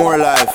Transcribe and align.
More 0.00 0.16
life. 0.16 0.50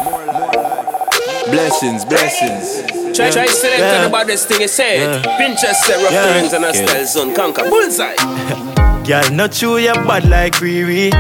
Blessings, 1.46 2.04
blessings. 2.04 2.82
Try, 3.16 3.30
try 3.30 3.46
select 3.46 3.80
yeah. 3.80 4.08
about 4.08 4.26
this 4.26 4.44
thing, 4.44 4.62
he 4.62 4.68
said. 4.68 5.24
Yeah. 5.24 5.38
Pinterest 5.38 5.76
set 5.86 6.02
reference 6.02 6.52
yeah. 6.52 6.56
and 6.56 6.66
a 6.66 6.74
style 6.74 7.06
son 7.06 7.36
conquer. 7.36 7.70
Bullseye. 7.70 8.16
Girl, 9.06 9.30
not 9.32 9.52
true, 9.52 9.78
you 9.78 9.94
bad 9.94 10.28
like 10.28 10.54
Riri. 10.54 11.12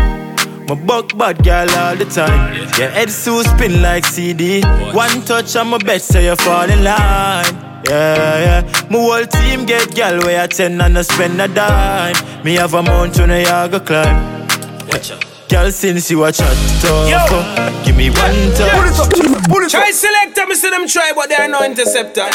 My 0.67 0.73
buck 0.73 1.15
bad 1.15 1.43
girl 1.43 1.69
all 1.69 1.96
the 1.96 2.05
time. 2.05 2.55
Your 2.79 2.89
head 2.89 3.11
so 3.11 3.43
spin 3.43 3.83
like 3.83 4.03
CD. 4.05 4.64
One 4.92 5.21
touch 5.21 5.55
on 5.55 5.68
my 5.68 5.78
bed, 5.78 6.02
so 6.02 6.20
you 6.20 6.36
fall 6.36 6.68
in 6.68 6.84
line. 6.84 7.54
Yeah, 7.88 8.64
yeah. 8.66 8.88
My 8.89 8.98
whole 8.98 9.26
team 9.28 9.68
get 9.68 9.94
gal 9.94 10.18
where 10.21 10.42
I 10.42 10.48
ten 10.48 10.82
and 10.82 10.98
I 10.98 11.04
spend 11.04 11.39
a 11.39 11.48
dime. 11.48 12.44
Me 12.44 12.55
have 12.55 12.73
a 12.73 12.82
mountain 12.82 13.30
I 13.30 13.68
go 13.68 13.80
climb. 13.80 14.48
Watch 14.88 15.12
out. 15.12 15.34
Girl, 15.55 15.71
since 15.71 16.11
you 16.11 16.21
a 16.25 16.33
chat 16.33 16.51
tough, 16.81 17.07
oh, 17.31 17.83
give 17.85 17.95
me 17.95 18.09
one 18.09 18.51
touch. 18.55 18.75
Pull 18.75 18.83
it 18.83 18.99
up, 18.99 19.47
pull 19.47 19.61
it 19.61 19.63
up. 19.63 19.71
Try 19.71 19.91
select 19.91 20.36
them, 20.36 20.54
see 20.54 20.69
them 20.69 20.86
try, 20.86 21.13
but 21.15 21.29
they 21.29 21.36
are 21.36 21.47
no 21.47 21.63
interceptor. 21.63 22.27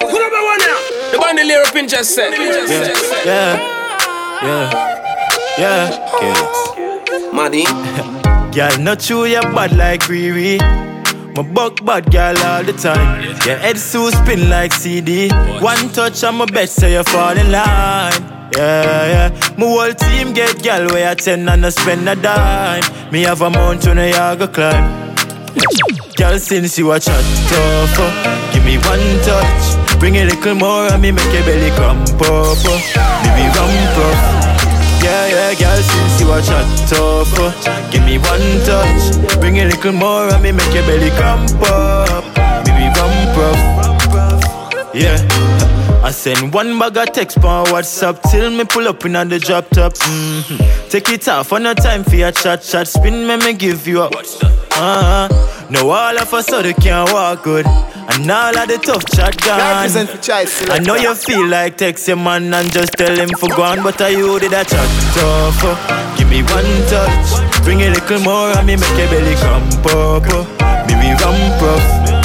Pull 0.00 0.20
up 0.20 0.32
one 0.32 0.60
now. 0.60 0.78
The 1.12 1.18
band 1.18 1.38
the 1.38 1.44
lyric 1.44 1.72
pin 1.72 1.88
just 1.88 2.14
set. 2.14 2.30
Yeah, 3.24 3.56
yeah, 4.44 4.68
yeah, 5.58 6.10
yeah. 6.20 7.32
Maddie. 7.32 7.64
Girl, 8.54 8.78
not 8.84 9.00
true, 9.00 9.24
you 9.24 9.40
bad 9.40 9.74
like 9.74 10.02
Riri. 10.02 10.58
My 11.34 11.40
buck 11.40 11.82
bad 11.86 12.12
girl 12.12 12.36
all 12.36 12.62
the 12.62 12.74
time. 12.74 13.24
Your 13.46 13.56
head 13.56 13.78
so 13.78 14.10
spin 14.10 14.50
like 14.50 14.74
CD. 14.74 15.30
One 15.60 15.88
touch 15.88 16.22
on 16.22 16.34
my 16.34 16.44
bed, 16.44 16.68
so 16.68 16.86
you 16.86 17.02
fall 17.02 17.34
in 17.34 17.50
line. 17.50 18.41
Yeah, 18.56 19.06
yeah. 19.12 19.54
My 19.56 19.66
whole 19.66 19.94
team 19.94 20.34
get 20.34 20.62
gal 20.62 20.86
where 20.88 21.08
I 21.10 21.14
ten 21.14 21.48
and 21.48 21.64
I 21.64 21.70
spend 21.70 22.08
a 22.08 22.14
dime. 22.14 22.84
Me 23.10 23.22
have 23.22 23.40
a 23.40 23.50
mountain 23.50 23.98
I 23.98 24.36
go 24.36 24.46
climb. 24.46 25.14
Girl, 26.16 26.38
since 26.38 26.78
you 26.78 26.92
a 26.92 27.00
chat 27.00 27.24
tough, 27.48 27.98
uh, 27.98 28.52
give 28.52 28.64
me 28.64 28.76
one 28.76 29.20
touch. 29.24 29.98
Bring 29.98 30.16
a 30.16 30.24
little 30.24 30.54
more 30.54 30.92
and 30.92 31.00
me 31.00 31.12
make 31.12 31.32
your 31.32 31.44
belly 31.44 31.70
cramp 31.70 32.08
up. 32.20 32.58
Uh, 32.64 32.76
me 33.36 33.44
rump 33.56 33.98
up. 34.04 34.18
Yeah, 35.02 35.26
yeah, 35.28 35.54
girl, 35.58 35.82
since 35.82 36.20
you 36.20 36.32
a 36.32 36.42
chat 36.42 36.88
tough, 36.88 37.38
uh, 37.38 37.90
give 37.90 38.04
me 38.04 38.18
one 38.18 38.60
touch. 38.66 39.40
Bring 39.40 39.58
a 39.58 39.64
little 39.64 39.92
more 39.92 40.28
and 40.28 40.42
me 40.42 40.52
make 40.52 40.74
your 40.74 40.84
belly 40.84 41.10
cramp 41.10 41.50
up. 41.62 42.24
Me 42.66 42.86
rump 42.96 43.38
up. 43.38 44.94
Yeah. 44.94 45.51
I 46.04 46.10
send 46.10 46.52
one 46.52 46.78
bag 46.80 46.96
of 46.96 47.12
text 47.12 47.38
on 47.38 47.64
WhatsApp 47.66 48.20
till 48.30 48.50
me 48.50 48.64
pull 48.64 48.88
up 48.88 49.04
in 49.04 49.14
on 49.14 49.28
the 49.28 49.38
drop 49.38 49.68
top. 49.70 49.92
Mm-hmm. 49.94 50.88
Take 50.88 51.08
it 51.10 51.28
off, 51.28 51.52
on 51.52 51.62
no 51.62 51.74
time 51.74 52.02
for 52.02 52.16
your 52.16 52.32
chat 52.32 52.62
chat. 52.62 52.88
Spin 52.88 53.26
me, 53.26 53.36
me 53.36 53.52
give 53.52 53.86
you 53.86 54.02
up. 54.02 54.12
Uh-huh. 54.14 55.28
Now 55.70 55.88
all 55.88 56.18
of 56.18 56.34
us 56.34 56.46
sudden 56.46 56.74
can't 56.74 57.12
walk 57.12 57.44
good. 57.44 57.66
And 57.66 58.28
all 58.28 58.58
of 58.58 58.66
the 58.68 58.78
tough 58.78 59.04
chat 59.14 59.40
gone. 59.42 59.60
I 60.70 60.78
know 60.80 60.96
you 60.96 61.14
feel 61.14 61.46
like 61.46 61.76
text 61.76 62.08
your 62.08 62.16
man 62.16 62.52
and 62.52 62.72
just 62.72 62.94
tell 62.94 63.16
him 63.16 63.28
for 63.38 63.48
gone, 63.50 63.84
but 63.84 64.00
I 64.00 64.08
you 64.08 64.40
did 64.40 64.52
a 64.52 64.64
chat 64.64 64.88
tough. 65.14 65.62
Uh. 65.62 66.16
Give 66.18 66.28
me 66.28 66.42
one 66.42 66.66
touch, 66.90 67.62
bring 67.62 67.80
a 67.80 67.90
little 67.90 68.20
more 68.20 68.50
and 68.58 68.66
me 68.66 68.74
make 68.74 68.98
your 68.98 69.08
belly 69.08 69.34
come 69.36 69.62
up. 69.86 70.26
Uh. 70.26 70.86
Baby 70.88 71.14
ramp 71.22 71.62
up. 71.62 72.21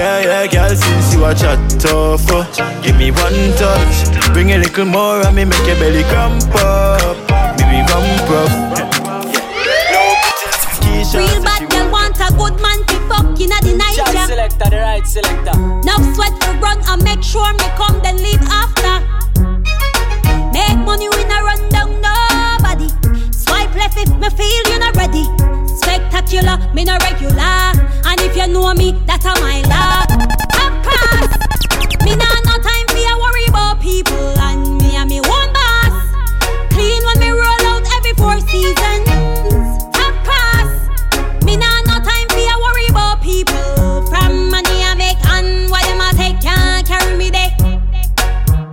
Yeah, 0.00 0.20
yeah, 0.20 0.46
girl, 0.46 0.74
since 0.74 1.12
you 1.12 1.26
a 1.26 1.34
chat 1.34 1.60
tough 1.78 2.24
uh, 2.32 2.48
Give 2.80 2.96
me 2.96 3.10
one 3.10 3.52
touch. 3.60 4.32
Bring 4.32 4.52
a 4.52 4.56
little 4.56 4.86
more 4.86 5.20
and 5.20 5.36
me 5.36 5.44
make 5.44 5.66
your 5.66 5.76
belly 5.76 6.04
cramp 6.04 6.40
up. 6.56 7.28
Baby, 7.60 7.84
rump 7.84 8.30
up. 8.32 8.48
Real 11.12 11.42
bad 11.44 11.68
girl 11.68 11.92
want 11.92 12.16
a 12.16 12.32
good 12.32 12.56
man 12.62 12.80
to 12.88 12.96
fuck 13.12 13.38
in 13.44 13.52
the 13.52 13.76
night 13.76 13.98
yeah. 13.98 14.24
selector, 14.24 14.70
the 14.70 14.78
right 14.78 15.06
selector. 15.06 15.52
No 15.84 15.92
sweat 16.16 16.32
to 16.40 16.50
run 16.64 16.80
and 16.88 17.04
make 17.04 17.22
sure 17.22 17.52
me 17.52 17.68
come 17.76 18.00
then 18.02 18.16
leave 18.16 18.40
after. 18.48 19.04
Make 20.48 20.78
money 20.78 21.10
when 21.10 21.30
I 21.30 21.42
run 21.44 21.68
down 21.68 22.00
nobody. 22.00 22.88
Swipe 23.32 23.74
left 23.74 23.98
if 23.98 24.08
me 24.16 24.30
feel 24.30 24.62
you're 24.70 24.80
not 24.80 24.96
ready 24.96 25.59
Spectacular, 26.20 26.58
me 26.74 26.84
no 26.84 26.98
regular. 27.00 27.72
And 28.04 28.20
if 28.20 28.36
you 28.36 28.46
know 28.46 28.74
me, 28.74 28.92
that's 29.06 29.24
a 29.24 29.32
my 29.40 29.62
love 29.64 30.10
Of 30.60 30.72
course 30.84 31.32
Me 32.04 32.14
nah 32.14 32.36
no 32.44 32.60
time 32.60 32.86
for 32.88 32.98
you 32.98 33.16
worry 33.18 33.46
about 33.48 33.80
people 33.80 34.36
And 34.38 34.76
me 34.82 34.96
and 34.96 35.08
me 35.08 35.20
one 35.22 35.52
boss. 35.52 35.96
Clean 36.76 37.02
when 37.06 37.18
me 37.20 37.30
roll 37.30 37.64
out 37.72 37.88
every 37.96 38.12
four 38.20 38.38
seasons. 38.52 39.08
Of 39.96 40.14
course 40.28 41.42
Me 41.42 41.56
nah 41.56 41.80
no 41.88 41.96
time 42.04 42.28
for 42.28 42.38
you 42.38 42.56
worry 42.68 42.86
about 42.90 43.22
people. 43.22 44.04
From 44.12 44.50
money 44.50 44.84
I 44.84 44.94
make 44.98 45.24
and 45.24 45.70
what 45.70 45.84
them 45.84 46.02
I 46.02 46.12
take 46.16 46.40
Can't 46.42 46.86
carry 46.86 47.16
me 47.16 47.30
there. 47.30 47.56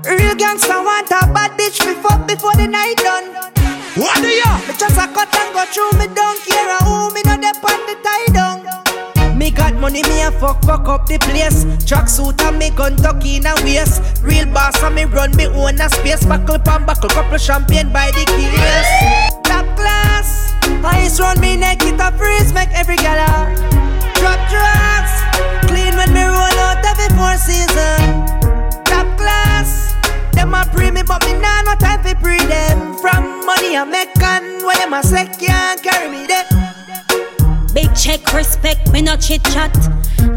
Real 0.04 0.36
gangsta 0.36 0.84
want 0.84 1.10
a 1.12 1.32
bad 1.32 1.52
bitch 1.58 1.80
before 1.80 2.20
before 2.28 2.56
the 2.56 2.68
night 2.68 2.98
done 2.98 3.57
What 3.98 4.22
do 4.22 4.30
you? 4.30 4.54
Me 4.68 4.74
just 4.78 4.98
a 4.98 5.08
cut 5.12 5.34
and 5.36 5.54
go 5.54 5.66
through 5.66 5.98
me 6.00 6.08
don't 6.14 6.40
care 6.46 6.78
who 6.86 7.14
me 7.14 7.22
no 7.26 7.36
dep 7.38 7.64
on 7.64 7.80
the 7.88 7.96
tie 8.04 8.34
down 8.34 8.78
me 9.38 9.52
got 9.52 9.76
money, 9.76 10.02
me 10.04 10.24
a 10.24 10.32
fuck, 10.32 10.64
fuck 10.64 10.88
up 10.88 11.06
the 11.06 11.20
place. 11.20 11.64
Track 11.86 12.10
suit 12.10 12.42
and 12.42 12.58
me 12.58 12.72
gun 12.72 12.96
tuck 12.98 13.24
in 13.24 13.46
a 13.46 13.54
waist. 13.64 14.02
Real 14.24 14.48
boss 14.48 14.82
and 14.82 14.96
me 14.96 15.06
run 15.06 15.36
me 15.36 15.46
own 15.46 15.80
a 15.80 15.90
space. 15.90 16.26
Buckle 16.26 16.58
pan, 16.58 16.86
buckle, 16.86 17.10
couple 17.10 17.38
champagne 17.38 17.94
by 17.94 18.10
the 18.12 18.26
case. 18.26 18.90
Top 19.44 19.66
class, 19.78 20.54
ice 20.84 21.20
round 21.20 21.40
me 21.40 21.56
neck, 21.56 21.84
it 21.84 22.00
a 22.00 22.12
freeze, 22.18 22.52
make 22.52 22.74
every 22.74 22.98
gala. 22.98 23.54
Drop 24.18 24.42
drugs, 24.50 25.14
clean 25.70 25.96
when 25.96 26.12
me 26.12 26.24
roll 26.26 26.58
out 26.66 26.84
every 26.84 27.10
four 27.16 27.38
season. 27.38 28.26
Top 28.90 29.06
class, 29.22 29.94
them 30.34 30.54
a 30.54 30.66
pre 30.74 30.90
me, 30.90 31.04
but 31.04 31.24
me 31.26 31.34
nah 31.40 31.62
no 31.62 31.76
time 31.76 32.02
for 32.02 32.16
pre 32.16 32.40
them. 32.48 32.98
From 32.98 33.17
money 33.78 33.96
I 33.96 34.06
make 34.06 34.24
and 34.24 34.64
why 34.64 34.74
am 34.76 34.94
I 34.94 35.02
say 35.02 35.26
can't 35.26 35.82
carry 35.82 36.10
me 36.10 36.26
there. 36.28 36.46
Big 37.74 37.94
check, 37.96 38.34
respect, 38.34 38.92
me 38.92 39.02
no 39.02 39.16
chit 39.18 39.44
chat. 39.46 39.76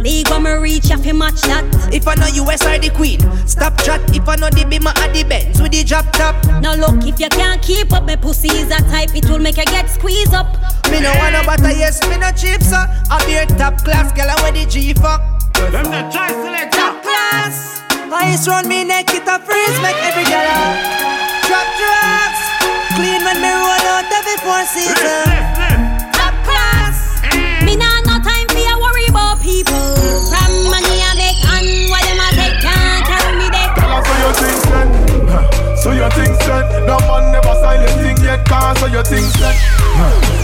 League 0.02 0.28
when 0.28 0.42
me 0.42 0.52
reach, 0.52 0.88
have 0.88 1.02
to 1.02 1.12
match 1.12 1.40
that. 1.42 1.64
If 1.92 2.06
I 2.06 2.14
know 2.14 2.26
US 2.44 2.66
are 2.66 2.78
the 2.78 2.90
queen, 2.90 3.20
stop 3.46 3.78
chat. 3.82 4.00
If 4.14 4.28
I 4.28 4.36
know 4.36 4.50
the 4.50 4.64
Bima 4.64 4.96
at 4.98 5.14
the 5.14 5.24
Benz 5.24 5.60
with 5.60 5.72
the 5.72 5.84
drop 5.84 6.10
top. 6.12 6.36
Now 6.60 6.74
look, 6.74 7.04
if 7.06 7.18
you 7.20 7.28
can't 7.28 7.62
keep 7.62 7.92
up, 7.92 8.04
my 8.04 8.16
pussy 8.16 8.48
is 8.48 8.70
a 8.70 8.78
type, 8.90 9.14
it 9.14 9.28
will 9.28 9.38
make 9.38 9.56
you 9.56 9.64
get 9.64 9.88
squeezed 9.88 10.34
up. 10.34 10.52
Me 10.90 11.00
no 11.00 11.12
wanna 11.16 11.44
butter, 11.44 11.72
yes, 11.72 12.00
me 12.08 12.18
no 12.18 12.30
cheap, 12.32 12.62
sir. 12.62 12.84
I 13.10 13.24
be 13.26 13.36
a 13.36 13.46
top 13.56 13.78
class, 13.84 14.12
girl, 14.12 14.28
I 14.28 14.36
wear 14.42 14.52
the 14.52 14.66
G 14.68 14.92
fuck. 14.94 15.20
Them 15.54 15.84
the 15.84 16.02
choice 16.12 16.36
select 16.44 16.74
top 16.74 17.02
class. 17.02 17.80
Ice 18.12 18.48
round 18.48 18.68
me 18.68 18.84
neck, 18.84 19.08
it 19.14 19.26
a 19.26 19.38
freeze, 19.38 19.80
make 19.80 19.96
every 20.04 20.24
girl 20.24 21.20
drop 21.50 21.66
drugs. 21.78 22.39
Clean 23.00 23.24
when 23.24 23.40
me 23.40 23.48
roll 23.48 23.86
out 23.96 24.04
every 24.12 24.36
four 24.44 24.60
season. 24.68 25.24
Mm. 27.32 27.64
Me 27.64 27.72
nah 27.80 27.96
no 28.04 28.20
time 28.20 28.44
for 28.52 28.60
you 28.60 28.76
worry 28.76 29.08
about 29.08 29.40
people. 29.40 29.72
From 30.28 30.52
money 30.68 31.00
I 31.00 31.16
make 31.16 31.40
and 31.48 31.88
what 31.88 32.04
them 32.04 32.20
I 32.20 32.28
take 32.36 32.60
can't 32.60 33.00
carry 33.08 33.40
me 33.40 33.48
there. 33.48 33.72
Tell 33.72 33.88
us 33.88 34.04
how 34.04 34.20
you 34.20 34.32
think 34.36 34.60
then. 34.68 34.88
So 35.80 35.96
you 35.96 36.04
think 36.12 36.36
then. 36.44 36.84
No 36.84 37.00
man 37.08 37.32
never 37.32 37.56
silent 37.64 37.96
thing 38.04 38.20
yet. 38.20 38.44
Cause 38.44 38.76
so 38.76 38.84
you 38.84 39.00
think 39.08 39.32
then. 39.40 39.56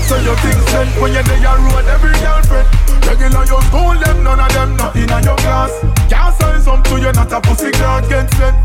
So 0.08 0.16
you 0.16 0.32
think 0.40 0.56
then. 0.72 0.88
When 0.96 1.12
you're 1.12 1.28
there, 1.28 1.36
you 1.36 1.52
road 1.60 1.84
every 1.92 2.16
girlfriend. 2.24 2.72
Regular 3.04 3.44
your 3.44 3.60
school, 3.68 4.00
them 4.00 4.24
none 4.24 4.40
of 4.40 4.48
them 4.56 4.80
not 4.80 4.96
in 4.96 5.12
your 5.12 5.36
class. 5.44 5.76
Can't 6.08 6.32
sign 6.40 6.62
some 6.64 6.82
to 6.88 6.96
you, 7.04 7.12
not 7.12 7.28
a 7.36 7.38
pussy 7.44 7.68
can't 7.72 8.08
get 8.08 8.32
set. 8.32 8.56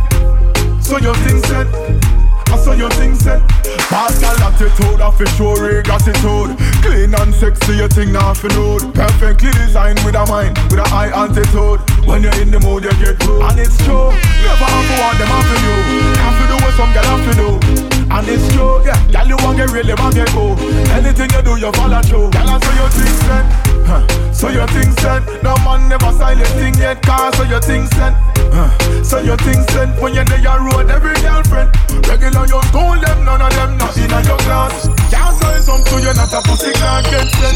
So 0.80 0.96
you 0.96 1.12
think 1.28 1.44
then. 1.52 2.21
I 2.52 2.58
saw 2.58 2.74
your 2.74 2.90
thing 2.92 3.16
said. 3.16 3.42
Pascal 3.88 4.36
attitude, 4.44 5.28
show 5.36 5.54
real 5.56 5.84
gratitude 5.84 6.58
Clean 6.82 7.14
and 7.14 7.34
sexy, 7.34 7.76
your 7.76 7.88
thing 7.88 8.12
not 8.12 8.38
fi 8.38 8.48
nude. 8.50 8.94
Perfectly 8.94 9.52
designed 9.52 10.00
with 10.06 10.16
a 10.16 10.26
mind, 10.28 10.58
with 10.70 10.80
a 10.80 10.88
high 10.88 11.10
altitude 11.10 11.80
When 12.06 12.24
you're 12.24 12.42
in 12.42 12.52
the 12.52 12.60
mood, 12.60 12.84
you 12.84 12.92
get 13.04 13.20
good. 13.20 13.42
And 13.42 13.60
it's 13.60 13.78
true, 13.84 14.12
never 14.12 14.68
have 14.68 14.88
to 14.88 14.96
want 15.02 15.18
them 15.18 15.30
after 15.32 15.58
you 15.64 15.76
Have 16.24 16.38
to 16.40 16.46
do 16.48 16.56
what 16.64 16.74
some 16.76 16.94
girl 16.94 17.04
have 17.04 17.24
to 17.30 17.90
do 17.90 17.91
And 18.12 18.28
it's 18.28 18.44
true, 18.54 18.84
yeah, 18.84 19.00
girl 19.08 19.28
you 19.28 19.38
want 19.40 19.58
get 19.58 19.72
really 19.72 19.96
want 19.96 20.14
get 20.16 20.28
go 20.36 20.54
Anything 20.92 21.32
you 21.32 21.42
do, 21.42 21.56
you 21.56 21.72
follow 21.72 22.02
through. 22.04 22.28
Girl, 22.30 22.50
I 22.50 22.60
saw 22.60 22.74
your 22.76 22.92
thing 22.92 23.16
said 23.24 23.46
huh. 23.88 24.34
So 24.34 24.50
your 24.50 24.68
thing 24.68 24.92
said 25.00 25.24
No 25.42 25.56
man 25.64 25.88
never 25.88 26.12
silent 26.12 26.48
thing 26.60 26.76
yet. 26.76 27.02
Cause 27.02 27.38
so 27.38 27.44
your 27.44 27.62
things 27.62 27.90
said 27.96 28.14
huh. 28.52 28.70
So 29.04 29.20
your 29.20 29.38
things 29.38 29.66
said 29.72 29.96
When 30.02 30.14
you're 30.14 30.26
there, 30.26 30.44
you 30.44 30.52
road 30.60 30.92
every 30.92 31.16
girlfriend. 31.24 31.72
Regular 32.04 32.46
you 32.46 32.60
your 32.60 32.64
school, 32.68 33.00
them 33.00 33.24
none 33.24 33.42
of 33.42 33.52
them 33.56 33.78
not 33.78 33.96
in 33.96 34.12
your 34.28 34.38
class. 34.44 34.92
Can't 35.08 35.36
say 35.40 35.64
some 35.64 35.80
to 35.80 35.96
you, 36.04 36.12
not 36.12 36.34
a 36.36 36.42
pussy 36.44 36.72
can't 36.76 37.08
get 37.08 37.28
set. 37.32 37.56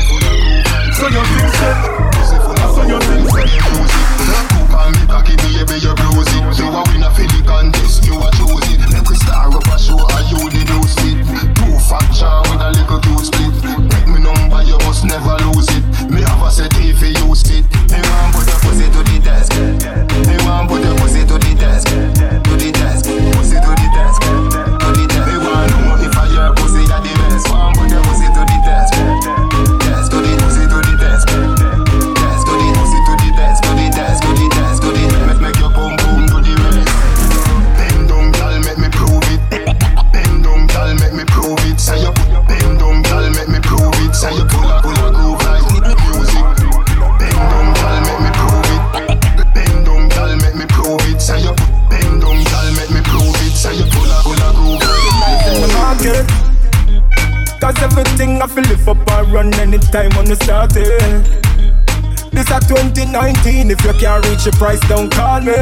The 64.46 64.52
price, 64.58 64.80
don't 64.88 65.10
call 65.10 65.42
me. 65.42 65.58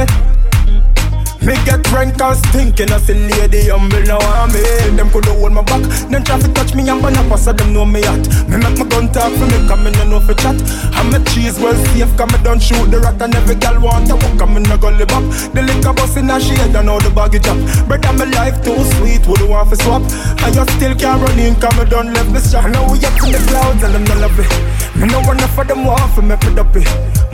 Me 1.39 1.55
get 1.63 1.83
drunk 1.83 2.19
and 2.19 2.35
stinking 2.47 2.91
as 2.91 3.07
a 3.09 3.15
lady 3.15 3.67
humble 3.67 3.99
now 4.07 4.19
I'm 4.39 4.47
me 4.55 4.63
Them 4.95 5.11
coulda 5.11 5.35
hold 5.35 5.51
my 5.51 5.61
back. 5.63 5.83
Then 6.07 6.23
try 6.23 6.39
to 6.39 6.47
touch 6.55 6.73
me 6.73 6.87
and 6.87 7.03
burn 7.03 7.19
up 7.19 7.27
so 7.37 7.51
them 7.51 7.73
know 7.75 7.83
me 7.83 7.99
hot 7.99 8.23
Me 8.47 8.55
make 8.55 8.79
my 8.79 8.87
gun 8.87 9.11
talk 9.11 9.27
for 9.35 9.43
me 9.51 9.59
come 9.67 9.87
in 9.87 9.95
no 10.07 10.23
for 10.23 10.35
chat. 10.39 10.55
And 10.95 11.11
my 11.11 11.19
cheese 11.31 11.59
well 11.59 11.75
safe 11.91 12.11
cause 12.15 12.31
me 12.31 12.39
don't 12.43 12.63
shoot 12.63 12.87
the 12.87 12.99
rat. 12.99 13.21
And 13.21 13.35
every 13.35 13.55
girl 13.55 13.75
want 13.83 14.07
to 14.07 14.15
walk 14.15 14.39
and 14.39 14.55
me 14.55 14.59
no 14.63 14.75
live 14.79 15.11
up 15.11 15.23
The 15.51 15.67
liquor 15.67 15.91
bus 15.91 16.15
in 16.15 16.31
a 16.31 16.39
shade 16.39 16.75
and 16.75 16.87
all 16.87 17.03
the 17.03 17.11
baggage 17.11 17.47
up 17.47 17.59
Brother 17.87 18.15
my 18.15 18.23
life 18.35 18.63
too 18.63 18.79
sweet 18.99 19.27
would 19.27 19.43
want 19.43 19.67
to 19.71 19.75
swap? 19.83 20.03
And 20.47 20.55
you 20.55 20.63
still 20.79 20.95
can't 20.95 21.19
run 21.23 21.39
in 21.39 21.55
cause 21.59 21.75
me 21.75 21.83
done 21.91 22.15
left 22.15 22.31
the 22.31 22.39
shot 22.39 22.71
Now 22.71 22.87
we 22.87 23.03
up 23.03 23.15
in 23.19 23.35
the 23.35 23.39
clouds 23.51 23.83
and 23.83 23.95
them 23.95 24.03
no 24.07 24.15
love 24.27 24.39
it. 24.39 24.47
Me 24.95 25.11
no 25.11 25.19
want 25.27 25.43
for 25.51 25.67
them 25.67 25.83
want 25.83 26.07
for 26.15 26.23
me 26.23 26.35
for 26.39 26.55
duppy 26.55 26.83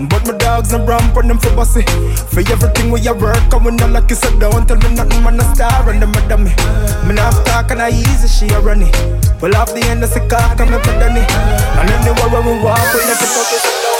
But 0.07 0.25
my 0.25 0.38
dogs 0.38 0.72
and 0.72 0.88
ramp 0.88 1.18
on 1.18 1.28
them 1.28 1.40
for 1.40 1.54
bossy. 1.56 1.84
For 2.31 2.40
everything 2.40 2.92
we 2.92 3.06
a 3.07 3.13
work 3.13 3.51
and 3.51 3.66
we 3.66 3.72
no 3.72 3.88
lucky 3.88 4.16
so 4.16 4.30
don't 4.40 4.68
tell 4.68 4.78
me 4.78 4.96
nothing 4.96 5.24
man 5.24 5.40
a 5.40 5.56
star 5.56 5.90
and 5.90 6.01
them 6.01 6.13
a 6.13 6.22
dummy 6.30 6.54
Me 7.06 7.13
not 7.16 7.34
talk 7.46 7.72
and 7.72 7.81
I 7.81 7.90
easy 7.90 8.28
she 8.28 8.54
a 8.54 8.60
run 8.62 8.81
it 8.81 8.94
Pull 9.40 9.56
off 9.56 9.74
the 9.74 9.84
end 9.84 10.04
of 10.04 10.13
the 10.13 10.22
car 10.28 10.56
come 10.56 10.72
me 10.72 10.78
put 10.78 10.96
on 11.04 11.18
it 11.18 11.30
And 11.80 11.90
anywhere 11.90 12.42
we 12.42 12.63
walk 12.63 12.94
we 12.94 13.00
it 13.01 13.18
focus 13.18 13.99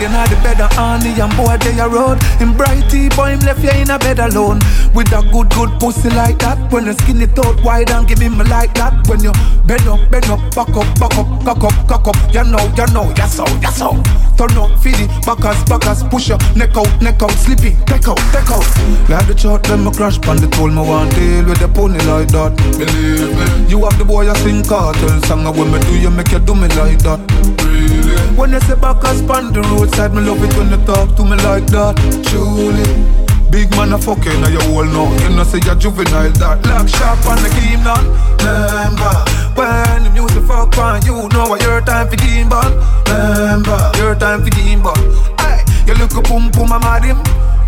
you 0.00 0.08
know 0.08 0.24
the 0.26 0.36
better 0.42 0.68
on 0.80 1.00
the 1.00 1.14
and 1.14 1.32
boy 1.36 1.56
they 1.62 1.78
a 1.78 1.88
road. 1.88 2.18
In 2.40 2.52
brighty 2.58 3.08
boy 3.16 3.32
him 3.32 3.40
left 3.40 3.62
you 3.62 3.70
in 3.70 3.90
a 3.90 3.98
bed 3.98 4.18
alone. 4.18 4.58
With 4.94 5.12
a 5.12 5.22
good 5.32 5.48
good 5.50 5.70
pussy 5.80 6.10
like 6.10 6.38
that. 6.40 6.58
When 6.72 6.86
you 6.86 6.94
skin 6.94 7.22
it 7.22 7.38
out 7.38 7.58
and 7.64 8.08
give 8.08 8.18
him 8.18 8.38
like 8.38 8.74
that. 8.74 9.06
When 9.08 9.22
you 9.22 9.32
bend 9.66 9.86
up, 9.88 10.00
bend 10.10 10.26
up, 10.26 10.40
back 10.54 10.72
up, 10.74 10.88
back 10.98 11.16
up, 11.16 11.28
cock 11.44 11.64
up, 11.64 11.76
cock 11.88 12.06
up. 12.08 12.18
You 12.34 12.44
know, 12.44 12.64
you 12.76 12.86
know, 12.92 13.12
yes 13.16 13.36
so, 13.36 13.46
yes 13.62 13.78
so 13.78 13.96
Turn 14.36 14.56
up, 14.56 14.78
feed 14.80 14.98
it, 14.98 15.10
backers, 15.24 15.62
backers, 15.64 16.02
push 16.04 16.28
your 16.28 16.38
neck 16.56 16.76
out, 16.76 16.90
neck 17.00 17.22
out, 17.22 17.32
sleepy, 17.32 17.76
take 17.86 18.08
out, 18.08 18.18
take 18.32 18.50
out. 18.50 18.66
Like 19.08 19.26
the 19.28 19.34
chart, 19.36 19.62
then 19.64 19.84
me 19.84 19.92
crash 19.92 20.20
pan 20.20 20.36
the 20.36 20.48
told 20.48 20.72
me 20.72 20.80
one 20.80 21.08
deal 21.10 21.44
with 21.44 21.60
the 21.60 21.68
pony 21.68 22.00
like 22.08 22.28
that. 22.28 22.56
Believe 22.76 23.32
me. 23.36 23.70
You 23.70 23.84
have 23.84 23.96
the 23.98 24.04
boy 24.04 24.28
a 24.28 24.34
sing 24.36 24.64
cartel 24.64 25.20
song. 25.24 25.46
And 25.46 25.56
when 25.56 25.70
me 25.72 25.78
do 25.80 25.98
you 25.98 26.10
make 26.10 26.32
you 26.32 26.40
do 26.40 26.54
me 26.54 26.68
like 26.80 26.98
that. 27.04 27.20
Really? 27.64 28.36
When 28.36 28.52
you 28.52 28.60
say 28.60 28.74
backers 28.74 29.22
pan 29.22 29.52
the 29.52 29.61
roadside, 29.70 30.14
me 30.14 30.20
love 30.22 30.42
it 30.42 30.56
when 30.56 30.70
you 30.70 30.80
talk 30.86 31.14
to 31.16 31.24
me 31.24 31.36
like 31.44 31.66
that. 31.70 31.94
Truly 32.26 33.22
Big 33.52 33.68
man 33.76 33.92
a 33.92 33.98
fucking 33.98 34.40
now 34.40 34.48
you 34.48 34.64
all 34.72 34.88
know. 34.88 35.12
You 35.20 35.36
know 35.36 35.44
say 35.44 35.60
you're 35.60 35.76
juvenile 35.76 36.32
that 36.40 36.64
Lock 36.64 36.88
sharp 36.88 37.20
on 37.28 37.36
the 37.44 37.52
game 37.52 37.84
on 37.84 38.00
Remember 38.40 39.12
When 39.52 40.08
the 40.08 40.10
music 40.16 40.48
fuck 40.48 40.72
on 40.80 41.04
You 41.04 41.28
know 41.36 41.44
what 41.52 41.60
your 41.60 41.84
time 41.84 42.08
for 42.08 42.16
game 42.16 42.48
ball. 42.48 42.64
Remember 43.12 43.76
Your 44.00 44.16
time 44.16 44.40
for 44.40 44.48
game 44.56 44.80
ball. 44.80 44.96
Aye 45.36 45.60
You 45.84 45.92
look 46.00 46.16
a 46.16 46.24
pum 46.24 46.48
pum 46.48 46.72
I'm 46.72 46.80
mad 46.80 47.04
him. 47.04 47.20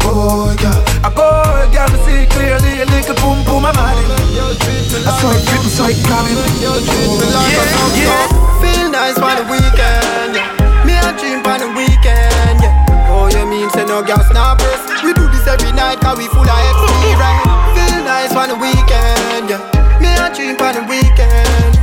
Oh 0.08 0.56
yeah. 0.56 1.05
I 1.05 1.12
go 1.12 1.29
yeah 1.69 1.85
me 1.93 2.00
see 2.08 2.25
clearly 2.32 2.81
You 2.81 2.88
look 2.88 3.12
a 3.12 3.14
pum 3.20 3.44
pum 3.44 3.69
I'm 3.69 3.76
mad 3.76 4.00
him. 4.00 4.08
I 5.05 5.12
saw 5.20 5.37
it 5.37 5.44
written 5.52 5.69
so 5.69 5.85
it 5.85 6.00
him 6.00 6.40
Yeah 6.64 6.81
yeah. 8.00 8.25
Feel 8.64 8.88
nice 8.88 9.20
for 9.20 9.37
the 9.37 9.44
weekend. 9.52 10.40
a 10.40 10.53
dream 11.19 11.40
for 11.43 11.56
the 11.58 11.69
weekend 11.76 12.58
yeah. 12.62 13.11
Oh 13.11 13.28
you 13.31 13.44
mean 13.46 13.70
say 13.70 13.84
no 13.87 14.02
gas 14.02 14.26
snappers 14.28 14.81
We 15.02 15.12
do 15.14 15.26
this 15.31 15.46
every 15.46 15.72
night 15.72 16.00
cause 16.00 16.19
we 16.19 16.26
full 16.28 16.44
of 16.46 16.61
experience 16.70 17.46
Feel 17.75 18.00
nice 18.05 18.32
on 18.34 18.49
the 18.50 18.56
weekend, 18.58 19.50
yeah. 19.50 19.62
Me 20.00 20.11
a 20.19 20.26
dream 20.32 20.56
on 20.58 20.75
the 20.75 20.82
weekend. 20.90 21.75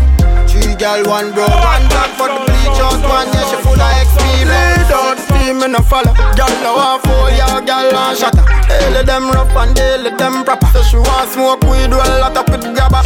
Three 0.49 0.75
girl, 0.75 1.03
one 1.07 1.31
bro, 1.31 1.47
one 1.47 1.85
black 1.91 2.11
for 2.19 2.27
the 2.27 2.39
bleach 2.47 2.79
out 2.79 2.99
one, 3.03 3.27
yeah 3.31 3.45
She 3.47 3.57
full 3.63 3.79
of 3.79 3.91
experience 4.01 4.87
down 4.89 5.17
steam, 5.17 5.59
me 5.59 5.67
no 5.71 5.79
follow. 5.79 6.11
Girl 6.35 6.51
now 6.63 6.75
want 6.75 7.03
four, 7.03 7.29
yeah, 7.31 7.59
girl 7.63 7.87
want 7.93 8.17
shatter. 8.17 8.43
Daily 8.67 9.03
them 9.03 9.29
rough 9.31 9.55
and 9.55 9.75
daily 9.75 10.11
them 10.15 10.43
proper. 10.43 10.67
So 10.73 10.83
she 10.83 10.97
want 10.97 11.29
smoke 11.31 11.63
weed, 11.63 11.91
well 11.91 12.19
lot 12.19 12.35
up 12.35 12.49
with 12.49 12.63
grabber. 12.75 13.03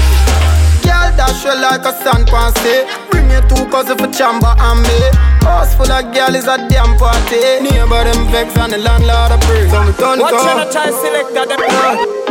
Girl 0.82 1.10
dash 1.18 1.44
you 1.46 1.54
like 1.58 1.86
a 1.86 1.94
sun 2.04 2.26
pansy 2.26 2.86
eh? 2.86 3.10
Bring 3.10 3.30
your 3.30 3.42
two 3.50 3.66
cousins 3.70 4.00
for 4.00 4.10
chamber 4.14 4.54
and 4.58 4.82
me 4.82 4.98
House 5.46 5.76
full 5.78 5.92
of 5.92 6.10
girl 6.14 6.34
is 6.34 6.48
a 6.50 6.58
damn 6.68 6.98
party 6.98 7.62
Neighbor 7.62 8.02
them 8.04 8.26
vex 8.34 8.58
and 8.58 8.74
the 8.74 8.80
landlord 8.82 9.32
a 9.32 9.38
pray 9.46 9.70
So 9.70 9.78
me 9.86 9.94
turn 9.94 10.18
it 10.20 10.26
What 10.26 10.34
on 10.34 10.42
kind 10.42 10.60
of 10.66 10.74
try 10.74 10.90
select 10.90 11.30
that 11.38 11.48
them 11.54 11.62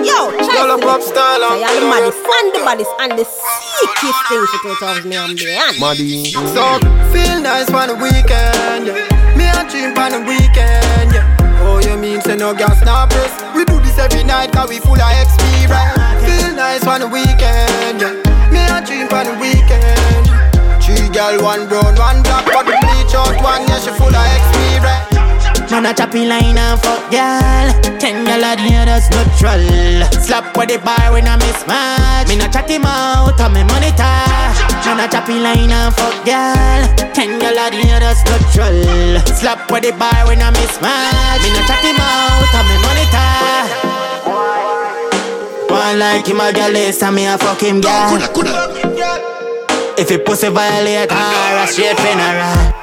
Yo, 0.03 0.35
try 0.43 0.59
Girl 0.59 0.75
a 0.75 0.77
to 0.79 0.85
pop 0.85 1.01
style 1.01 1.43
and 1.47 1.63
Say 1.63 1.65
all 1.65 1.79
the 1.79 1.87
maddest 1.87 2.19
and 2.27 2.49
the 2.51 2.61
baddest 2.67 2.93
and 2.99 3.13
the 3.15 3.25
sickest 3.25 4.21
things 4.27 4.49
for 4.51 4.61
2000 4.75 5.13
and 5.15 5.39
beyond. 5.39 5.75
Maddy 5.79 6.35
So 6.35 6.65
feel 7.15 7.39
nice 7.39 7.71
on 7.71 7.95
the 7.95 7.97
weekend 8.03 8.91
yeah. 8.91 9.39
Me 9.39 9.47
a 9.47 9.63
dream 9.71 9.95
on 9.95 10.11
the 10.11 10.21
weekend 10.27 11.15
yeah. 11.15 11.63
Oh 11.63 11.79
you 11.79 11.97
mean 11.97 12.21
say 12.21 12.35
no 12.37 12.53
gas 12.53 12.83
snappers 12.83 13.33
We 13.55 13.65
do 13.65 13.79
this 13.81 13.97
every 13.99 14.25
night 14.27 14.51
cause 14.53 14.69
we 14.69 14.79
full 14.83 14.99
of 14.99 15.13
experience 15.23 15.95
Feel 16.27 16.51
nice 16.59 16.83
on 16.87 17.01
the 17.01 17.09
weekend 17.09 18.03
yeah. 18.03 18.19
Me 18.51 18.61
a 18.67 18.83
dream 18.85 19.07
on 19.15 19.25
the 19.31 19.35
weekend 19.39 20.24
Three 20.24 20.24
girl, 21.15 21.39
one 21.41 21.69
brown, 21.69 21.95
one 21.95 22.21
black 22.27 22.45
But 22.51 22.67
the 22.67 22.75
bleach 22.83 23.15
out 23.15 23.39
one, 23.39 23.63
yeah, 23.71 23.79
she 23.79 23.95
full 23.95 24.11
of 24.11 24.27
experience. 24.35 25.71
Man 25.71 25.87
a 25.87 25.95
choppy 25.95 26.27
line 26.27 26.59
and 26.59 26.79
fuck 26.83 27.01
girl. 27.11 27.71
Ten 28.03 28.27
gal 28.27 28.43
a 28.43 28.53
the 28.59 28.75
others 28.77 29.09
no 29.15 29.23
troll 29.39 30.05
Slap 30.21 30.55
with 30.59 30.69
the 30.69 30.77
bar 30.85 31.13
when 31.15 31.27
I 31.27 31.37
miss 31.41 31.67
match 31.67 32.29
Me 32.29 32.37
no 32.37 32.47
chat 32.53 32.69
him 32.69 32.85
out 32.85 33.41
on 33.41 33.53
me 33.55 33.65
money 33.65 33.91
touch 33.97 34.61
Man 34.85 35.01
a 35.01 35.09
choppy 35.09 35.41
line 35.41 35.73
and 35.73 35.95
fuck 35.95 36.13
girl. 36.27 36.85
Ten 37.17 37.39
gal 37.41 37.57
a 37.57 37.71
the 37.73 37.81
others 37.97 38.21
no 38.29 38.37
troll 38.53 39.25
Slap 39.33 39.71
with 39.71 39.89
the 39.89 39.93
bar 39.97 40.27
when 40.29 40.43
I 40.43 40.51
miss 40.53 40.77
match 40.85 41.41
Me 41.41 41.49
no 41.49 41.65
chat 41.65 41.81
him 41.81 41.97
out 41.97 42.53
on 42.53 42.65
me 42.69 42.77
money 42.85 43.07
touch 43.09 43.73
One 45.71 45.99
like 45.99 46.27
him 46.29 46.41
a 46.41 46.53
gal 46.53 46.77
is 46.77 47.03
and 47.03 47.17
me 47.17 47.25
a 47.25 47.39
fuck 47.39 47.63
him 47.63 47.81
girl 47.81 49.34
If 49.97 50.09
he 50.11 50.19
pussy 50.19 50.49
violate 50.49 51.11
her 51.11 51.63
a 51.63 51.67
straight 51.67 51.97
funeral 51.99 52.75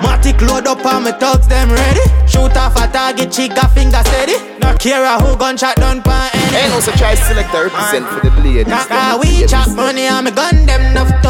Matic 0.00 0.40
load 0.46 0.66
up 0.66 0.84
on 0.84 1.04
me 1.04 1.12
thugs, 1.12 1.46
them 1.46 1.70
ready. 1.70 2.00
Shoot 2.26 2.56
off 2.56 2.76
a 2.76 2.90
target, 2.90 3.30
chick 3.32 3.52
a 3.52 3.68
finger 3.68 4.02
steady. 4.04 4.36
No 4.60 4.74
care 4.76 5.18
who 5.18 5.36
gunshot 5.36 5.76
done 5.76 6.02
pan 6.02 6.30
any. 6.34 6.56
Ain't 6.56 6.68
no 6.70 6.76
also 6.76 6.92
try 6.92 7.14
select 7.14 7.54
a 7.54 7.64
represent 7.64 8.06
for 8.08 8.20
the 8.20 8.30
ladies. 8.42 8.66
Nah, 8.66 9.18
we 9.18 9.46
chop 9.46 9.68
money 9.74 10.02
and 10.02 10.24
me 10.26 10.32
gun 10.32 10.66
them 10.66 10.80
enough 10.90 11.08
to. 11.22 11.28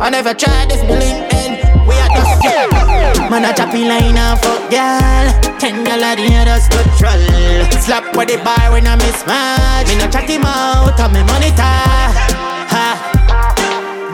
I 0.00 0.10
never 0.10 0.34
tried 0.34 0.70
this 0.70 0.82
bling 0.84 1.22
end. 1.30 1.61
Man 3.30 3.44
a 3.44 3.52
choppy 3.54 3.84
line 3.88 4.16
and 4.16 4.38
fuck 4.40 4.70
girl. 4.70 5.26
Ten 5.58 5.84
gal 5.84 6.02
a 6.02 6.16
the 6.16 6.28
others 6.36 6.68
go 6.68 6.80
troll. 6.98 7.80
Slap 7.80 8.16
with 8.16 8.28
the 8.28 8.36
bar 8.44 8.72
when 8.72 8.86
I 8.86 8.96
miss 8.96 9.24
match. 9.26 9.88
Me 9.88 9.96
no 9.96 10.10
chat 10.10 10.28
him 10.28 10.44
out 10.44 11.00
on 11.00 11.12
me 11.12 11.22
money 11.24 11.50
tie. 11.56 12.12
Ha. 12.72 13.12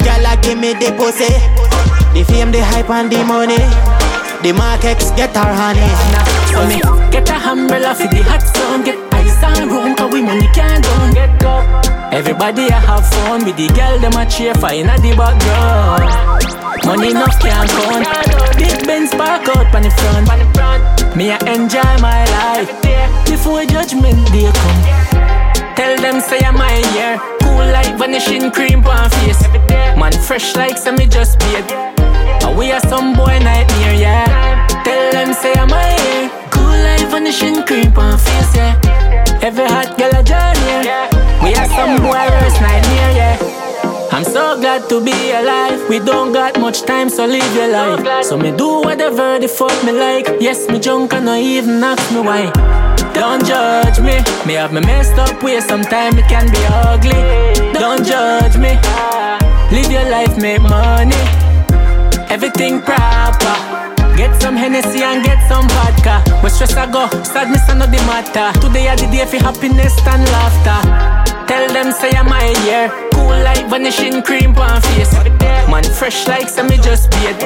Girl 0.04 0.26
a 0.26 0.36
give 0.42 0.58
me 0.58 0.74
the 0.74 0.90
pussy 0.96 1.30
The 2.14 2.24
fame, 2.24 2.50
the 2.50 2.62
hype 2.62 2.90
and 2.90 3.10
the 3.10 3.22
money 3.24 3.58
The 4.42 4.52
markets 4.52 5.10
get 5.12 5.36
our 5.36 5.52
honey 5.52 5.86
So 6.50 6.66
me 6.66 6.80
get 7.10 7.28
a 7.30 7.36
umbrella 7.50 7.94
for 7.94 8.08
the 8.08 8.22
hot 8.22 8.42
sun 8.42 8.84
Get 8.84 8.98
ice 9.12 9.42
and 9.42 9.70
room 9.70 9.94
cause 9.96 10.12
we 10.12 10.22
money 10.22 10.48
can't 10.54 10.82
go 10.84 11.12
Get 11.14 11.42
up 11.44 12.12
Everybody 12.12 12.68
a 12.68 12.72
have 12.72 13.06
fun 13.06 13.44
with 13.44 13.56
the 13.56 13.68
girl 13.68 13.98
them 13.98 14.16
a 14.16 14.24
cheer 14.28 14.54
for 14.54 14.72
inna 14.72 14.96
the 14.98 15.14
background 15.14 16.37
Money 16.88 17.10
enough 17.10 17.38
can't 17.38 17.68
count 17.68 18.56
Big 18.56 18.86
Benz 18.86 19.10
park 19.10 19.46
out 19.54 19.74
on 19.76 19.82
the 19.82 19.92
front. 20.00 21.14
Me 21.14 21.30
I 21.30 21.36
enjoy 21.44 21.92
my 22.00 22.24
life. 22.32 22.72
Before 23.28 23.62
judgment 23.66 24.16
day 24.32 24.48
come. 24.48 24.80
Tell 25.76 26.00
them 26.00 26.18
say 26.22 26.40
I'm 26.40 26.56
my 26.56 26.72
year. 26.96 27.20
Cool 27.42 27.68
like 27.76 27.98
vanishing 27.98 28.50
cream 28.50 28.82
on 28.86 29.10
face. 29.20 29.42
Man 30.00 30.12
fresh 30.12 30.56
like 30.56 30.80
me 30.96 31.06
just 31.06 31.38
beard 31.40 31.70
And 32.40 32.56
we 32.56 32.72
are 32.72 32.80
some 32.80 33.12
boy 33.12 33.38
nightmare, 33.38 33.92
yeah. 33.92 34.66
Tell 34.82 35.12
them 35.12 35.34
say 35.34 35.52
I'm 35.60 35.68
my 35.68 35.92
year. 35.92 36.30
Cool 36.50 36.78
like 36.88 37.04
vanishing 37.12 37.66
cream 37.66 37.92
on 37.98 38.16
face, 38.16 38.56
yeah. 38.56 38.80
Every 39.42 39.66
hot 39.66 39.92
girl 39.98 40.16
a 40.16 40.24
journey, 40.24 40.88
yeah. 40.88 41.44
We 41.44 41.52
are 41.52 41.68
some 41.68 42.00
boy 42.00 42.24
worst 42.32 42.62
nightmare, 42.62 43.12
yeah 43.12 43.57
I'm 44.18 44.24
so 44.24 44.58
glad 44.58 44.88
to 44.88 45.00
be 45.00 45.30
alive. 45.30 45.88
We 45.88 46.00
don't 46.00 46.32
got 46.32 46.58
much 46.58 46.82
time, 46.82 47.08
so 47.08 47.24
live 47.24 47.54
your 47.54 47.68
life. 47.68 48.24
So 48.24 48.36
me 48.36 48.50
do 48.50 48.80
whatever 48.80 49.38
the 49.38 49.46
fuck 49.46 49.70
me 49.84 49.92
like. 49.92 50.26
Yes, 50.40 50.68
me 50.68 50.80
drunk 50.80 51.14
and 51.14 51.26
not 51.26 51.38
even 51.38 51.84
ask 51.84 52.10
me 52.10 52.22
why. 52.22 52.50
Don't 53.14 53.46
judge 53.46 54.00
me. 54.00 54.18
Me 54.44 54.54
have 54.54 54.72
me 54.72 54.80
messed 54.80 55.16
up 55.18 55.40
way. 55.40 55.60
Sometimes 55.60 56.16
it 56.16 56.26
can 56.26 56.50
be 56.50 56.58
ugly. 56.66 57.72
Don't 57.78 58.04
judge 58.04 58.56
me. 58.56 58.74
Live 59.70 59.88
your 59.88 60.10
life, 60.10 60.36
make 60.36 60.62
money. 60.62 61.14
Everything 62.28 62.82
proper. 62.82 63.67
Get 64.18 64.34
some 64.42 64.56
Hennessy 64.56 65.04
and 65.04 65.22
get 65.22 65.38
some 65.46 65.68
vodka. 65.68 66.18
But 66.42 66.48
stress 66.48 66.74
I 66.74 66.90
go, 66.90 67.06
sadness 67.22 67.62
I 67.70 67.74
know 67.78 67.86
the 67.86 68.02
matter. 68.02 68.50
Today 68.58 68.88
I 68.88 68.96
the 68.96 69.06
day 69.06 69.24
for 69.24 69.38
happiness 69.38 69.94
and 70.10 70.26
laughter. 70.34 70.82
Tell 71.46 71.70
them 71.70 71.92
say 71.92 72.10
I'm 72.10 72.26
my 72.26 72.50
year. 72.66 72.90
Cool 73.14 73.38
like 73.46 73.70
vanishing 73.70 74.20
cream 74.26 74.58
on 74.58 74.82
face. 74.90 75.14
Man 75.70 75.84
fresh 75.84 76.26
like 76.26 76.48
some 76.48 76.66
me 76.66 76.78
just 76.78 77.12
beat. 77.12 77.38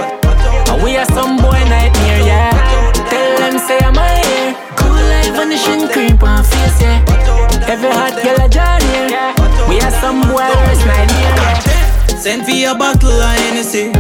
And 0.73 0.83
we 0.83 0.97
are 0.97 1.05
some 1.13 1.37
boy 1.37 1.61
nightmare, 1.69 2.25
yeah. 2.25 2.57
Tell 3.05 3.37
them 3.37 3.61
say 3.61 3.77
I'm 3.85 3.93
my 3.93 4.17
year. 4.33 4.57
Cool 4.81 4.97
like 5.13 5.29
vanishing 5.37 5.93
cream 5.93 6.17
on 6.25 6.43
face, 6.43 6.81
yeah. 6.81 7.69
Every 7.69 7.93
hot 7.93 8.17
girl 8.25 8.41
a 8.41 8.49
journey, 8.49 9.13
yeah. 9.13 9.37
We 9.69 9.77
are 9.85 9.93
some 10.01 10.25
boy 10.25 10.41
nightmare. 10.89 12.17
Send 12.17 12.49
for 12.49 12.57
a 12.57 12.73
bottle 12.73 13.13
of 13.13 13.37
Hennessy. 13.45 13.93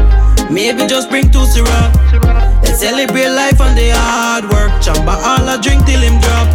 Maybe 0.48 0.86
just 0.86 1.10
bring 1.10 1.30
two 1.30 1.44
syrup. 1.44 2.41
Let's 2.64 2.80
celebrate 2.80 3.28
life 3.30 3.60
and 3.60 3.76
the 3.76 3.90
hard 3.94 4.44
work. 4.44 4.72
Chamba 4.82 5.14
all 5.16 5.48
I 5.48 5.56
drink 5.60 5.84
till 5.86 6.00
him 6.00 6.20
drop. 6.20 6.48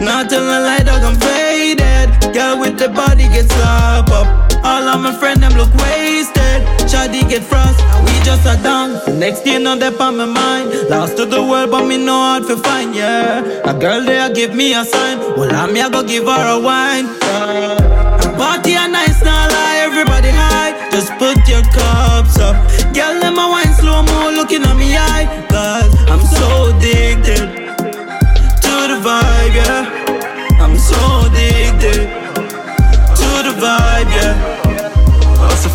Not 0.00 0.30
tell 0.30 0.42
a 0.42 0.58
lie, 0.66 0.82
dog, 0.82 1.02
I'm 1.02 1.16
faded. 1.20 2.34
Girl 2.34 2.58
with 2.58 2.78
the 2.78 2.88
body 2.88 3.28
get 3.28 3.50
slap 3.50 4.10
up. 4.10 4.26
All 4.64 4.88
of 4.88 5.00
my 5.00 5.12
friends 5.12 5.40
them 5.40 5.52
look 5.54 5.72
wasted. 5.74 6.62
Shawty 6.90 7.28
get 7.28 7.42
frost, 7.42 7.78
we 8.04 8.14
just 8.24 8.46
a 8.46 8.60
down. 8.62 8.98
Next 9.18 9.40
thing 9.40 9.66
on 9.66 9.78
that 9.78 10.00
on 10.00 10.16
my 10.16 10.26
mind. 10.26 10.70
Lost 10.90 11.16
to 11.18 11.24
the 11.26 11.42
world, 11.42 11.70
but 11.70 11.86
me 11.86 11.98
know 11.98 12.18
how 12.18 12.40
to 12.46 12.56
find, 12.56 12.94
yeah. 12.94 13.62
A 13.64 13.72
girl 13.78 14.04
there 14.04 14.28
give 14.32 14.54
me 14.54 14.74
a 14.74 14.84
sign. 14.84 15.18
Well, 15.36 15.54
I'm 15.54 15.74
here 15.74 15.90
go 15.90 16.02
give 16.02 16.24
her 16.24 16.44
a 16.56 16.60
wine. 16.60 17.06
Party 18.36 18.74
a 18.74 18.88
nice, 18.88 19.22
not 19.22 19.50
lie, 19.52 19.78
everybody 19.86 20.30
high. 20.30 20.90
Just 20.90 21.12
put 21.18 21.38
your 21.48 21.62
cups 21.70 22.38
up. 22.38 22.56
Girl, 22.94 23.14
let 23.22 23.34
my 23.34 23.48
wine 23.48 23.71
slow 24.06 24.30
mo, 24.30 24.30
looking 24.30 24.62
at 24.62 24.76
me 24.76 24.96
eye. 24.96 25.26
Cause 25.48 25.94
I'm 26.08 26.20
so 26.20 26.61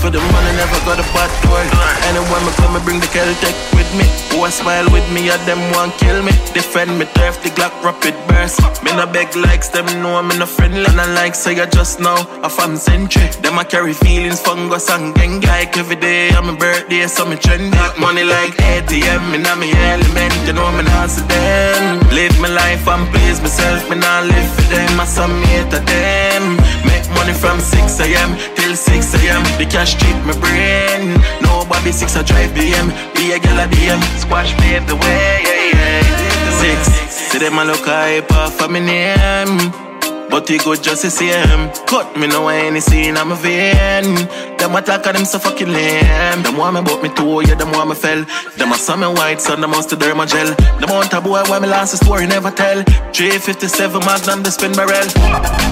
for 0.08 0.16
the 0.16 0.24
money, 0.32 0.52
never 0.56 0.80
got 0.88 1.00
a 1.00 1.08
bad 1.12 1.32
door. 1.44 1.60
Anyone 2.08 2.44
me 2.48 2.52
come, 2.56 2.74
me 2.74 2.80
bring 2.86 3.00
the 3.00 3.10
Celtic 3.12 3.56
with 3.76 3.90
me. 4.00 4.06
Who 4.32 4.46
a 4.46 4.52
smile 4.52 4.88
with 4.96 5.08
me, 5.12 5.30
and 5.30 5.44
them 5.44 5.60
want 5.76 5.92
kill 6.00 6.24
me. 6.24 6.32
Defend 6.56 6.98
me, 7.00 7.06
turf 7.18 7.44
the 7.44 7.50
Glock 7.50 7.76
rapid 7.84 8.16
burst. 8.28 8.60
Me 8.84 8.92
no 8.96 9.06
beg 9.06 9.36
likes, 9.36 9.68
them 9.70 9.86
know 10.02 10.22
me 10.24 10.38
no 10.38 10.46
friendly. 10.46 10.86
And 10.88 11.02
I 11.02 11.08
like 11.14 11.36
say 11.36 11.60
I 11.60 11.66
just 11.66 12.00
know 12.00 12.18
a 12.44 12.50
fam 12.50 12.78
century. 12.78 13.28
Them 13.44 13.60
I 13.60 13.64
carry 13.64 13.94
feelings, 13.94 14.40
fungus 14.40 14.90
and 14.90 15.14
gang 15.16 15.42
like 15.42 15.76
every 15.78 15.98
day. 15.98 16.30
On 16.38 16.46
my 16.48 16.56
birthday, 16.56 17.08
so 17.08 17.26
me 17.26 17.36
trendy. 17.36 17.78
Money 18.00 18.24
like 18.24 18.56
ATM, 18.72 19.32
me 19.32 19.38
not 19.40 19.58
me 19.60 19.72
element. 19.92 20.34
You 20.48 20.54
know 20.54 20.72
me 20.72 20.84
not 20.84 21.10
see 21.10 21.26
them. 21.28 22.00
Live 22.16 22.40
my 22.40 22.50
life 22.50 22.88
and 22.88 23.04
please 23.12 23.42
myself. 23.42 23.90
Me 23.90 23.96
not 23.98 24.24
live 24.24 24.50
for 24.56 24.68
them, 24.72 25.00
I 25.00 25.06
hate 25.48 25.74
of 25.74 25.86
them. 25.86 26.67
Money 27.16 27.34
from 27.34 27.60
6 27.60 28.00
a.m. 28.00 28.38
till 28.56 28.76
6 28.76 29.14
a.m. 29.16 29.44
The 29.58 29.66
cash 29.70 29.96
treat 29.96 30.18
my 30.26 30.38
brain. 30.40 31.20
Nobody 31.42 31.92
six 31.92 32.16
I 32.16 32.24
drive 32.24 32.52
BM. 32.52 32.88
Be 33.16 33.32
a 33.32 33.40
girl 33.40 33.60
a 33.60 33.68
DM. 33.68 34.02
Squash 34.20 34.54
pave 34.60 34.86
the 34.88 34.96
way. 34.96 35.72
Six. 36.60 36.88
See 37.32 37.40
them 37.40 37.58
a 37.60 37.66
look 37.66 37.86
hype 37.86 38.32
off 38.32 38.62
of 38.62 38.72
my 38.72 38.80
name. 38.80 39.97
But 40.30 40.48
he 40.50 40.58
good 40.58 40.84
just 40.84 41.10
see 41.10 41.28
him. 41.28 41.72
Cut 41.88 42.18
me 42.18 42.28
no 42.28 42.48
any 42.50 42.80
scene 42.80 43.16
I'm 43.18 43.32
a 43.32 43.36
vein. 43.36 44.28
Them 44.58 44.76
attack 44.76 45.04
them 45.04 45.24
so 45.24 45.40
fucking 45.40 45.72
lame. 45.72 46.44
Them 46.44 46.58
want 46.58 46.76
me 46.76 46.82
but 46.82 47.02
me 47.02 47.10
too, 47.10 47.42
yeah, 47.48 47.56
them 47.56 47.72
want 47.72 47.90
me 47.90 47.96
fell. 47.96 48.26
Them 48.58 48.72
a 48.72 48.76
some 48.76 49.02
white 49.16 49.40
son, 49.40 49.62
them 49.62 49.72
must 49.72 49.90
derma 49.90 50.28
gel. 50.28 50.54
Them 50.80 50.90
want 50.90 51.14
a 51.14 51.22
boy 51.22 51.44
when 51.50 51.62
me 51.62 51.68
last 51.70 51.96
story 52.04 52.28
never 52.28 52.52
tell. 52.52 52.84
357 53.14 54.04
magnum 54.04 54.44
the 54.44 54.52
spin 54.52 54.74
barrel. 54.74 55.08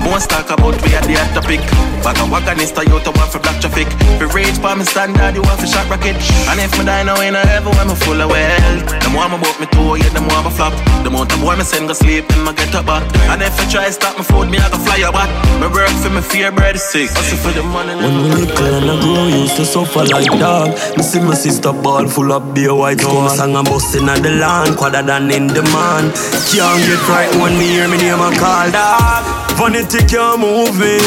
Most 0.08 0.30
talk 0.30 0.50
about 0.50 0.80
we 0.84 0.96
at 0.96 1.04
the 1.04 1.20
hot 1.20 1.34
topic. 1.36 1.60
Back 2.06 2.18
a 2.22 2.26
wagonista, 2.30 2.86
you 2.88 3.00
to 3.04 3.12
one 3.12 3.30
for 3.30 3.40
black 3.40 3.60
traffic. 3.60 3.88
If 4.22 4.34
rage 4.34 4.62
pa 4.62 4.76
me 4.76 4.86
standard, 4.86 5.36
you 5.36 5.42
want 5.42 5.60
for 5.60 5.68
shot 5.68 5.90
rocket. 5.90 6.16
And 6.48 6.60
if 6.62 6.72
me 6.78 6.86
die 6.86 7.04
now 7.04 7.20
in 7.20 7.36
a 7.36 7.44
heaven 7.44 7.76
when 7.76 7.90
me 7.90 7.96
full 7.96 8.22
of 8.22 8.30
wealth. 8.30 8.88
Them 9.04 9.14
want 9.14 9.34
me 9.34 9.38
but 9.42 9.60
me 9.60 9.68
too, 9.74 10.00
yeah, 10.00 10.14
them 10.16 10.30
want 10.30 10.48
me 10.48 10.52
flop. 10.54 10.74
Them 11.04 11.14
want 11.14 11.34
a 11.34 11.38
boy 11.44 11.58
me 11.58 11.66
send 11.66 11.90
go 11.90 11.94
sleep, 11.94 12.28
then 12.30 12.46
me 12.46 12.54
get 12.54 12.74
up 12.74 12.86
back. 12.86 13.04
And 13.28 13.42
if 13.42 13.54
you 13.60 13.68
try 13.68 13.90
stop 13.90 14.16
me 14.18 14.24
food, 14.24 14.45
me 14.50 14.58
I 14.58 14.70
go 14.70 14.78
fly 14.78 14.98
your 14.98 15.12
back. 15.12 15.30
Me 15.60 15.68
work 15.68 15.90
for 16.02 16.10
me 16.10 16.22
fear 16.22 16.52
bread 16.52 16.78
sick. 16.80 17.10
Hustle 17.10 17.38
for 17.38 17.52
the 17.52 17.64
money. 17.64 17.96
When 17.96 18.24
we 18.24 18.46
little 18.46 18.76
and 18.76 18.92
I 18.92 19.02
grow, 19.02 19.28
used 19.28 19.56
to 19.58 19.66
suffer 19.66 20.04
like 20.06 20.28
dog. 20.40 20.70
Me 20.98 21.04
see 21.04 21.20
my 21.20 21.34
sister 21.34 21.74
ball 21.74 22.08
full 22.08 22.32
of 22.32 22.54
beer 22.54 22.74
white 22.74 23.00
Come 23.00 23.30
song 23.30 23.56
and 23.56 23.68
busting 23.68 24.10
at 24.10 24.22
the 24.22 24.32
land, 24.32 24.78
quadder 24.78 25.02
than 25.02 25.32
in 25.32 25.48
the 25.48 25.64
man. 25.74 26.12
Can't 26.52 26.82
get 26.86 27.02
right 27.10 27.32
when 27.42 27.58
me 27.58 27.66
hear 27.66 27.88
me 27.88 27.98
name 27.98 28.20
a 28.20 28.30
call 28.38 28.72
dog. 28.72 29.24
Vanity 29.58 30.00
can't 30.06 30.40
move 30.40 30.76
me. 30.78 31.00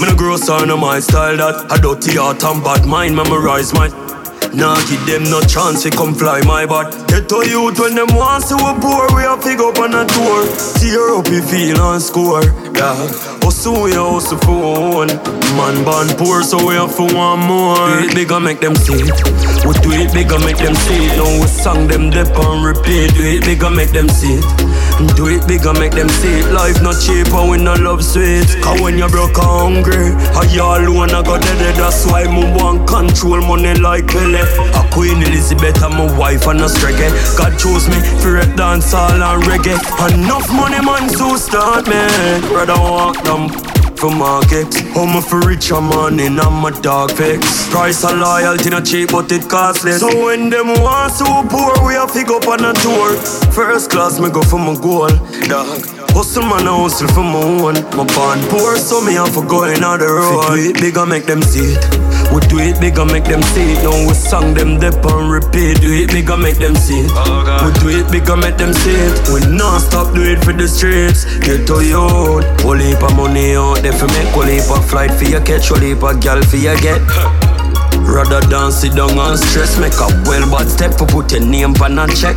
Me 0.00 0.06
no 0.06 0.14
grow 0.16 0.36
son 0.36 0.70
of 0.70 0.78
my 0.78 1.00
style 1.00 1.36
that. 1.36 1.66
A 1.70 1.80
dirty 1.80 2.16
heart 2.16 2.42
and 2.44 2.62
bad 2.62 2.86
mind 2.86 3.16
memorize 3.16 3.72
my. 3.74 4.07
Nah, 4.54 4.76
give 4.88 5.04
them 5.06 5.24
no 5.30 5.40
chance 5.42 5.82
to 5.84 5.90
come 5.90 6.14
fly 6.14 6.40
my 6.42 6.66
butt. 6.66 6.90
Get 7.08 7.28
to 7.28 7.46
youth 7.48 7.78
when 7.78 7.94
them 7.94 8.08
want 8.14 8.44
to 8.48 8.56
a 8.56 8.72
poor, 8.80 9.06
we 9.14 9.24
a 9.24 9.36
fig 9.36 9.60
up 9.60 9.78
on 9.78 9.94
a 9.94 10.04
tour. 10.06 10.46
Tear 10.80 11.14
up 11.14 11.28
you 11.28 11.42
feel 11.42 11.80
and 11.92 12.02
score. 12.02 12.42
Yeah, 12.74 12.96
hustle 13.44 13.82
we 13.82 13.92
a 13.92 14.02
hustle 14.02 14.38
for 14.38 15.04
one. 15.04 15.08
Man 15.56 15.84
born 15.84 16.08
poor, 16.16 16.42
so 16.42 16.58
we 16.66 16.74
have 16.74 16.94
for 16.94 17.06
one 17.12 17.40
more. 17.40 17.76
Do 17.76 18.08
it 18.08 18.14
bigger, 18.14 18.40
make 18.40 18.60
them 18.60 18.74
see. 18.74 19.04
We 19.66 19.74
do 19.84 19.92
it 19.92 20.12
bigger, 20.12 20.38
make 20.40 20.58
them 20.58 20.74
see. 20.74 21.06
Now 21.16 21.40
we 21.40 21.46
song 21.46 21.86
them 21.86 22.10
dip 22.10 22.34
on 22.38 22.64
repeat. 22.64 23.14
Do 23.14 23.22
it 23.24 23.44
bigger, 23.44 23.70
make 23.70 23.90
them 23.90 24.08
see. 24.08 24.40
Do 25.16 25.28
it 25.28 25.46
bigger, 25.46 25.72
make 25.74 25.92
them 25.92 26.08
see 26.08 26.40
it. 26.42 26.52
Life 26.52 26.82
not 26.82 26.98
cheap 27.00 27.28
and 27.30 27.50
we 27.50 27.58
no 27.58 27.74
love 27.74 28.02
sweet. 28.02 28.46
Cause 28.62 28.80
when 28.80 28.98
you 28.98 29.08
broke 29.08 29.38
and 29.38 29.84
hungry, 29.84 30.10
alone 30.34 31.10
I 31.10 31.22
got 31.22 31.42
dead. 31.42 31.76
That's 31.76 32.06
why 32.06 32.24
me 32.26 32.42
want 32.58 32.88
control 32.88 33.40
money 33.40 33.74
like 33.78 34.06
Pele. 34.08 34.40
A 34.40 34.82
Queen 34.92 35.22
Elizabeth 35.22 35.82
and 35.82 35.94
my 35.94 36.18
wife 36.18 36.46
and 36.46 36.60
a 36.60 36.68
reggae. 36.82 37.10
God 37.38 37.58
chose 37.58 37.88
me 37.88 38.00
for 38.20 38.32
rap 38.34 38.56
dance 38.56 38.92
all 38.94 39.10
and 39.10 39.42
reggae. 39.44 39.78
Enough 40.14 40.50
money 40.50 40.84
man 40.84 41.08
to 41.08 41.38
start 41.38 41.86
me. 41.86 42.02
Brother 42.48 42.74
walk 42.74 43.22
down 43.24 43.67
for 43.98 44.10
market. 44.10 44.72
Home 44.94 45.20
for 45.20 45.40
rich 45.40 45.70
a 45.70 45.80
man 45.80 46.20
in 46.20 46.38
a 46.38 46.50
my 46.50 46.70
dog 46.80 47.10
fix. 47.12 47.68
Price 47.68 48.04
of 48.04 48.16
loyalty 48.16 48.70
not 48.70 48.84
cheap, 48.84 49.10
but 49.10 49.30
it 49.32 49.48
costly. 49.48 49.92
So 49.92 50.08
when 50.24 50.50
them 50.50 50.68
want 50.80 51.12
so 51.12 51.26
poor, 51.50 51.74
we 51.84 51.96
a 51.96 52.06
fig 52.06 52.30
up 52.30 52.46
on 52.46 52.64
a 52.64 52.72
tour. 52.74 53.16
First 53.52 53.90
class, 53.90 54.20
me 54.20 54.30
go 54.30 54.42
for 54.42 54.58
my 54.58 54.74
goal, 54.74 55.08
dog. 55.48 55.82
Hustle 56.14 56.42
man, 56.42 56.68
I 56.68 56.74
hustle 56.82 57.08
for 57.08 57.22
my 57.22 57.42
own. 57.42 57.74
My 57.96 58.06
bond 58.14 58.42
poor, 58.50 58.76
so 58.76 59.00
me 59.00 59.14
have 59.14 59.34
to 59.34 59.42
go 59.46 59.66
the 59.66 60.06
road. 60.06 60.52
We 60.54 60.64
do 60.64 60.70
it 60.70 60.80
bigger, 60.80 61.06
make 61.06 61.26
them 61.26 61.42
see 61.42 61.74
it. 61.74 61.82
We 62.32 62.40
do 62.46 62.58
it 62.58 62.80
bigger, 62.80 63.04
make 63.04 63.24
them 63.24 63.42
see 63.42 63.72
it. 63.72 63.82
Now 63.82 64.06
we 64.06 64.14
song 64.14 64.54
them 64.54 64.78
dip 64.78 65.04
and 65.04 65.30
repeat. 65.30 65.80
Do 65.80 65.88
it 65.92 66.10
bigger, 66.12 66.36
make 66.36 66.58
them 66.58 66.74
see 66.76 67.00
it. 67.00 67.10
Oh, 67.14 67.42
we 67.64 67.72
do 67.80 67.98
it 67.98 68.10
bigger, 68.12 68.36
make 68.36 68.56
them 68.56 68.72
see 68.72 68.94
it. 68.94 69.16
We 69.32 69.40
non 69.56 69.80
stop 69.80 70.14
do 70.14 70.22
it 70.22 70.44
for 70.44 70.52
the 70.52 70.68
streets. 70.68 71.24
Get 71.40 71.66
to 71.68 71.80
you. 71.84 72.04
Whole 72.62 72.76
heap 72.76 73.02
of 73.02 73.16
money 73.16 73.56
out 73.56 73.82
there 73.82 73.92
for 73.92 74.06
make. 74.08 74.28
Whole 74.36 74.44
heap 74.44 74.70
of 74.70 74.84
flight 74.88 75.10
for 75.12 75.24
you 75.24 75.40
catch. 75.40 75.68
Whole 75.68 75.78
heap 75.78 76.02
of 76.02 76.20
gal 76.20 76.42
for 76.42 76.56
you 76.56 76.76
get. 76.80 77.00
Rather 78.08 78.40
than 78.48 78.72
sit 78.72 78.94
down 78.96 79.18
and 79.18 79.38
stress, 79.38 79.78
make 79.78 79.92
a 80.00 80.08
well 80.24 80.48
bad 80.50 80.66
step 80.68 80.96
put 80.96 81.30
your 81.30 81.44
name 81.44 81.74
on 81.82 81.98
a 81.98 82.06
check. 82.08 82.36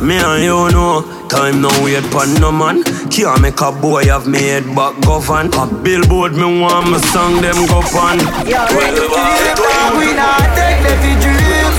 Me 0.00 0.16
and 0.16 0.42
you 0.44 0.70
know, 0.70 1.02
time 1.28 1.60
no 1.60 1.68
wait 1.82 2.04
for 2.14 2.24
no 2.40 2.52
man. 2.52 2.84
Can't 3.10 3.42
make 3.42 3.60
a 3.60 3.72
boy 3.72 4.04
have 4.04 4.26
me 4.26 4.38
head 4.38 4.64
back 4.74 4.94
govern. 5.02 5.52
A 5.54 5.66
billboard 5.66 6.34
me 6.34 6.60
want 6.60 6.88
my 6.90 6.98
song 7.12 7.42
them 7.42 7.66
go 7.66 7.82
on. 7.98 8.18
Yeah, 8.46 8.64
we 9.98 10.14
not 10.14 10.40
dead, 10.54 10.80
let 10.86 10.98
the 11.02 11.12
dream, 11.18 11.72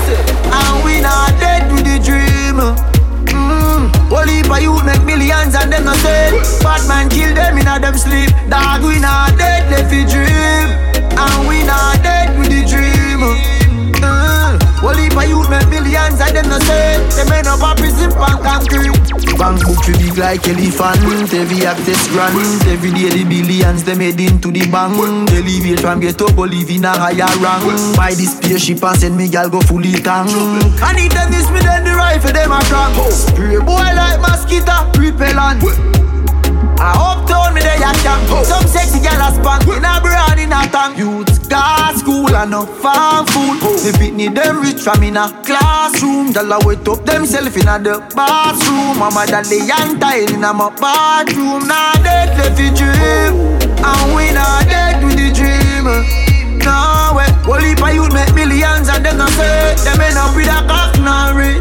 and 0.52 0.84
we 0.84 1.00
not 1.00 1.32
dead 1.40 1.72
with 1.72 1.84
the 1.84 1.98
dream. 2.04 2.60
Mm-hmm. 2.60 4.12
Whole 4.12 4.28
heap 4.28 4.50
of 4.52 4.60
youth 4.60 4.84
make 4.84 5.02
millions 5.04 5.54
and 5.54 5.72
them 5.72 5.84
not 5.84 5.96
dead. 6.04 6.32
Bad 6.62 6.86
man 6.86 7.08
kill 7.08 7.34
them 7.34 7.56
in 7.58 7.66
a 7.66 7.80
them 7.80 7.96
sleep. 7.96 8.30
Dog, 8.48 8.84
we 8.84 9.00
not 9.00 9.36
dead, 9.38 9.70
let 9.72 9.88
the 9.88 10.04
dream, 10.12 10.68
and 11.18 11.48
we 11.48 11.64
not 11.64 12.02
dead 12.04 12.38
with 12.38 12.48
the 12.48 12.62
dream. 12.68 12.93
Mm. 13.24 14.60
Whole 14.84 14.92
heap 15.00 15.16
of 15.16 15.24
youth 15.24 15.48
make 15.48 15.68
millions 15.68 16.20
and 16.20 16.36
them 16.36 16.48
not 16.48 16.60
say 16.62 17.00
They 17.16 17.24
made 17.30 17.46
up 17.48 17.62
a 17.64 17.72
prison 17.74 18.10
bank 18.12 18.44
concrete. 18.44 18.92
Bank 19.40 19.64
book 19.64 19.80
fi 19.82 19.92
big 19.96 20.18
like 20.18 20.46
elephant. 20.46 21.32
Every 21.32 21.64
access 21.64 22.06
grant. 22.08 22.36
Every 22.68 22.92
day 22.92 23.08
the 23.08 23.24
billions 23.24 23.82
them 23.84 24.00
head 24.00 24.20
into 24.20 24.52
the 24.52 24.68
bank. 24.68 24.94
Elevate 25.32 25.80
from 25.80 26.00
ghetto 26.00 26.28
go 26.36 26.42
live 26.42 26.68
in 26.68 26.84
a 26.84 26.92
higher 26.92 27.32
rank. 27.40 27.64
Buy 27.96 28.12
this 28.12 28.36
spaceship 28.36 28.84
and 28.84 28.98
send 28.98 29.16
me 29.16 29.28
gal 29.28 29.48
go 29.48 29.60
fully 29.62 29.92
tank. 30.04 30.28
And 30.30 30.98
if 31.00 31.12
them 31.12 31.30
miss 31.30 31.48
me 31.50 31.60
then 31.60 31.84
the 31.84 31.94
rifle 31.96 32.32
them 32.32 32.52
a 32.52 32.60
crank. 32.68 32.94
Spray 33.10 33.58
boy 33.58 33.88
like 33.96 34.20
mosquito 34.20 34.84
repellent. 35.00 35.64
I 36.78 36.90
uptown 36.98 37.54
me 37.54 37.60
there 37.60 37.78
ya 37.78 37.92
camp. 38.02 38.28
Some 38.44 38.66
sexy 38.66 39.00
gal 39.00 39.20
a 39.20 39.32
spank 39.34 39.66
in 39.68 39.84
a 39.84 40.00
broad 40.00 40.38
in 40.38 40.52
a 40.52 40.62
tank. 40.70 40.98
Youth 40.98 41.48
gas 41.48 42.00
school 42.00 42.34
and 42.34 42.50
no 42.50 42.66
farm 42.66 43.26
food. 43.26 43.58
Oh. 43.62 43.78
The 43.78 43.96
Whitney 43.98 44.28
them 44.28 44.60
rich 44.60 44.80
from 44.82 45.02
in 45.02 45.16
a 45.16 45.28
classroom. 45.44 46.32
Gal 46.32 46.52
a 46.52 46.58
wait 46.66 46.86
up 46.88 47.04
themself 47.04 47.56
in 47.56 47.68
a 47.68 47.78
the 47.78 48.00
bathroom. 48.14 48.98
Mama 48.98 49.26
that 49.26 49.46
they 49.46 49.62
young 49.64 49.98
tile 50.00 50.30
in 50.32 50.44
a 50.44 50.52
my 50.52 50.70
bathroom. 50.80 51.66
Nah 51.66 51.94
dead 52.02 52.36
left 52.38 52.56
the 52.56 52.68
dream, 52.74 53.34
and 53.80 54.04
we 54.14 54.32
not 54.32 54.66
dead 54.68 55.02
with 55.04 55.16
the 55.16 55.30
dream. 55.32 55.86
No 56.64 57.12
way, 57.16 57.28
whole 57.44 57.60
heap 57.60 57.82
of 57.82 57.92
youth 57.94 58.12
make 58.14 58.32
millions 58.34 58.88
and 58.88 59.04
them 59.04 59.18
not 59.18 59.28
say 59.36 59.74
Them 59.84 60.00
end 60.00 60.16
up 60.16 60.34
with 60.34 60.48
a 60.48 60.64
cock 60.66 60.96
now 60.96 61.36
rich 61.36 61.60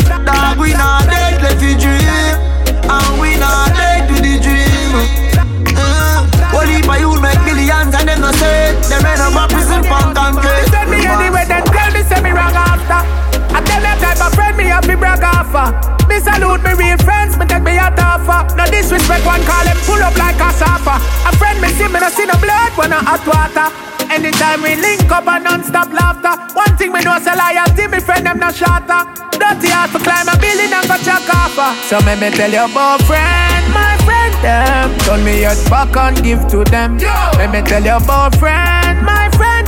brag 15.04 15.20
offer 15.20 15.68
Me 16.08 16.16
salute 16.24 16.64
me 16.64 16.72
real 16.80 16.98
friends, 17.04 17.36
me 17.36 17.46
take 17.46 17.64
me 17.64 17.76
a 17.76 17.92
offer 18.00 18.48
No 18.56 18.64
disrespect 18.72 19.26
one 19.28 19.44
call 19.44 19.68
him 19.68 19.76
pull 19.84 20.00
up 20.00 20.16
like 20.16 20.40
a 20.40 20.50
suffer 20.56 20.96
A 21.28 21.32
friend 21.36 21.60
me 21.60 21.68
see 21.76 21.92
me 21.92 22.00
no 22.00 22.08
see 22.08 22.24
no 22.24 22.40
blood 22.40 22.72
when 22.80 22.96
I 22.96 23.04
hot 23.04 23.24
water. 23.28 23.68
Anytime 24.08 24.62
we 24.62 24.76
link 24.76 25.10
up 25.12 25.28
and 25.28 25.44
non-stop 25.44 25.90
laughter. 25.92 26.36
One 26.54 26.78
thing 26.78 26.92
me 26.94 27.02
know 27.02 27.18
say 27.20 27.36
loyalty, 27.36 27.88
me 27.88 28.00
friend 28.00 28.26
them 28.26 28.40
not 28.40 28.56
shatter 28.56 29.04
Dirty 29.36 29.70
heart 29.74 29.92
to 29.92 30.00
climb 30.00 30.30
a 30.32 30.36
building 30.40 30.72
and 30.72 30.88
go 30.88 30.96
check 31.04 31.28
offer 31.28 31.76
So 31.84 32.00
me 32.08 32.16
me 32.16 32.30
tell 32.32 32.52
your 32.52 32.70
boyfriend, 32.72 33.66
my 33.76 33.98
friend 34.08 34.34
them. 34.40 34.88
Turn 35.04 35.24
me 35.24 35.42
your 35.42 35.56
back 35.68 35.96
and 35.96 36.24
give 36.24 36.48
to 36.52 36.64
them. 36.66 36.98
Let 37.40 37.52
me 37.52 37.62
tell 37.62 37.84
your 37.84 38.00
boyfriend, 38.00 39.04
my 39.04 39.12
friend 39.12 39.23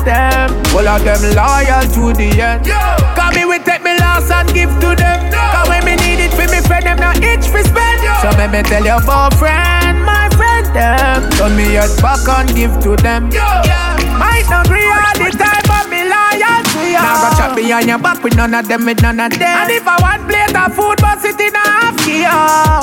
them. 0.05 0.53
All 0.71 0.88
of 0.88 1.01
them 1.03 1.21
loyal 1.33 1.83
to 1.97 2.13
the 2.13 2.29
end. 2.39 2.65
Cause 3.17 3.33
me 3.35 3.43
we 3.45 3.57
take 3.59 3.83
me 3.83 3.97
loss 3.97 4.29
and 4.29 4.47
give 4.53 4.71
to 4.79 4.95
them. 4.95 5.19
Cause 5.33 5.67
when 5.67 5.83
me 5.83 5.95
need 5.97 6.21
it 6.24 6.31
for 6.31 6.47
me 6.47 6.62
friend 6.62 6.85
them 6.85 6.97
not 7.01 7.17
itch 7.19 7.50
for 7.50 7.63
spend. 7.65 8.00
So 8.21 8.29
me 8.38 8.47
me 8.47 8.62
tell 8.63 8.85
your 8.85 9.01
boyfriend, 9.01 10.05
my 10.05 10.29
friend 10.38 10.65
them. 10.71 11.29
Turn 11.35 11.57
me 11.57 11.74
your 11.74 11.89
back 12.00 12.24
and 12.29 12.50
give 12.55 12.77
to 12.85 12.95
them. 13.01 13.29
Might 14.15 14.47
not 14.50 14.67
agree 14.67 14.85
all 14.85 15.17
the 15.19 15.29
time, 15.35 15.54
me 15.89 16.04
loyal 16.04 16.62
to 16.74 16.80
you. 16.86 17.01
Now 17.01 17.22
go 17.22 17.30
chat 17.38 17.56
behind 17.56 17.88
your 17.88 18.00
back 18.00 18.24
with 18.24 18.36
none 18.36 18.54
of 18.54 18.68
them, 18.68 18.86
with 18.86 19.01
none 19.01 19.20
of 19.20 19.32
them. 19.32 19.56
And 19.62 19.72
if 19.72 19.88
I 19.88 19.98
want 20.01 20.27
plate 20.30 20.56
of 20.56 20.74
food, 20.75 20.98
but 21.01 21.22
sit 21.22 21.39
in 21.39 21.56
a 21.56 21.65
half 21.65 21.96
key, 22.04 22.25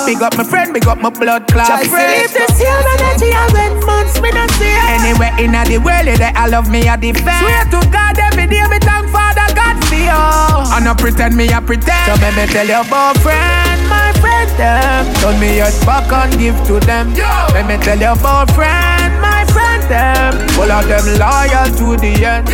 Big 0.07 0.23
up 0.23 0.37
my 0.37 0.45
friend, 0.45 0.73
big 0.73 0.87
up 0.87 0.99
my 0.99 1.11
blood 1.11 1.47
clot. 1.49 1.83
If 1.83 2.33
this 2.33 2.61
year 2.61 2.81
energy, 2.99 3.31
I 3.33 3.47
went 3.53 3.85
months, 3.87 4.21
me 4.21 4.31
not 4.31 4.51
see 4.59 4.71
it. 4.71 5.01
Anywhere 5.01 5.35
in 5.39 5.53
the 5.53 5.79
world, 5.79 6.09
that 6.19 6.35
I 6.37 6.47
love 6.47 6.71
me, 6.71 6.89
I 6.89 6.97
defend. 6.97 7.43
Swear 7.43 7.65
to 7.75 7.81
God, 7.91 8.19
every 8.19 8.47
day 8.47 8.63
me 8.69 8.79
thank 8.79 9.09
Father 9.11 9.49
God 9.55 9.77
for 9.87 9.95
you. 9.95 10.11
I 10.13 10.81
no 10.83 10.95
pretend 10.95 11.37
me, 11.37 11.49
I 11.53 11.61
pretend. 11.61 12.07
So 12.07 12.15
let 12.21 12.35
me 12.35 12.47
tell 12.51 12.67
your 12.67 12.85
boyfriend, 12.89 13.81
my 13.89 14.13
friend, 14.21 14.51
them. 14.59 15.07
Turn 15.21 15.39
me 15.41 15.59
your 15.59 15.73
back 15.87 16.11
and 16.13 16.33
give 16.39 16.59
to 16.67 16.81
them. 16.85 17.15
Let 17.55 17.67
me 17.67 17.77
tell 17.83 17.99
your 17.99 18.17
boyfriend, 18.17 19.21
my 19.21 19.42
them. 19.89 20.35
All 20.59 20.71
of 20.71 20.87
them 20.87 21.07
loyal 21.19 21.69
to 21.79 21.97
the 21.99 22.13
end. 22.25 22.49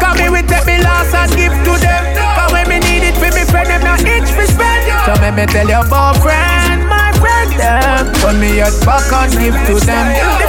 Come 0.00 0.18
me 0.18 0.28
we 0.30 0.40
take 0.42 0.66
me 0.66 0.82
loss 0.82 1.12
and 1.14 1.30
give 1.36 1.52
to 1.52 1.72
them. 1.78 2.02
Cause 2.36 2.52
when 2.52 2.68
me 2.68 2.78
need 2.80 3.04
it 3.06 3.16
for 3.16 3.30
me 3.30 3.44
friend, 3.46 3.68
them 3.68 3.82
not 3.82 4.00
itch 4.02 4.30
for 4.30 4.46
spend. 4.46 4.82
So 5.06 5.14
let 5.20 5.34
me 5.34 5.46
tell 5.46 5.68
your 5.68 5.84
boyfriend, 5.86 6.86
my 6.88 7.12
friend, 7.20 7.50
them. 7.54 8.12
Turn 8.20 8.40
me 8.40 8.58
your 8.58 8.72
back 8.84 9.06
and 9.12 9.32
give 9.38 9.56
to 9.66 9.74
them. 9.86 10.41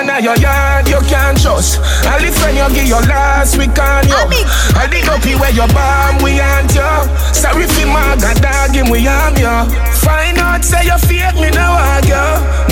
The 0.00 0.12
at 0.12 0.22
your 0.24 0.36
yard 0.36 0.88
you 0.88 1.00
can't 1.12 1.36
trust. 1.36 1.76
All 2.08 2.16
the 2.16 2.32
friend 2.32 2.56
you 2.56 2.68
give 2.72 2.88
your 2.88 3.04
last 3.04 3.58
week 3.58 3.76
on 3.76 4.08
you. 4.08 4.16
All 4.16 4.88
the 4.88 5.00
dopey 5.04 5.36
where 5.36 5.52
you 5.52 5.68
bomb 5.76 6.24
we 6.24 6.40
aren't 6.40 6.72
you. 6.72 6.88
Sorry 7.36 7.68
for 7.68 7.86
my 7.86 8.16
god 8.16 8.40
dog 8.40 8.72
him 8.72 8.88
we 8.88 9.04
am 9.04 9.36
you. 9.36 9.52
Find 10.00 10.38
out 10.38 10.64
say 10.64 10.88
you 10.88 10.96
fake 11.04 11.36
me 11.36 11.50
now 11.52 11.76
want 11.76 12.08
you. 12.08 12.16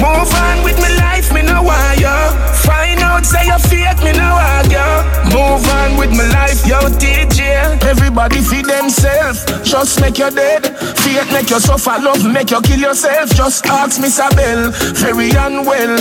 Move 0.01 0.33
on 0.41 0.65
with 0.65 0.81
me 0.81 0.89
life 0.97 1.29
me 1.29 1.45
want 1.45 2.01
you. 2.01 2.17
Find 2.65 3.01
out 3.05 3.27
say 3.27 3.45
you 3.45 3.59
fake 3.69 4.01
me 4.01 4.13
now 4.17 4.41
want 4.41 4.73
you. 4.73 4.89
Move 5.29 5.69
on 5.69 6.01
with 6.01 6.13
my 6.17 6.25
life 6.33 6.65
yo 6.65 6.81
DJ. 6.97 7.77
Everybody 7.85 8.41
feed 8.41 8.65
themselves. 8.65 9.45
Just 9.63 10.01
make 10.01 10.17
you 10.17 10.31
dead. 10.31 10.65
Fate 11.05 11.31
make 11.33 11.51
you 11.51 11.61
suffer. 11.61 12.01
Love 12.01 12.25
make 12.25 12.51
you 12.51 12.61
kill 12.63 12.81
yourself. 12.81 13.29
Just 13.37 13.67
ask 13.67 14.01
Miss 14.01 14.19
Abel. 14.19 14.71
Very 14.97 15.31
unwell. 15.37 15.99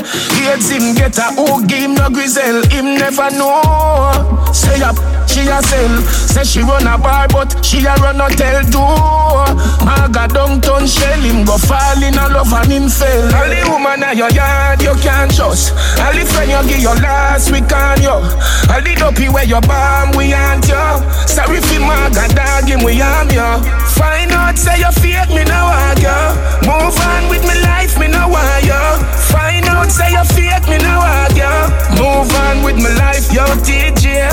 AIDS 0.48 0.70
him 0.72 0.96
get 0.96 1.17
a 1.20 1.34
who 1.34 1.62
him 1.68 1.94
no 1.96 2.10
grizzle. 2.10 2.64
Him 2.70 2.98
never 2.98 3.30
know. 3.32 4.52
Say 4.54 4.82
up, 4.82 4.98
she 5.28 5.42
a 5.48 5.62
sell. 5.62 6.02
Say 6.02 6.44
she 6.44 6.62
run 6.62 6.88
a 6.88 6.98
bar, 6.98 7.28
but 7.28 7.64
she 7.64 7.86
a 7.86 7.96
run 7.96 8.22
a 8.22 8.30
tell 8.30 8.64
too. 8.64 9.86
Maga 9.86 10.28
downtown 10.34 10.88
shell 10.88 11.22
him 11.22 11.46
go 11.46 11.58
fall 11.58 12.02
in 12.02 12.18
a 12.18 12.28
love 12.30 12.52
and 12.54 12.72
him 12.72 12.90
fail. 12.90 13.26
All 13.36 13.50
the 13.50 13.62
woman 13.70 14.04
at 14.04 14.18
your 14.18 14.32
yard 14.32 14.82
you 14.82 14.96
can't 15.02 15.34
trust. 15.34 15.74
All 16.00 16.14
the 16.14 16.26
friend 16.26 16.52
you 16.52 16.62
give 16.70 16.82
your 16.82 16.96
last 16.96 17.52
week 17.52 17.72
on 17.72 18.02
you. 18.02 18.10
All 18.10 18.82
the 18.82 18.96
dopey 18.98 19.30
where 19.30 19.46
you 19.46 19.62
bomb 19.62 20.16
we 20.18 20.34
aren't 20.34 20.68
you. 20.68 20.86
Sorry 21.28 21.62
for 21.62 21.80
Maga 21.80 22.28
dog 22.34 22.68
him 22.68 22.84
we 22.84 23.02
am 23.02 23.30
you. 23.30 23.52
Find 23.96 24.32
out 24.32 24.58
say 24.58 24.80
you 24.80 24.92
fake 24.92 25.30
me 25.30 25.44
now 25.46 25.70
want 25.70 26.00
you. 26.00 26.20
Move 26.68 26.98
on 26.98 27.30
with 27.30 27.44
me 27.44 27.56
life 27.62 28.00
me 28.00 28.08
now 28.08 28.30
want 28.30 28.64
you. 28.66 28.84
Find 29.32 29.67
out 29.78 29.92
say 29.92 30.12
you 30.12 30.24
fake 30.34 30.68
me 30.68 30.78
want 30.82 31.38
you. 31.38 31.54
Move 32.02 32.34
on 32.44 32.64
with 32.66 32.78
my 32.82 32.92
life 32.98 33.32
yo 33.32 33.46
DJ. 33.62 34.26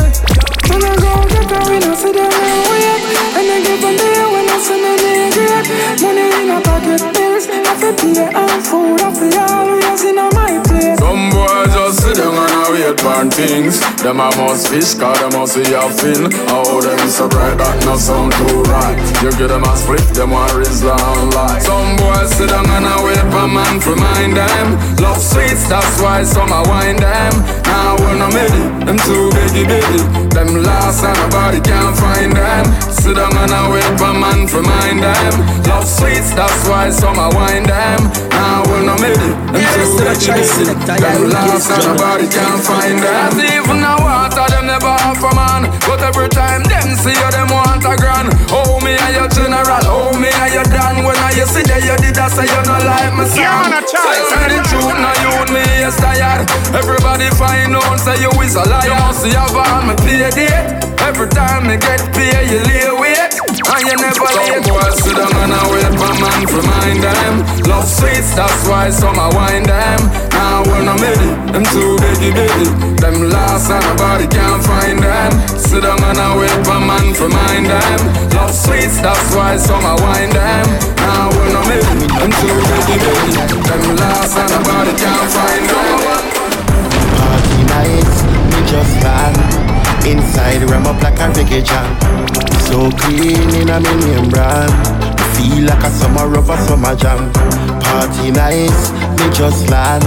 When 0.68 0.82
I 0.82 0.96
go 0.96 1.12
get 1.28 1.52
a 1.52 1.58
win, 1.68 1.84
I 1.84 1.94
see 1.94 2.12
them 2.12 2.30
wait 2.68 3.02
And 3.36 3.52
I 3.52 3.58
give 3.64 3.80
them 3.84 3.96
there 4.00 4.26
when 4.32 4.48
I 4.48 4.58
see 4.64 4.80
me 4.82 4.92
great 5.36 5.66
Money 6.00 6.26
in 6.40 6.50
a 6.50 6.60
pocket, 6.64 7.23
I 7.50 7.76
I 8.36 8.58
Some 10.98 11.30
boys 11.30 11.74
just 11.74 12.02
sit 12.02 12.16
down 12.16 12.34
and 12.34 12.52
a 12.52 12.72
wait 12.72 12.96
things. 13.30 13.80
Them 14.02 14.20
a 14.20 14.30
must 14.36 14.68
fish, 14.68 14.94
cause 14.94 15.18
them 15.20 15.32
must 15.38 15.52
see 15.54 15.74
a 15.74 15.88
fin. 15.90 16.32
Oh, 16.48 16.80
them 16.80 17.08
so 17.08 17.28
bright 17.28 17.58
that 17.58 17.84
no 17.84 17.96
sound 17.96 18.32
too 18.32 18.62
right. 18.72 18.96
You 19.22 19.30
get 19.36 19.48
them 19.48 19.64
a 19.64 19.76
split, 19.76 20.00
them 20.14 20.32
a 20.32 20.46
rizla 20.56 20.96
and 20.96 21.34
lie. 21.34 21.58
Some 21.60 21.96
boys 21.96 22.30
sit 22.34 22.48
down 22.48 22.64
and 22.64 22.86
a 22.86 22.96
wait 23.04 23.20
for 23.28 23.48
man 23.48 23.80
to 23.80 23.96
mind 23.96 24.36
them. 24.36 24.78
Love 24.96 25.20
sweets, 25.20 25.68
that's 25.68 26.00
why 26.00 26.24
some 26.24 26.52
a 26.52 26.62
wine 26.68 26.96
them. 26.96 27.32
Now 28.04 28.10
when 28.12 28.20
I'm 28.20 28.36
in 28.36 28.84
them 28.84 28.98
too 29.00 29.30
biggie 29.32 29.64
biggie. 29.64 30.04
Them 30.34 30.62
lost 30.62 31.04
and 31.04 31.16
nobody 31.24 31.60
can 31.60 31.94
find 31.96 32.36
them. 32.36 32.64
Sit 32.92 33.16
down 33.16 33.32
and 33.32 33.52
a 33.52 33.70
wait 33.72 33.96
for 33.96 34.12
man 34.12 34.44
to 34.52 34.60
mind 34.60 35.00
them. 35.00 35.32
Love 35.64 35.88
sweets, 35.88 36.34
that's 36.34 36.68
why 36.68 36.90
some 36.90 37.16
a 37.16 37.30
wine 37.32 37.64
them. 37.64 38.00
Now 38.28 38.60
when 38.68 38.88
I'm 38.92 39.00
in 39.00 39.16
them 39.16 39.64
too 39.72 40.04
biggie 40.04 40.36
biggie. 40.36 41.00
Them 41.00 41.30
lost 41.32 41.70
and 41.72 41.84
nobody 41.96 42.28
can 42.28 42.58
find 42.60 42.98
them. 43.00 43.32
As 43.32 43.38
even 43.40 43.80
now 43.80 43.96
water 43.96 44.44
them 44.52 44.66
never 44.66 44.92
offer 45.08 45.32
man 45.34 45.70
But 45.88 46.00
every 46.04 46.28
time 46.28 46.62
them 46.64 46.92
see 47.00 47.14
you 47.16 47.30
them 47.32 47.48
want 47.48 47.84
a 47.88 47.96
grand 47.96 48.28
Oh 48.52 48.80
me 48.84 48.92
are 49.00 49.12
your 49.16 49.28
general, 49.32 49.84
oh 49.88 50.12
me 50.18 50.28
are 50.28 50.50
your 50.52 50.64
dan 50.68 51.04
When 51.04 51.16
I 51.16 51.32
you 51.36 51.46
see 51.48 51.64
that 51.68 51.80
you 51.84 51.96
did 52.04 52.16
I 52.18 52.28
say 52.28 52.44
you 52.44 52.60
not 52.68 52.84
like 52.84 53.12
me 53.16 53.24
son 53.28 53.40
Yeah, 53.40 53.64
man, 53.64 53.80
a 53.80 53.82
child. 53.84 54.28
Say 54.28 54.44
the 54.52 54.60
truth 54.68 54.96
now 55.00 55.14
you 55.24 55.30
with 55.40 55.52
me 55.52 55.64
is 55.84 55.96
tired 55.96 56.44
Everybody 56.76 57.28
find 57.36 57.72
out 57.76 58.00
say 58.04 58.20
you 58.20 58.30
is 58.44 58.54
a 58.54 58.64
liar. 58.68 58.84
You 58.84 58.94
must 59.00 59.24
have 59.24 59.56
on 59.56 59.88
me 59.88 59.94
pay 60.04 60.28
date 60.28 60.84
Every 61.00 61.28
time 61.32 61.64
me 61.66 61.76
get 61.80 62.00
paid 62.12 62.52
you 62.52 62.60
lay 62.68 62.92
wait 63.00 63.32
And 63.40 63.82
you 63.88 63.96
never 63.96 64.28
late 64.28 64.60
Some 64.60 64.68
boys 64.68 64.96
sit 65.00 65.16
down 65.16 65.32
and 65.32 65.52
I 65.56 65.62
wait 65.72 65.92
for 65.96 66.12
man 66.20 66.40
to 66.52 66.60
mind 66.68 67.00
them. 67.00 67.34
Love 67.64 67.88
sweets 67.88 68.36
that's 68.36 68.68
why 68.68 68.90
some 68.90 69.16
I 69.16 69.28
wine 69.32 69.64
them. 69.64 70.00
Now 70.36 70.60
when 70.68 70.88
I'm 70.88 71.00
it, 71.00 71.20
them 71.52 71.64
too 71.72 71.96
biggie 72.00 72.32
biggie. 72.36 72.72
Them 73.00 73.30
lost 73.32 73.70
and 73.72 73.84
nobody 73.88 74.26
can 74.28 74.60
find 74.68 74.98
them. 75.00 75.32
Sit 75.56 75.82
down 75.82 76.02
and 76.04 76.18
I 76.20 76.28
wait 76.36 76.58
for 76.64 76.80
man 76.80 77.08
to 77.20 77.26
mind 77.28 77.66
them. 77.72 78.00
Love 78.36 78.52
sweets 78.52 79.00
that's 79.00 79.28
why 79.34 79.56
some 79.56 79.84
I 79.84 79.96
wine 80.04 80.32
them. 80.32 80.66
Now 81.00 81.32
when 81.36 81.52
I'm 81.56 81.72
it, 81.72 81.84
them 82.20 82.32
too 82.40 82.56
biggie 82.68 83.00
biggie. 83.00 83.36
Them 83.64 83.82
lost 83.96 84.36
and 84.36 84.50
nobody 84.52 84.92
can 84.92 85.24
find 85.32 85.64
them. 85.68 85.74
Party 85.74 85.84
nights, 85.84 85.84
we 85.84 85.93
just 88.74 89.04
land 89.04 89.38
Inside, 90.04 90.68
ram 90.68 90.86
up 90.86 91.00
like 91.00 91.18
a 91.18 91.30
reggae 91.32 91.64
jam. 91.64 91.88
So 92.66 92.90
clean 92.90 93.48
in 93.54 93.70
a 93.70 93.80
million 93.80 94.28
brand. 94.28 94.72
Feel 95.34 95.64
like 95.64 95.82
a 95.82 95.90
summer 95.90 96.28
a 96.28 96.56
summer 96.66 96.94
jam. 96.94 97.32
Party 97.80 98.30
nights, 98.30 98.90
we 99.16 99.30
just 99.32 99.70
land. 99.70 100.04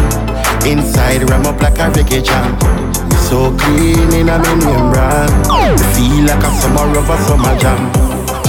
Inside, 0.68 1.28
ram 1.30 1.48
up 1.48 1.60
like 1.62 1.80
a 1.80 1.90
reggae 1.96 2.24
jam. 2.24 2.60
So 3.26 3.58
clean 3.58 4.14
in 4.14 4.30
a 4.30 4.38
million 4.38 4.92
brand. 4.92 5.34
Feel 5.96 6.26
like 6.30 6.44
a 6.44 6.52
summer 6.62 6.86
a 6.94 7.18
summer 7.26 7.58
jam. 7.58 7.82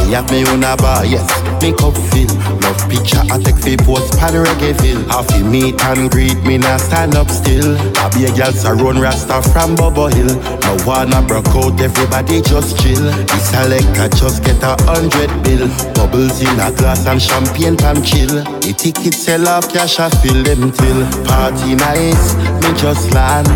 Me 0.06 0.12
have 0.12 0.30
me 0.30 0.44
own 0.48 0.64
a 0.64 0.76
bar, 0.76 1.06
yes 1.06 1.47
me 1.60 1.72
cup 1.72 1.94
fill. 2.10 2.30
Love 2.62 2.82
picture 2.88 3.22
I 3.30 3.38
take 3.42 3.58
fi 3.58 3.76
post 3.76 4.18
pan 4.18 4.34
reggae 4.34 4.74
Half 5.10 5.28
Happy 5.30 5.42
meet 5.42 5.80
and 5.84 6.10
greet 6.10 6.38
me 6.44 6.58
now 6.58 6.76
stand 6.76 7.14
up 7.14 7.28
still. 7.30 7.76
I 7.98 8.08
be 8.14 8.26
a 8.26 8.32
girl 8.34 8.52
surround 8.52 9.00
rasta 9.00 9.42
from 9.52 9.74
Bubble 9.74 10.08
Hill. 10.08 10.34
No 10.62 10.76
wanna 10.86 11.22
broke 11.22 11.48
out, 11.48 11.80
everybody 11.80 12.42
just 12.42 12.78
chill. 12.80 13.02
This 13.02 13.50
selector 13.50 14.08
just 14.16 14.44
get 14.44 14.62
a 14.62 14.76
hundred 14.84 15.30
bill. 15.42 15.68
Bubbles 15.94 16.40
in 16.40 16.60
a 16.60 16.70
glass 16.72 17.06
and 17.06 17.20
champagne 17.20 17.76
pan 17.76 18.02
chill. 18.02 18.42
The 18.60 18.74
ticket 18.76 19.14
sell 19.14 19.48
off 19.48 19.72
cash 19.72 19.98
I 19.98 20.10
fill 20.20 20.42
them 20.42 20.72
till. 20.72 21.00
Party 21.24 21.74
nice, 21.74 22.34
me 22.62 22.70
just 22.78 23.12
land. 23.12 23.48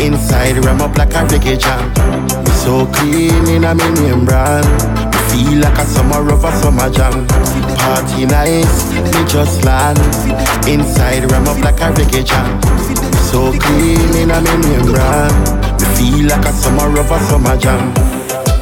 Inside 0.00 0.64
ram 0.64 0.80
up 0.80 0.96
like 0.96 1.14
a 1.14 1.26
reggae 1.26 1.58
jam. 1.58 1.82
Me 2.44 2.50
so 2.62 2.86
clean 2.86 3.46
in 3.48 3.64
a 3.64 3.74
me 3.74 3.90
name 4.00 4.24
brand. 4.24 5.11
Feel 5.32 5.60
like 5.60 5.78
a 5.78 5.84
summer 5.84 6.30
of 6.32 6.44
a 6.44 6.52
summer 6.60 6.90
jam. 6.90 7.26
Party 7.78 8.26
nice, 8.26 8.92
me 8.92 9.24
just 9.26 9.64
land. 9.64 9.98
Inside 10.68 11.30
ram 11.30 11.48
up 11.48 11.58
like 11.64 11.80
a 11.80 11.90
reggae 11.92 12.24
jam. 12.24 12.60
So 13.30 13.52
clean 13.58 14.14
in 14.14 14.30
a 14.30 14.40
me 14.40 14.54
membrane. 14.60 15.36
Me 15.80 15.86
feel 15.96 16.28
like 16.28 16.44
a 16.44 16.52
summer 16.52 17.00
of 17.00 17.10
a 17.10 17.18
summer 17.20 17.56
jam. 17.56 17.92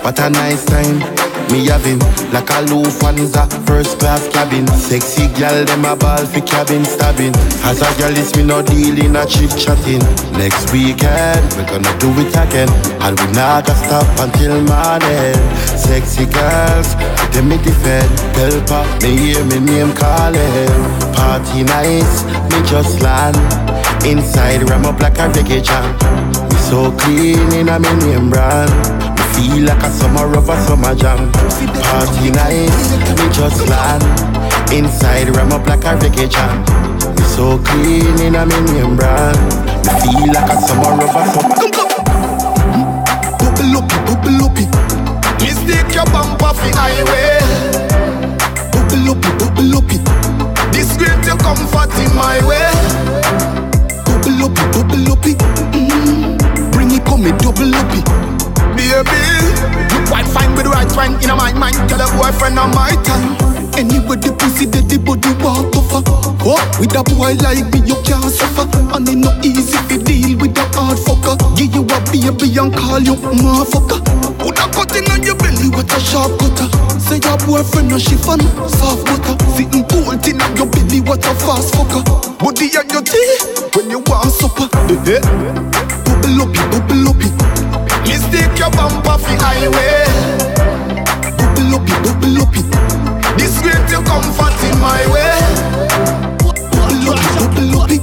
What 0.02 0.18
a 0.18 0.30
nice 0.30 0.64
time 0.64 1.19
me 1.50 1.66
having 1.66 1.98
like 2.32 2.48
a 2.50 2.62
Lufthansa 2.70 3.44
first 3.66 3.98
class 3.98 4.28
cabin. 4.28 4.66
Sexy 4.68 5.28
gal 5.38 5.64
them 5.64 5.84
a 5.84 5.96
ball 5.96 6.24
fi 6.26 6.40
cabin 6.40 6.84
stabbing. 6.84 7.34
As 7.66 7.82
a 7.82 7.90
gal 7.98 8.16
is 8.16 8.34
me 8.36 8.44
no 8.44 8.62
deal 8.62 8.98
in 8.98 9.16
a 9.16 9.26
chit 9.26 9.50
chatting. 9.58 10.02
Next 10.38 10.72
weekend 10.72 11.42
we 11.56 11.64
gonna 11.66 11.92
do 11.98 12.10
it 12.22 12.34
again, 12.34 12.70
and 13.02 13.18
we 13.18 13.26
not 13.32 13.66
gonna 13.66 13.84
stop 13.84 14.08
until 14.18 14.62
morning. 14.62 15.38
Sexy 15.76 16.26
girls, 16.26 16.94
them 17.34 17.48
me 17.48 17.58
defend. 17.58 18.10
Helper, 18.38 18.84
me 19.02 19.16
hear 19.16 19.44
me 19.44 19.58
name 19.60 19.92
calling. 19.94 20.80
Party 21.14 21.64
nice, 21.64 22.24
me 22.24 22.58
just 22.68 23.02
land. 23.02 23.36
Inside 24.04 24.68
ram 24.70 24.86
up 24.86 25.00
like 25.00 25.18
a 25.18 25.28
reggae 25.28 25.62
jam. 25.62 25.84
Me 26.48 26.56
so 26.68 26.92
clean 26.92 27.52
in 27.52 27.68
a 27.68 27.78
me 27.78 27.92
name 27.96 28.30
brand. 28.30 29.19
Feel 29.40 29.64
like 29.64 29.82
a 29.82 29.88
summer 29.88 30.36
of 30.36 30.48
a 30.50 30.56
summer 30.66 30.94
jam. 30.94 31.32
Party 31.32 32.30
night, 32.30 32.68
me 33.16 33.26
just 33.32 33.66
land. 33.68 34.04
Inside 34.70 35.34
ram 35.34 35.52
up 35.52 35.66
like 35.66 35.84
a 35.84 35.96
reggae 35.96 36.28
jam. 36.28 36.60
Me 37.16 37.22
so 37.24 37.58
clean 37.64 38.20
in 38.20 38.34
a 38.34 38.44
me 38.44 38.84
brand. 38.96 39.40
Me 39.80 39.92
feel 40.04 40.28
like 40.34 40.50
a 40.52 40.60
summer 40.60 40.92
of 40.92 41.16
a 41.16 41.22
summer. 41.32 41.56
Bubble 43.40 43.76
up, 43.80 43.88
bubble 44.04 44.44
up. 44.44 44.58
Mistake 45.40 45.94
your 45.94 46.04
bumper 46.12 46.52
fi 46.60 46.68
highway. 46.76 47.40
Bubble 48.72 49.08
up, 49.08 49.24
bubble 49.40 49.76
up. 49.78 49.88
This 50.70 50.92
great 50.98 51.24
your 51.24 51.38
comfort 51.38 51.90
in 51.96 52.12
my 52.14 52.36
way. 52.44 52.68
Bubble 54.04 54.44
up, 54.44 54.54
bubble 54.76 55.12
up. 55.12 55.24
Mm-hmm. 55.72 56.70
Bring 56.72 56.90
it, 56.90 57.04
come 57.06 57.22
me 57.24 57.32
double 57.38 57.69
baby. 59.04 59.44
You 59.92 60.00
quite 60.06 60.26
fine 60.26 60.54
with 60.54 60.66
right 60.66 60.90
wine 60.96 61.16
in 61.22 61.30
my 61.36 61.52
mind. 61.52 61.76
Tell 61.88 62.00
a 62.00 62.06
boyfriend 62.16 62.58
on 62.58 62.70
my 62.74 62.92
time. 63.04 63.36
Anyway, 63.78 64.16
the 64.20 64.34
pussy 64.36 64.66
that 64.66 64.88
the 64.88 64.98
body 64.98 65.32
walk 65.40 65.72
over. 65.72 66.02
Oh, 66.44 66.60
with 66.80 66.92
a 66.96 67.02
boy 67.04 67.36
like 67.40 67.64
me, 67.72 67.80
you 67.86 67.96
can't 68.04 68.28
suffer. 68.28 68.66
And 68.92 69.08
it 69.08 69.16
not 69.16 69.44
easy 69.44 69.78
to 69.88 69.96
deal 70.02 70.36
with 70.36 70.56
a 70.58 70.64
hard 70.76 70.98
fucker. 70.98 71.36
Give 71.56 71.72
you 71.72 71.84
a 71.84 71.98
baby 72.12 72.52
and 72.58 72.72
call 72.74 73.00
you 73.00 73.16
motherfucker. 73.16 74.00
Put 74.40 74.58
a 74.58 74.66
cut 74.72 74.92
in 74.96 75.08
on 75.12 75.22
your 75.22 75.36
belly 75.36 75.68
with 75.72 75.88
a 75.92 76.00
sharp 76.00 76.36
cutter. 76.40 76.68
Say 77.00 77.20
your 77.24 77.38
boyfriend 77.46 77.88
no 77.88 77.98
chiffon, 77.98 78.40
soft 78.68 79.06
butter. 79.06 79.36
Sitting 79.56 79.84
cold 79.88 80.26
in 80.26 80.40
on 80.40 80.52
your 80.56 80.68
belly, 80.68 81.00
what 81.00 81.24
a 81.24 81.32
fast 81.40 81.72
fucker. 81.72 82.04
Body 82.36 82.68
on 82.76 82.88
your 82.90 83.04
teeth 83.04 83.70
when 83.76 83.88
you 83.88 84.00
want 84.10 84.28
supper. 84.32 84.68
Bubble 84.68 86.42
up, 86.42 86.52
bubble 86.68 87.08
up. 87.08 87.59
Mistake 88.10 88.58
your 88.58 88.70
bumper 88.74 89.16
fi 89.22 89.34
highway. 89.38 90.02
Bubble 91.38 91.78
up 91.78 91.86
it, 91.86 91.98
bubble 92.02 92.42
up 92.42 92.54
it. 92.58 92.66
This 93.38 93.54
great 93.62 93.86
your 93.86 94.02
comfort 94.02 94.58
in 94.66 94.74
my 94.82 94.98
way. 95.14 95.38
Bubble 96.42 97.06
up 97.06 97.22
it, 97.22 97.30
bubble 97.38 97.78
up 97.78 97.90
it. 97.94 98.02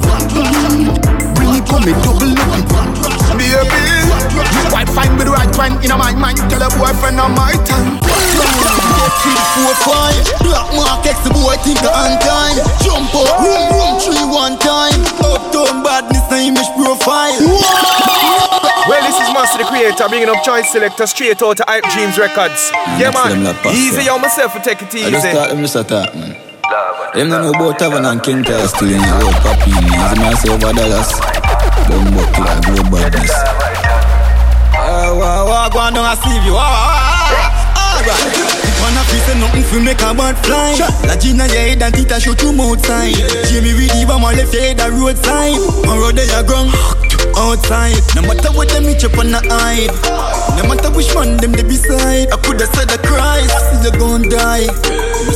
Bring 1.35 1.59
it, 1.59 1.65
come 1.67 1.83
me 1.83 1.93
double 2.07 2.31
up 2.31 2.55
it. 2.55 2.67
Baby, 3.37 3.79
you 3.99 4.63
quite 4.71 4.89
fine 4.89 5.13
with 5.17 5.27
the 5.27 5.33
right 5.35 5.51
wine 5.57 5.75
in 5.83 5.91
my 5.91 6.15
mind. 6.15 6.37
Tell 6.49 6.63
a 6.63 6.69
boyfriend 6.79 7.19
on 7.19 7.35
my 7.35 7.51
time. 7.67 7.99
Three, 9.21 9.39
four, 9.53 9.75
five. 9.83 10.23
Black 10.41 10.67
mark 10.73 11.05
X 11.05 11.19
the 11.27 11.31
boy 11.35 11.55
think 11.61 11.79
the 11.83 11.91
on 11.91 12.17
time. 12.23 12.57
Jump 12.81 13.13
up, 13.13 13.43
room, 13.43 13.75
room, 13.75 13.99
three, 13.99 14.23
one 14.25 14.57
time. 14.57 14.95
Uptown 15.19 15.83
badness, 15.83 16.23
na 16.31 16.37
image 16.37 16.71
profile. 16.79 18.46
Well, 18.87 19.03
this 19.03 19.19
is 19.19 19.27
Master 19.35 19.57
the 19.59 19.65
Creator 19.65 20.07
bringing 20.07 20.29
up 20.29 20.43
Choice 20.43 20.71
Selecta 20.71 21.07
straight 21.07 21.41
out 21.43 21.57
to 21.57 21.65
Hype 21.67 21.83
Dreams 21.91 22.17
Records. 22.17 22.71
Yeah, 22.95 23.11
man. 23.11 23.43
Easy 23.75 24.03
yo 24.07 24.17
myself 24.17 24.53
for 24.53 24.59
take 24.59 24.81
it 24.81 24.95
easy. 24.95 25.05
I 25.05 25.11
just 25.11 25.27
start 25.27 25.49
them 25.51 25.59
just 25.59 25.75
attack, 25.75 26.15
man. 26.15 26.39
Them 27.13 27.29
don't 27.29 27.43
know 27.43 27.51
about 27.51 27.79
Tavern 27.79 28.05
and 28.05 28.21
Kinta 28.21 28.63
still 28.67 28.87
in 28.87 29.03
the 29.03 29.13
road, 29.19 29.35
Papi. 29.43 29.75
Easy 29.75 30.15
man 30.23 30.35
say 30.39 30.47
over 30.47 30.71
dollars. 30.71 31.11
Don't 31.91 32.15
buck 32.15 32.31
like 32.39 32.63
global 32.63 32.87
badness. 32.95 33.31
Ah, 34.79 35.11
wah, 35.11 35.43
wah, 35.43 35.67
go 35.67 35.79
on 35.79 35.93
down 35.93 36.07
and 36.07 36.19
see 36.23 36.39
you. 36.47 36.53
Wah, 36.55 36.63
wah, 36.63 37.35
wah. 37.35 37.67
Alright. 37.97 38.67
Wanna 38.79 39.03
feel 39.09 39.19
say 39.25 39.39
nothing 39.39 39.63
for 39.63 39.79
make 39.81 40.01
a 40.01 40.13
bird 40.13 40.37
fly 40.45 40.77
La 41.07 41.17
Gina 41.17 41.47
your 41.47 41.57
head 41.57 41.81
and 41.81 41.93
Tita 41.95 42.19
show 42.21 42.35
you 42.37 42.53
outside 42.61 43.15
Jamie 43.49 43.73
with 43.73 43.89
the 43.89 44.05
bomb 44.07 44.21
left 44.21 44.53
your 44.53 44.61
head 44.61 44.79
a 44.79 44.91
roadside 44.91 45.57
On 45.89 45.97
road 45.97 46.15
they 46.15 46.29
a 46.29 46.43
ground 46.45 46.69
outside 47.37 48.01
No 48.15 48.21
matter 48.25 48.51
what 48.51 48.69
them 48.69 48.85
reach 48.85 49.05
up 49.05 49.17
on 49.17 49.31
the 49.31 49.41
hide 49.45 49.93
No 50.57 50.67
matter 50.67 50.89
which 50.91 51.13
man 51.13 51.37
them 51.37 51.53
they 51.53 51.63
beside 51.63 52.33
I 52.33 52.37
coulda 52.41 52.65
said 52.73 52.89
the 52.89 52.99
Christ, 53.05 53.53
you 53.85 53.91
gon' 53.99 54.29
die 54.29 54.67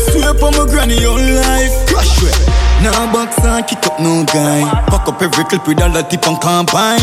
Swear 0.10 0.34
up 0.34 0.44
on 0.44 0.58
my 0.58 0.66
granny 0.66 1.06
all 1.06 1.22
life 1.22 1.74
Crush 1.88 2.24
it 2.24 2.62
now 2.82 3.14
box 3.14 3.38
and 3.46 3.62
kick 3.70 3.86
up 3.86 4.00
no 4.02 4.26
guy. 4.26 4.66
Pack 4.90 5.06
up 5.06 5.22
every 5.22 5.46
clip 5.46 5.68
with 5.68 5.78
all 5.86 5.94
the 5.94 6.02
tip 6.02 6.26
and 6.26 6.42
combine. 6.42 6.98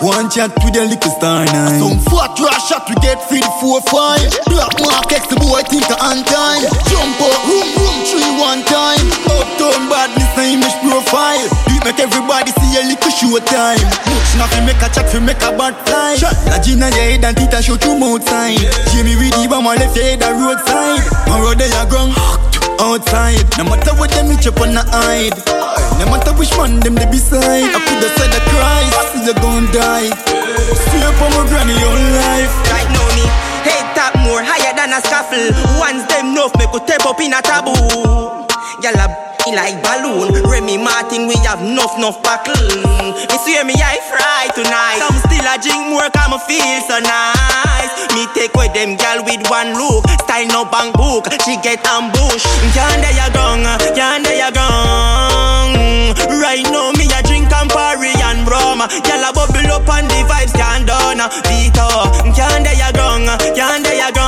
One 0.00 0.32
chat 0.32 0.48
with 0.64 0.80
a 0.80 0.84
little 0.88 1.12
star 1.12 1.44
nine. 1.44 1.76
Some 1.76 2.00
fat 2.08 2.32
trash 2.40 2.72
shot 2.72 2.88
we 2.88 2.96
get 3.04 3.20
free 3.28 3.44
the 3.44 3.52
four 3.60 3.84
five. 3.92 4.24
Black 4.48 4.72
mark 4.80 5.12
X 5.12 5.28
the 5.28 5.36
boy 5.36 5.60
think 5.68 5.84
on 6.00 6.24
time. 6.24 6.64
Jump 6.88 7.20
up, 7.20 7.36
room 7.44 7.68
room 7.68 7.98
three 8.08 8.32
one 8.40 8.64
time. 8.64 9.04
Uptown 9.28 9.92
badness 9.92 10.32
na 10.40 10.44
image 10.56 10.76
make 11.90 12.06
everybody 12.06 12.50
see 12.54 12.78
a 12.78 12.82
little 12.86 13.10
show 13.10 13.34
time. 13.42 13.82
Much 14.06 14.30
nothing 14.38 14.64
make 14.64 14.78
a 14.78 14.88
chat 14.94 15.10
fi 15.10 15.18
make 15.18 15.42
a 15.42 15.50
bad 15.58 15.74
fly. 15.82 16.14
La 16.46 16.62
Gina 16.62 16.86
your 16.94 17.02
head 17.02 17.24
and 17.26 17.36
Tita 17.36 17.58
show 17.58 17.74
you 17.74 17.98
outside. 17.98 18.62
Jamie 18.94 19.18
with 19.18 19.34
the 19.34 19.50
bomb 19.50 19.66
left 19.66 19.96
your 19.98 20.06
head 20.06 20.22
a 20.22 20.30
roadside. 20.30 21.02
On 21.34 21.42
road 21.42 21.58
they 21.58 21.66
a 21.66 21.82
ground 21.90 22.14
outside. 22.78 23.42
No 23.58 23.66
matter 23.66 23.94
what 23.98 24.10
them 24.14 24.30
reach 24.30 24.46
up 24.46 24.60
on 24.62 24.70
the 24.70 24.82
hide. 24.86 25.34
No 25.98 26.06
matter 26.06 26.32
which 26.38 26.54
man 26.54 26.78
them 26.78 26.94
they 26.94 27.10
beside. 27.10 27.66
I 27.74 27.78
coulda 27.82 28.08
said 28.14 28.30
the 28.30 28.40
Christ, 28.46 29.26
you 29.26 29.34
gon' 29.42 29.66
die. 29.74 30.10
See 30.14 31.02
up 31.02 31.18
on 31.18 31.30
my 31.34 31.42
granny 31.50 31.74
your 31.74 31.98
life. 32.14 32.54
Right 32.70 32.86
now 32.94 33.08
me, 33.18 33.26
head 33.66 33.86
top 33.98 34.14
more 34.22 34.42
higher 34.46 34.74
than 34.78 34.94
a 34.94 35.02
scaffold. 35.02 35.58
Once 35.74 36.06
them 36.06 36.38
enough, 36.38 36.54
me 36.54 36.70
could 36.70 36.86
step 36.86 37.02
up 37.02 37.18
in 37.18 37.34
a 37.34 37.42
taboo. 37.42 38.49
Y'all 38.78 38.94
like 38.94 39.82
balloon. 39.82 40.30
Remy 40.46 40.78
Martin, 40.78 41.26
we 41.26 41.34
have 41.42 41.58
enough, 41.60 41.98
enough 41.98 42.22
buckle. 42.22 42.54
Me 42.54 43.36
swear 43.42 43.66
me 43.66 43.74
I 43.74 43.98
fry 44.06 44.46
tonight. 44.54 45.02
Some 45.02 45.18
still 45.26 45.42
a 45.42 45.58
drink 45.58 45.90
more, 45.90 46.06
cause 46.14 46.30
me 46.30 46.38
feel 46.46 46.78
so 46.86 47.02
nice. 47.02 47.90
Me 48.14 48.30
take 48.30 48.54
with 48.54 48.70
them 48.70 48.94
gal 48.94 49.24
with 49.26 49.42
one 49.50 49.74
look. 49.74 50.06
Style 50.22 50.46
no 50.54 50.62
bank 50.70 50.94
book, 50.94 51.26
she 51.42 51.58
get 51.66 51.82
ambush. 51.82 52.46
Yonder 52.76 53.10
ya 53.10 53.26
gong, 53.34 53.66
yonder 53.98 54.34
ya 54.38 54.54
gong. 54.54 55.74
Right 56.38 56.62
now 56.70 56.92
me 56.94 57.10
a 57.10 57.20
drink 57.26 57.50
Campari 57.50 58.14
and 58.22 58.46
rum. 58.46 58.86
Gal 59.02 59.24
a 59.26 59.34
bubble 59.34 59.72
up 59.72 59.88
and 59.98 60.06
the 60.06 60.22
vibes 60.30 60.54
can't 60.54 60.86
done. 60.86 61.18
Vito, 61.50 61.88
yonder 62.38 62.74
ya 62.78 62.94
gong, 62.94 63.26
yonder 63.56 63.94
ya 63.98 64.10
gong. 64.14 64.19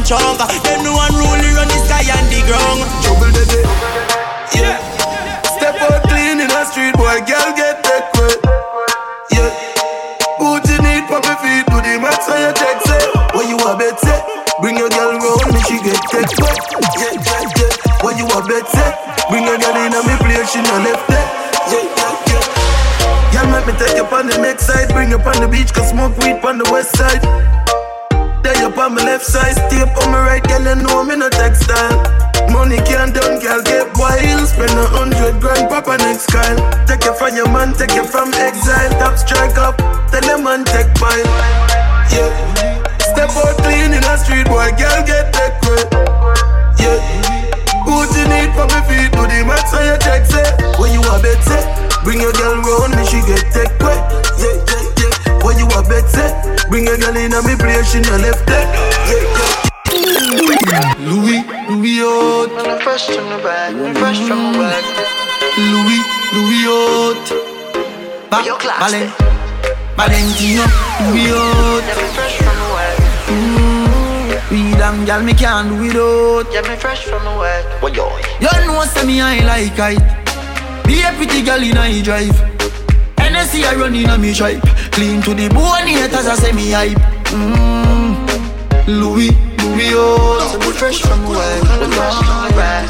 A 0.00 0.16
elephant 0.16 0.38
chunk. 0.40 0.62
Them 0.64 0.84
no 0.84 0.94
one 0.94 1.12
rule 1.12 1.36
run 1.56 1.68
the 1.68 1.78
sky 1.84 2.04
and 2.08 2.26
the 2.32 2.40
ground. 2.48 2.80
Trouble 3.04 3.32
the 3.32 3.44
day. 3.48 3.64
Yeah. 4.56 4.78
Step 5.44 5.76
out 5.80 6.02
clean 6.08 6.40
in 6.40 6.48
the 6.48 6.64
street, 6.64 6.94
boy, 6.94 7.20
girl 7.28 7.50
get 7.56 7.82
that 7.84 8.08
wet. 8.16 8.40
Yeah. 9.32 9.50
Gucci 10.40 10.76
need 10.80 11.04
for 11.08 11.20
me 11.20 11.34
feet, 11.44 11.66
do 11.68 11.78
the 11.84 12.00
max 12.00 12.28
on 12.28 12.40
your 12.40 12.52
check, 12.56 12.80
say. 12.86 13.02
What 13.36 13.48
you 13.48 13.56
a 13.60 13.76
bet, 13.76 14.00
say? 14.00 14.20
Bring 14.60 14.76
your 14.76 14.88
girl 14.88 15.16
round 15.20 15.52
me, 15.52 15.60
she 15.68 15.76
get 15.84 16.00
that 16.12 16.30
wet. 16.40 16.58
Yeah, 16.96 17.14
yeah, 17.20 17.44
yeah. 17.56 18.00
What 18.00 18.16
you 18.16 18.26
a 18.26 18.38
bet, 18.40 18.66
say? 18.68 18.90
Bring 19.28 19.44
your 19.44 19.58
girl 19.58 19.76
in 19.84 19.92
on 19.92 20.04
me 20.08 20.16
place, 20.24 20.48
she 20.48 20.60
no 20.64 20.76
left 20.80 21.04
there. 21.08 21.28
Yeah, 21.68 21.84
yeah, 21.84 22.14
yeah. 22.32 23.32
Girl, 23.32 23.48
let 23.52 23.62
me 23.68 23.72
take 23.76 23.96
you 23.96 24.04
on 24.04 24.26
the 24.26 24.38
next 24.38 24.64
side, 24.64 24.88
bring 24.92 25.10
you 25.10 25.20
on 25.20 25.40
the 25.40 25.48
beach, 25.48 25.72
cause 25.72 25.90
smoke 25.90 26.16
weed 26.18 26.40
on 26.44 26.58
the 26.58 26.68
west 26.72 26.96
side. 26.96 27.20
Day 28.42 28.56
up 28.64 28.78
on 28.78 28.94
my 28.94 29.04
left 29.04 29.24
side, 29.24 29.54
tape 29.68 29.92
on 30.00 30.12
my 30.12 30.20
right, 30.24 30.42
girl, 30.44 30.64
you 30.64 30.82
know 30.82 31.04
me 31.04 31.16
no 31.16 31.28
textile. 31.28 32.00
Money 32.48 32.78
can't 32.88 33.14
done, 33.14 33.38
girl, 33.38 33.62
get 33.62 33.86
wild. 33.96 34.48
Spend 34.48 34.72
a 34.72 34.86
hundred 34.88 35.40
grand, 35.40 35.68
papa 35.68 35.98
next 35.98 36.26
Kyle. 36.32 36.56
Take 36.86 37.04
you 37.04 37.14
from 37.14 37.36
your 37.36 37.48
man, 37.52 37.74
take 37.74 37.94
you 37.94 38.04
from 38.04 38.32
exile. 38.34 38.90
Top 38.98 39.16
strike 39.18 39.56
up, 39.58 39.76
tell 40.08 40.24
the 40.24 40.40
man 40.40 40.64
take 40.64 40.88
mine. 40.98 41.28
Yeah. 42.10 42.32
Step 43.12 43.30
out 43.36 43.56
clean 43.60 43.92
in 43.92 44.00
the 44.00 44.16
street, 44.16 44.46
boy, 44.48 44.72
girl, 44.74 44.98
get 45.04 45.30
that 45.36 45.60
wet. 45.62 45.86
Yeah. 46.80 46.96
What 47.86 48.08
you 48.16 48.24
need 48.24 48.50
for 48.56 48.66
me 48.72 48.80
feet, 48.88 49.12
do 49.12 49.22
the 49.28 49.44
max 49.44 49.74
on 49.76 49.84
your 49.84 49.98
check, 49.98 50.24
say. 50.26 50.42
Eh? 50.42 50.80
When 50.80 50.90
you 50.96 51.02
a 51.04 51.20
bet, 51.20 51.38
say. 51.44 51.60
Bring 52.02 52.20
your 52.20 52.32
girl 52.32 52.56
round 52.64 52.96
me, 52.96 53.04
she 53.04 53.20
get 53.28 53.44
take 53.52 53.76
wet. 53.84 54.00
Yeah, 54.40 54.56
yeah, 54.56 54.89
yeah. 55.40 55.46
When 55.46 55.58
you 55.58 55.66
a 55.66 55.82
bet, 55.82 56.08
say. 56.10 56.30
Bring 56.68 56.86
your 56.86 56.98
girl 56.98 57.16
in 57.16 57.32
a 57.32 57.42
me 57.42 57.56
place, 57.56 57.90
she 57.90 58.00
no 58.00 58.16
left 58.16 58.48
it. 58.48 58.68
Yeah, 59.08 59.24
yeah. 59.24 59.70
Louis, 61.00 61.42
Louis 61.68 62.00
oh. 62.02 62.44
out. 62.44 62.50
Oh. 62.52 62.76
Oh. 62.76 62.78
Fresh 62.80 63.06
from 63.06 63.28
the 63.28 63.38
bag, 63.42 63.74
fresh 63.96 64.20
from 64.20 64.52
the 64.52 64.58
bag. 64.58 64.84
Louis, 65.58 66.02
Louis 66.36 66.64
out. 66.68 67.26
Ba- 68.30 68.44
Valen, 68.78 69.08
Valentino, 69.96 70.64
Louis 71.08 71.32
out. 71.32 71.84
Fresh 72.14 72.36
from 72.38 72.56
the 72.56 72.68
bag. 72.76 73.10
We 74.50 74.72
damn 74.72 75.04
gal, 75.04 75.22
me 75.22 75.32
can't 75.32 75.68
do 75.68 75.76
without. 75.80 76.52
Yeah, 76.52 76.62
me 76.62 76.76
fresh 76.76 77.04
from 77.04 77.24
the 77.24 77.36
work. 77.38 77.82
What 77.82 77.94
yo? 77.94 78.08
You 78.40 78.50
know, 78.66 78.82
say 78.84 79.06
me 79.06 79.20
I 79.20 79.44
like 79.44 79.78
it. 79.78 80.86
Be 80.86 81.02
a 81.02 81.12
pretty 81.12 81.42
girl 81.42 81.62
in 81.62 81.76
a 81.76 82.02
drive. 82.02 82.49
NSC 83.40 83.64
I 83.64 83.74
run 83.74 83.94
in 83.94 84.10
a 84.10 84.18
me 84.18 84.34
tripe. 84.34 84.60
Clean 84.92 85.22
to 85.22 85.32
the 85.32 85.48
bone, 85.48 85.88
haters 85.88 86.26
I 86.26 86.34
say 86.34 86.52
me 86.52 86.72
hype. 86.72 86.98
Mm. 87.32 88.12
Louis, 88.86 89.32
Louis 89.64 89.96
out. 89.96 90.60
Me 90.60 90.70
fresh 90.72 91.00
from 91.00 91.24
the 91.24 92.52
bag. 92.52 92.84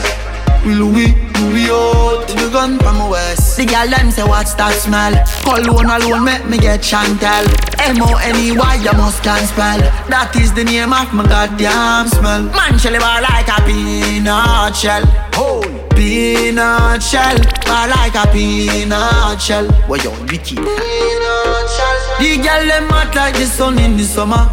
Louis, 0.67 1.15
Louis 1.39 1.71
out. 1.71 2.27
The 2.27 2.51
gun 2.51 2.79
from 2.81 3.09
west. 3.09 3.59
The 3.59 3.65
girl 3.65 3.87
them 3.91 4.11
say 4.11 4.25
what's 4.25 4.55
that 4.55 4.75
smell? 4.75 5.15
Cologne 5.47 5.87
alone 5.87 6.25
make 6.25 6.45
me 6.47 6.59
get 6.59 6.83
Chantal. 6.83 7.47
M-O-N-E-Y 7.79 8.75
you 8.83 8.93
must 8.99 9.23
can 9.23 9.47
spell. 9.47 9.79
That 10.11 10.35
is 10.35 10.53
the 10.53 10.65
name 10.65 10.93
of 10.93 11.15
my 11.15 11.31
goddamn 11.31 12.09
smell. 12.09 12.43
Man 12.51 12.77
shell 12.77 12.99
bar 12.99 13.23
like 13.23 13.47
a 13.47 13.63
peanut 13.63 14.75
shell. 14.75 15.05
Oh, 15.39 15.63
peanut 16.11 17.03
shell. 17.03 17.39
Bar 17.67 17.87
like 17.89 18.17
a 18.17 18.27
peanut 18.33 19.41
shell. 19.41 19.67
What 19.87 20.03
you 20.03 20.11
wicked? 20.27 20.59
Peanut 20.59 21.67
shell. 21.77 21.99
The 22.19 22.31
girl 22.47 22.65
them 22.67 22.89
hot 22.91 23.15
like 23.15 23.35
the 23.35 23.47
sun 23.47 23.79
in 23.79 23.97
the 23.97 24.05
summer. 24.05 24.45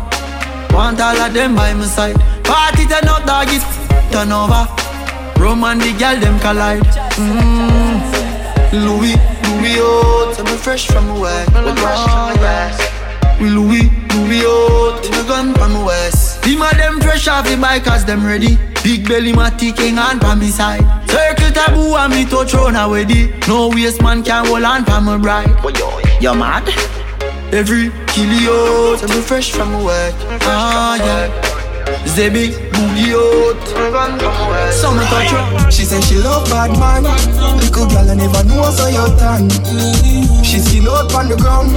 Want 0.71 1.01
all 1.01 1.17
of 1.17 1.33
them 1.33 1.55
by 1.55 1.73
my 1.73 1.85
side. 1.85 2.17
Party 2.43 2.85
turn 2.85 3.07
up, 3.09 3.25
doggies 3.25 3.65
turn 4.11 4.31
over. 4.31 4.63
Rum 5.41 5.63
and 5.63 5.81
the 5.81 5.93
girl 5.97 6.17
them 6.19 6.37
collide. 6.39 6.85
Mm. 7.17 7.97
Louis, 8.85 9.17
Louis 9.49 9.79
out. 9.81 10.35
So 10.35 10.43
me 10.43 10.55
fresh 10.65 10.85
from 10.87 11.07
the 11.07 11.19
work. 11.19 11.47
Me 11.53 11.73
fresh 11.81 12.03
from 12.05 12.33
the 12.33 12.39
bag. 12.45 13.41
We 13.41 13.49
Louis, 13.49 13.89
Louis 14.13 14.45
out. 14.45 15.01
The 15.01 15.25
gun 15.27 15.55
from 15.55 15.73
the 15.73 15.83
west. 15.83 16.45
Him 16.45 16.61
a 16.61 16.69
them 16.75 17.01
fresh 17.01 17.27
off 17.27 17.49
the 17.49 17.57
bike 17.57 17.83
cause 17.83 18.05
them 18.05 18.23
ready. 18.25 18.59
Big 18.83 19.07
belly 19.07 19.33
matty 19.33 19.71
king 19.71 19.97
on 19.97 20.19
pa 20.19 20.35
me 20.35 20.49
side. 20.49 20.96
Circle 21.07 21.51
taboo 21.51 21.95
and 21.95 22.13
me 22.13 22.25
touch 22.25 22.53
round 22.53 22.77
already. 22.77 23.33
No 23.47 23.69
waste 23.69 24.01
man 24.01 24.23
can 24.23 24.45
hold 24.45 24.63
on 24.63 24.85
pa 24.85 24.99
my 24.99 25.17
bride. 25.17 25.49
You 26.21 26.33
mad? 26.35 26.67
Every 27.53 27.91
kilo. 28.07 28.95
So 28.97 29.07
fresh 29.21 29.51
from 29.51 29.71
the 29.71 29.83
work. 29.83 30.15
Ah 30.41 30.95
yeah. 30.97 31.27
Zebi, 32.05 32.51
touch 35.09 35.31
her. 35.31 35.71
She 35.71 35.83
say 35.83 36.01
she 36.01 36.17
love 36.17 36.45
bad 36.49 36.71
man. 36.79 37.03
Little 37.57 37.87
girl 37.87 38.09
I 38.09 38.15
never 38.15 38.43
know 38.45 38.69
so 38.71 38.87
you 38.87 39.07
tan. 39.17 39.49
She 40.43 40.59
skin 40.59 40.87
out 40.87 41.13
on 41.13 41.29
the 41.29 41.35
ground. 41.37 41.73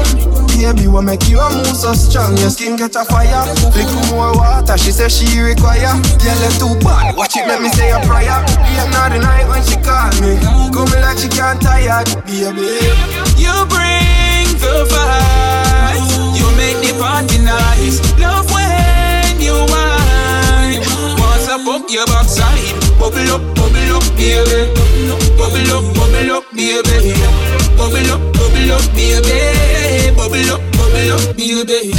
Baby, 0.61 0.89
what 0.89 1.03
make 1.03 1.29
you 1.29 1.41
a 1.41 1.49
move 1.51 1.75
so 1.75 1.95
strong? 1.95 2.37
Your 2.37 2.51
skin 2.51 2.77
get 2.77 2.95
a 2.97 3.05
fire. 3.05 3.47
Little 3.73 4.05
more 4.13 4.33
water. 4.37 4.77
She 4.77 4.93
say 4.93 5.09
she 5.09 5.41
require. 5.41 5.95
Girl 6.21 6.39
left 6.45 6.61
too 6.61 6.75
bad. 6.85 7.17
Watch 7.17 7.37
it, 7.37 7.47
let 7.49 7.63
me 7.63 7.69
say 7.71 7.91
a 7.91 8.01
prayer. 8.07 8.45
Yeah, 8.77 8.91
not 8.93 9.13
the 9.13 9.19
night 9.19 9.49
when 9.49 9.63
she 9.65 9.77
call 9.81 10.13
me. 10.21 10.37
Coming 10.73 11.01
like 11.01 11.19
she 11.19 11.29
can't 11.29 11.61
tired, 11.61 12.07
baby. 12.27 12.93
You 13.41 13.55
bring 13.73 14.53
the 14.61 14.85
vibe. 14.91 16.37
You 16.37 16.47
make 16.61 16.79
the 16.85 16.93
party 17.01 17.39
nice. 17.39 17.99
Love 18.19 18.51
when 18.53 19.41
you 19.41 19.55
wine. 19.73 19.90
I 21.51 21.59
bump 21.67 21.91
your 21.91 22.07
backside, 22.07 22.63
bubble 22.95 23.27
up, 23.35 23.43
bubble 23.59 23.99
up, 23.99 24.07
baby. 24.15 24.71
Bubble 25.35 25.73
up, 25.75 25.83
bubble 25.99 26.31
up, 26.31 26.47
baby. 26.55 27.11
Bubble 27.75 28.07
up, 28.07 28.23
bubble 28.39 28.71
up, 28.71 28.87
baby. 28.95 30.15
Bubble 30.15 30.47
up, 30.47 30.63
bubble 30.79 31.11
up, 31.11 31.35
baby. 31.35 31.91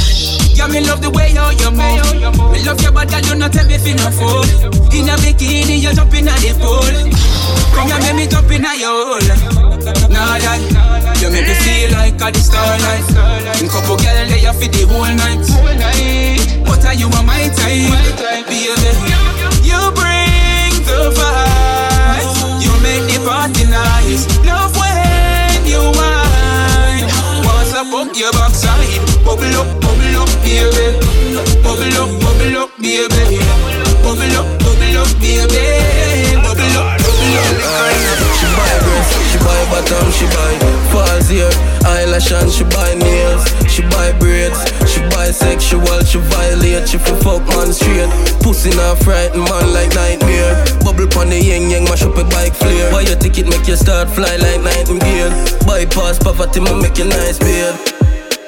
Yeah, 0.56 0.72
me 0.72 0.80
love 0.80 1.04
the 1.04 1.12
way 1.12 1.36
how 1.36 1.52
you 1.52 1.68
move. 1.68 2.00
Me 2.48 2.64
love 2.64 2.80
your 2.80 2.96
body, 2.96 3.20
you 3.28 3.36
not 3.36 3.52
tell 3.52 3.68
me 3.68 3.76
fi 3.76 3.92
no 3.92 4.08
fool. 4.16 4.40
In 4.96 5.12
a 5.12 5.20
bikini, 5.20 5.84
you 5.84 5.92
jump 5.92 6.16
in 6.16 6.28
a 6.28 6.34
the 6.40 6.56
pool. 6.56 6.88
Come 7.76 7.92
and 7.92 8.00
make 8.08 8.16
me 8.16 8.24
jump 8.32 8.48
in 8.48 8.64
a 8.64 8.72
your 8.72 8.88
hole. 8.88 9.28
Nah, 10.08 10.40
that 10.40 10.64
you 11.20 11.28
make 11.28 11.44
me 11.44 11.52
feel 11.60 11.92
like 11.92 12.16
a 12.16 12.32
starlight. 12.40 13.04
In 13.60 13.68
couple 13.68 14.00
girl, 14.00 14.16
they 14.32 14.48
have 14.48 14.56
for 14.56 14.64
the 14.64 14.88
whole 14.88 15.12
night. 15.12 15.44
But 16.64 16.88
are 16.88 16.96
you 16.96 17.12
a 17.12 17.20
my 17.20 17.52
type, 17.52 18.48
baby? 18.48 19.21
You 19.72 19.80
bring 19.96 20.72
the 20.84 21.00
vibe. 21.16 22.28
You 22.60 22.72
make 22.84 23.04
the 23.08 23.18
party 23.24 23.64
nice. 23.72 24.28
Love 24.44 24.76
when 24.76 25.64
you 25.64 25.80
wine. 25.96 27.08
Once 27.48 27.72
I 27.72 27.82
bump 27.90 28.12
your 28.20 28.32
backside, 28.36 29.00
bubble 29.24 29.56
up, 29.56 29.68
bubble 29.80 30.16
up, 30.20 30.30
baby. 30.44 30.86
Bubble 31.64 31.96
up, 32.02 32.10
bubble 32.20 32.56
up, 32.62 32.70
baby. 32.76 33.40
Bubble 34.04 34.36
up, 34.36 34.46
bubble 34.60 34.96
up, 35.00 35.10
baby. 35.24 35.64
Bubble 36.44 36.76
up, 36.76 36.86
bubble 37.00 37.36
up. 37.40 37.48
She 38.38 38.46
buy 38.56 38.74
breast, 38.84 39.12
she 39.30 39.38
buy 39.38 39.60
bottom, 39.70 40.06
she 40.12 40.26
buy 40.34 40.54
falls 40.92 41.21
here, 41.32 41.50
eyelash 41.88 42.30
and 42.32 42.50
she 42.52 42.64
buy 42.64 42.92
nails. 42.94 43.48
She 43.72 43.82
buy 43.88 44.12
braids, 44.20 44.60
she 44.84 45.00
buy 45.08 45.32
sexual, 45.32 46.04
she 46.04 46.18
violate, 46.18 46.88
she 46.88 46.98
fi 46.98 47.16
fuck 47.24 47.42
man 47.48 47.72
straight. 47.72 48.12
Pussy 48.44 48.70
not 48.76 48.98
frighten 49.00 49.40
man 49.40 49.72
like 49.72 49.94
nightmare. 49.94 50.52
Bubble 50.84 51.08
pon 51.08 51.30
the 51.30 51.40
yang 51.40 51.70
yang, 51.70 51.84
mash 51.84 52.02
up 52.02 52.16
a 52.16 52.24
bike 52.24 52.54
flare. 52.54 52.92
Buy 52.92 53.02
your 53.08 53.16
ticket, 53.16 53.48
make 53.48 53.66
you 53.66 53.76
start 53.76 54.10
fly 54.10 54.36
like 54.36 54.60
nightingale. 54.60 55.32
Bypass 55.64 56.18
poverty, 56.18 56.60
ma 56.60 56.74
make 56.76 56.98
you 56.98 57.08
nice 57.08 57.38
beard. 57.38 57.91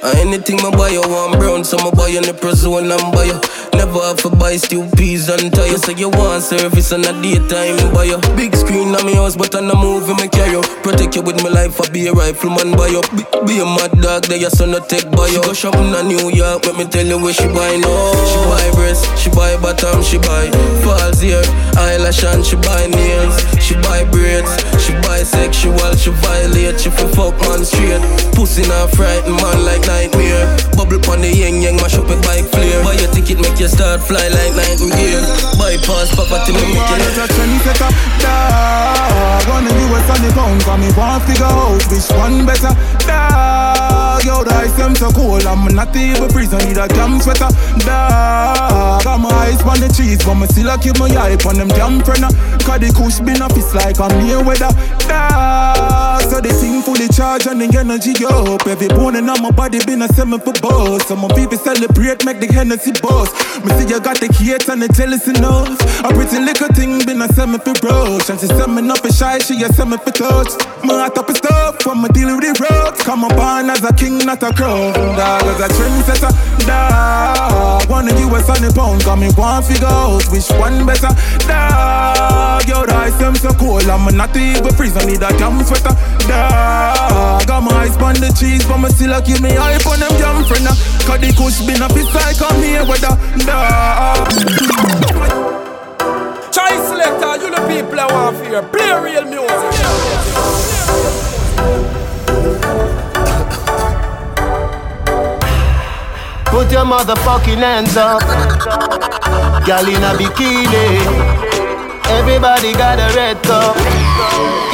Uh, 0.05 0.13
anything 0.19 0.61
my 0.61 0.69
buy 0.77 0.91
you 0.91 1.01
want 1.01 1.33
brown, 1.41 1.65
so 1.65 1.79
my 1.79 1.91
buy 1.91 2.09
you 2.09 2.21
the 2.21 2.53
zone 2.53 2.93
and 2.93 3.09
buy 3.17 3.25
you. 3.25 3.41
Never 3.73 4.05
have 4.05 4.21
to 4.21 4.29
buy 4.29 4.55
steel 4.57 4.85
peas 5.01 5.31
and 5.31 5.49
tires. 5.49 5.81
So 5.81 5.93
you 5.93 6.11
want 6.11 6.45
service 6.45 6.93
on 6.93 7.09
a 7.09 7.13
daytime, 7.25 7.81
buy 7.97 8.05
you. 8.05 8.21
Big 8.37 8.55
screen 8.55 8.93
on 8.93 9.01
me 9.07 9.15
house, 9.15 9.35
but 9.35 9.55
on 9.55 9.67
the 9.67 9.75
movie 9.75 10.13
me 10.21 10.29
carry. 10.29 10.61
Protect 10.85 11.17
you 11.17 11.23
with 11.23 11.43
my 11.43 11.49
life, 11.49 11.81
I 11.81 11.89
be 11.89 12.07
a 12.09 12.13
rifleman 12.13 12.77
buy 12.77 12.93
you. 12.93 13.01
Be, 13.17 13.25
be 13.49 13.55
a 13.61 13.65
mad 13.65 13.97
dog, 14.05 14.29
there 14.29 14.37
your 14.37 14.53
son 14.53 14.77
no 14.77 14.81
take 14.85 15.09
buy 15.09 15.33
you. 15.33 15.41
She 15.41 15.49
go 15.49 15.53
shopping 15.73 15.97
in 15.97 16.05
New 16.05 16.29
York, 16.29 16.69
let 16.69 16.77
me 16.77 16.85
tell 16.85 17.07
you 17.07 17.17
where 17.17 17.33
she 17.33 17.49
buy 17.49 17.73
no. 17.81 18.13
She 18.29 18.39
buy 18.45 18.69
breast, 18.77 19.09
she 19.17 19.33
buy 19.33 19.57
bottom, 19.57 20.05
she 20.05 20.21
buy 20.21 20.53
falls 20.85 21.25
here, 21.25 21.41
eyelash 21.81 22.23
and 22.29 22.45
she 22.45 22.61
buy 22.61 22.93
nails. 22.93 23.41
She 23.57 23.73
buy 23.81 24.05
braids, 24.13 24.53
she 24.85 24.93
buy 25.09 25.25
sexual, 25.25 25.97
she 25.97 26.13
violate, 26.21 26.77
she 26.77 26.93
fi 26.93 27.09
fuck 27.17 27.33
man 27.49 27.65
straight. 27.65 28.05
Pussy 28.37 28.69
not 28.69 28.93
frighten 28.93 29.33
man 29.41 29.65
like 29.65 29.89
nightmare. 29.95 30.45
Bubble 30.75 30.99
pon 30.99 31.23
the 31.23 31.31
yang 31.31 31.63
yang, 31.63 31.79
mash 31.79 31.95
up 31.95 32.11
a 32.11 32.17
bike 32.27 32.51
flare. 32.51 32.83
Buy 32.83 32.99
your 32.99 33.11
ticket, 33.15 33.39
make 33.39 33.59
you 33.63 33.71
start 33.71 34.03
fly 34.03 34.27
like 34.27 34.55
nightingale. 34.59 35.23
Bypass 35.55 36.11
poverty, 36.19 36.51
me 36.51 36.75
make 36.75 36.91
you. 36.91 36.99
It's 37.07 37.19
a 37.23 37.27
trendsetter, 37.31 37.91
dog. 38.19 39.47
One 39.47 39.67
in 39.71 39.79
US 39.95 40.09
and 40.11 40.23
the 40.27 40.31
pound, 40.35 40.63
for 40.67 40.77
me 40.79 40.91
want 40.99 41.23
figure 41.23 41.47
out 41.47 41.79
which 41.87 42.11
one 42.19 42.43
better, 42.43 42.75
dog. 43.07 44.25
Yo, 44.25 44.43
the 44.43 44.55
ice 44.57 44.73
them 44.75 44.95
so 44.97 45.11
cold, 45.13 45.47
I'm 45.47 45.69
not 45.75 45.95
even 45.95 46.29
freeze, 46.31 46.53
I 46.55 46.59
need 46.67 46.79
a 46.79 46.89
damn 46.89 47.21
sweater, 47.21 47.51
dog. 47.87 49.05
My 49.15 49.31
eyes 49.47 49.63
on 49.63 49.79
the 49.81 49.89
cheese, 49.89 50.19
but 50.25 50.35
me 50.35 50.47
still 50.51 50.69
a 50.69 50.77
keep 50.77 50.99
my 50.99 51.07
eye 51.15 51.39
on 51.47 51.57
them 51.57 51.69
damn 51.69 52.03
friend. 52.03 52.27
Cause 52.67 52.81
the 52.81 52.91
kush 52.91 53.21
been 53.21 53.41
a 53.41 53.49
fist 53.53 53.75
like 53.77 54.01
I'm 54.01 54.11
near 54.25 54.43
weather, 54.43 54.73
dog. 55.07 56.23
So 56.29 56.41
the 56.41 56.51
thing 56.51 56.83
fully 56.83 57.09
charged 57.09 57.47
and 57.47 57.61
the 57.61 57.69
energy 57.79 58.13
go 58.13 58.57
up. 58.57 58.67
Every 58.67 58.89
bone 58.89 59.17
in 59.17 59.27
my 59.27 59.51
body 59.53 59.79
been 59.87 60.03
a 60.03 60.09
seven 60.09 60.41
for 60.41 60.53
boss. 60.61 61.07
Some 61.07 61.27
people 61.35 61.59
celebrate, 61.59 62.25
make 62.25 62.41
the 62.41 62.49
Hennessy 62.53 62.93
boss. 63.03 63.29
Me 63.65 63.71
see 63.79 63.89
you 63.89 64.01
got 64.01 64.21
the 64.21 64.29
kids 64.29 64.69
and 64.69 64.83
the 64.83 64.89
jealous 64.89 65.29
enough. 65.29 65.77
A 66.05 66.09
pretty 66.13 66.39
little 66.41 66.69
thing 66.69 67.05
been 67.05 67.23
a 67.23 67.29
seven 67.33 67.61
for 67.61 67.75
rush. 67.83 68.31
And 68.31 68.39
she 68.41 68.47
send 68.47 68.75
me 68.75 68.89
up 68.89 68.99
for 68.99 69.13
shy, 69.13 69.39
she 69.39 69.63
a 69.63 69.69
seven 69.73 69.99
for 69.99 70.11
touch. 70.11 70.53
My 70.85 70.95
heart 71.05 71.19
up 71.19 71.29
and 71.29 71.37
stuff, 71.37 71.83
from 71.83 72.01
my 72.01 72.09
deal 72.09 72.35
with 72.35 72.45
the 72.45 72.53
roads. 72.63 73.03
Come 73.03 73.25
up 73.25 73.37
on 73.39 73.71
as 73.71 73.85
a 73.85 73.93
king, 73.93 74.19
not 74.19 74.43
a 74.43 74.53
crown. 74.53 74.93
Dog, 74.93 75.43
as 75.45 75.61
a 75.61 75.69
trendsetter, 75.75 76.33
dog. 76.67 77.89
One 77.89 78.09
on 78.09 78.15
the 78.15 78.29
US 78.29 78.49
and 78.49 78.65
the 78.65 78.73
pound 78.73 79.03
Cause 79.03 79.19
me 79.19 79.29
want 79.37 79.67
figure 79.67 79.87
out 79.87 80.25
which 80.31 80.49
one 80.61 80.87
better 80.87 81.13
Dog, 81.47 82.67
your 82.69 82.89
eyes 82.91 83.17
them 83.19 83.35
so 83.35 83.53
cold 83.55 83.85
I'm 83.85 84.05
not 84.17 84.37
even 84.37 84.73
freeze, 84.75 84.97
I 84.97 85.05
need 85.05 85.23
a 85.23 85.31
damn 85.37 85.63
sweater 85.65 85.95
Dog, 86.29 87.47
got 87.47 87.63
my 87.63 87.71
eyes 87.85 87.97
on 87.97 88.15
the 88.15 88.33
cheese 88.39 88.65
But 88.67 88.79
me 88.79 88.89
still 88.91 89.13
a 89.13 89.23
keep 89.23 89.41
me 89.41 89.51
hype 89.55 89.87
on 89.87 90.01
them 90.01 90.11
jam 90.19 90.45
friend 90.45 90.67
uh. 90.69 90.75
Cause 91.05 91.21
the 91.21 91.33
kush 91.37 91.61
been 91.67 91.83
a 91.83 91.89
piss 91.89 92.09
like 92.15 92.41
I'm 92.41 92.63
here 92.63 92.85
with 92.85 93.05
a 93.05 93.13
Dog. 93.45 94.29
Choice 96.53 96.85
Selecta, 96.89 97.37
you 97.41 97.51
the 97.51 97.61
people 97.69 98.01
I 98.01 98.07
want 98.13 98.37
to 98.39 98.45
hear 98.45 98.63
Play 98.63 98.93
real 99.01 99.25
music. 99.25 99.75
Put 106.47 106.71
your 106.71 106.85
motherfucking 106.85 107.59
hands 107.59 107.97
up. 107.97 108.23
Girl 109.67 109.89
in 109.89 110.03
a 110.03 110.15
bikini. 110.15 111.54
Everybody 112.09 112.73
got 112.75 112.99
a 112.99 113.15
red 113.17 113.43
cup. 113.43 113.77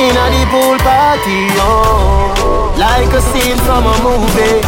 In 0.00 0.16
a 0.16 0.26
the 0.34 0.42
pool 0.50 0.76
party, 0.78 1.46
oh. 1.62 2.74
Like 2.76 3.12
a 3.12 3.20
scene 3.20 3.56
from 3.58 3.86
a 3.86 3.96
movie. 4.02 4.62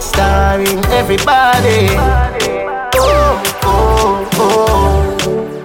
Starring 0.00 0.84
everybody. 0.86 1.88
Oh, 2.96 3.42
oh, 3.62 4.28
oh. 4.34 5.16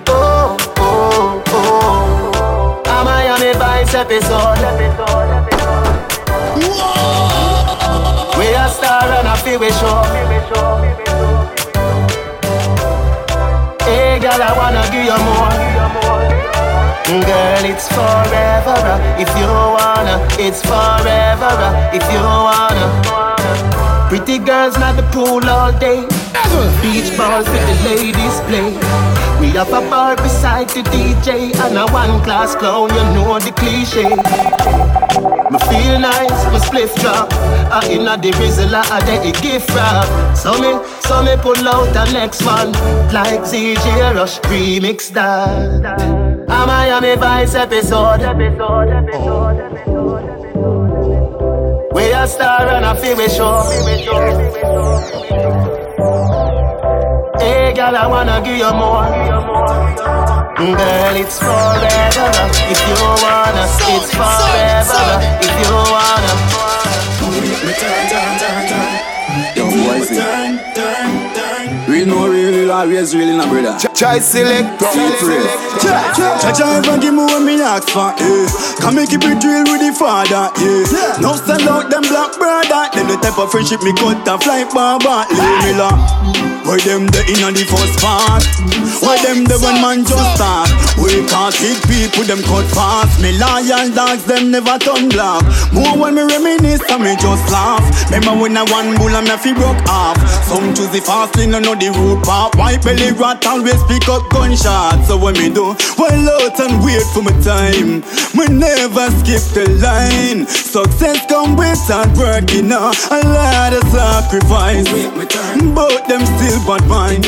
Oh, 0.08 0.58
oh, 0.78 1.44
oh. 1.48 2.84
A 2.86 3.54
Vice 3.58 3.96
episode. 3.96 4.60
We 8.38 8.48
a 8.54 8.70
star 8.70 9.04
and 9.04 9.28
a 9.28 9.36
feel 9.38 9.60
we 9.60 9.70
show. 9.72 10.04
Hey 13.86 14.20
girl, 14.20 14.42
I 14.42 14.54
wanna 14.58 14.84
give 14.92 15.06
you 15.06 15.18
more. 15.26 15.71
Girl, 17.08 17.66
it's 17.66 17.88
forever 17.90 18.78
uh, 18.78 19.18
if 19.20 19.28
you 19.38 19.48
wanna. 19.48 20.22
It's 20.40 20.62
forever 20.62 21.52
uh, 21.68 21.92
if 21.94 22.04
you 22.14 22.22
wanna. 22.22 24.08
Pretty 24.08 24.38
girls 24.40 24.78
not 24.78 24.96
the 24.96 25.04
pool 25.12 25.44
all 25.50 25.72
day. 25.80 26.06
Beach 26.82 27.16
balls 27.18 27.48
with 27.50 27.66
the 27.68 27.90
ladies 27.90 28.40
play. 28.48 28.72
We 29.40 29.50
have 29.58 29.70
a 29.70 29.82
bar 29.90 30.16
beside 30.16 30.70
the 30.70 30.84
DJ 30.84 31.56
and 31.66 31.78
a 31.78 31.92
one 31.92 32.24
class 32.24 32.56
clown. 32.56 32.90
You 32.90 33.04
know 33.16 33.40
the 33.40 33.52
cliche. 33.52 34.08
Me 35.52 35.60
feel 35.68 36.00
nice, 36.00 36.46
my 36.54 36.60
spliff 36.60 36.94
drop. 37.02 37.34
I 37.72 37.88
inna 37.90 38.18
the 38.18 38.32
Rizla, 38.32 38.84
I 38.92 39.00
get 39.06 39.26
a 39.26 39.42
gift 39.42 39.70
wrap. 39.72 40.38
So 40.38 40.54
me, 40.54 40.72
so 41.02 41.24
me 41.24 41.36
pull 41.42 41.68
out 41.68 41.92
the 41.94 42.06
next 42.14 42.46
one, 42.46 42.72
like 43.12 43.42
ZJ 43.42 44.16
Rush 44.16 44.40
remix 44.42 45.10
that. 45.14 46.21
A 46.52 46.68
Miami 46.68 47.16
Vice 47.16 47.56
episode. 47.56 48.22
Episode, 48.22 48.90
episode, 48.90 49.60
episode 49.60 50.30
Episode 50.30 50.30
Episode 50.30 51.12
we 51.94 52.12
a 52.14 52.26
star 52.26 52.68
and 52.68 52.86
a 52.86 52.96
feel 52.96 53.18
we 53.18 53.28
show. 53.28 53.62
Hey 57.38 57.74
girl, 57.74 57.96
I 57.96 58.08
wanna 58.08 58.42
give 58.44 58.58
you 58.58 58.72
more. 58.72 59.06
Girl, 60.56 61.16
it's 61.22 61.38
forever 61.38 62.32
if 62.72 62.82
you 62.88 62.96
wanna. 63.24 63.66
It's 63.92 64.12
forever 64.16 65.04
if 65.46 65.56
you 65.62 65.74
wanna. 65.94 66.34
Yo, 69.56 69.66
boy, 69.70 70.00
see. 70.06 70.22
Real 71.92 72.08
no 72.08 72.20
real, 72.26 72.31
real 72.31 72.31
always 72.82 73.16
real 73.16 73.30
in 73.30 73.40
a 73.40 73.46
brother. 73.48 73.78
Try 73.94 74.18
select, 74.20 74.82
feel 74.82 75.12
free. 75.22 75.46
Cha 75.82 76.52
cha 76.58 76.82
ever 76.82 76.98
give 77.00 77.14
me 77.14 77.24
what 77.24 77.44
me 77.44 77.62
ask 77.62 77.90
for, 77.90 78.10
eh. 78.18 78.48
Can 78.82 78.96
me 78.96 79.06
keep 79.06 79.22
it 79.24 79.44
real 79.44 79.64
with 79.70 79.82
the 79.86 79.94
father, 79.94 80.50
yeah. 80.58 81.22
Now 81.22 81.36
sell 81.38 81.62
out 81.70 81.90
them 81.90 82.02
black 82.02 82.34
brother. 82.38 82.90
Them 82.96 83.08
the 83.08 83.18
type 83.22 83.38
of 83.38 83.52
friendship 83.52 83.82
me 83.84 83.94
cut 83.94 84.28
a 84.28 84.38
flight 84.40 84.74
barber 84.74 85.26
Leave 85.30 85.64
me 85.64 85.74
la 85.78 86.31
Why 86.64 86.78
them 86.86 87.08
the 87.10 87.22
inna 87.26 87.50
the 87.52 87.66
first 87.66 87.98
part? 88.00 88.46
Why 89.02 89.18
them 89.26 89.44
the 89.50 89.58
one 89.58 89.82
man 89.82 90.06
just 90.06 90.38
start? 90.38 90.70
We 91.02 91.26
can't 91.26 91.54
kick 91.56 91.82
people, 91.90 92.24
them 92.24 92.46
cut 92.46 92.70
fast. 92.70 93.18
Me 93.18 93.34
loyal 93.34 93.90
dogs, 93.92 94.24
them 94.26 94.52
never 94.52 94.78
turn 94.78 95.10
black. 95.10 95.42
More 95.74 95.98
when 95.98 96.16
me 96.16 96.24
reminisce 96.24 96.86
and 96.86 97.02
me 97.02 97.18
just 97.18 97.44
laugh. 97.50 97.82
Remember 98.14 98.38
when 98.38 98.56
I 98.56 98.64
one 98.70 98.94
bull 98.98 99.10
and 99.10 99.26
me 99.26 99.36
fi 99.42 99.52
broke 99.58 99.82
off? 99.90 100.22
Some 100.46 100.74
choose 100.78 100.94
the 100.94 101.02
fast 101.02 101.36
lane 101.36 101.56
and 101.58 101.66
know 101.66 101.74
the 101.74 101.90
road 101.96 102.24
path 102.24 102.54
White 102.56 102.84
belly 102.84 103.12
rat 103.18 103.42
always 103.48 103.82
pick 103.90 104.06
up 104.08 104.28
gunshots? 104.30 105.08
So 105.08 105.18
when 105.18 105.34
me 105.42 105.50
do, 105.50 105.74
well 105.98 106.28
out 106.38 106.60
and 106.62 106.78
wait 106.86 107.04
for 107.10 107.26
my 107.26 107.34
time. 107.42 108.06
Me 108.38 108.46
never 108.48 109.10
skip 109.18 109.42
the 109.58 109.66
line. 109.82 110.46
Success 110.46 111.26
come 111.26 111.58
with 111.58 111.82
hard 111.90 112.14
work, 112.18 112.52
you 112.54 112.62
know. 112.62 112.94
A 113.10 113.20
lot 113.26 113.74
of 113.74 113.84
sacrifice. 113.90 114.86
But 115.74 116.06
them 116.08 116.22
still 116.38 116.51
bad 116.66 116.88
mind. 116.88 117.24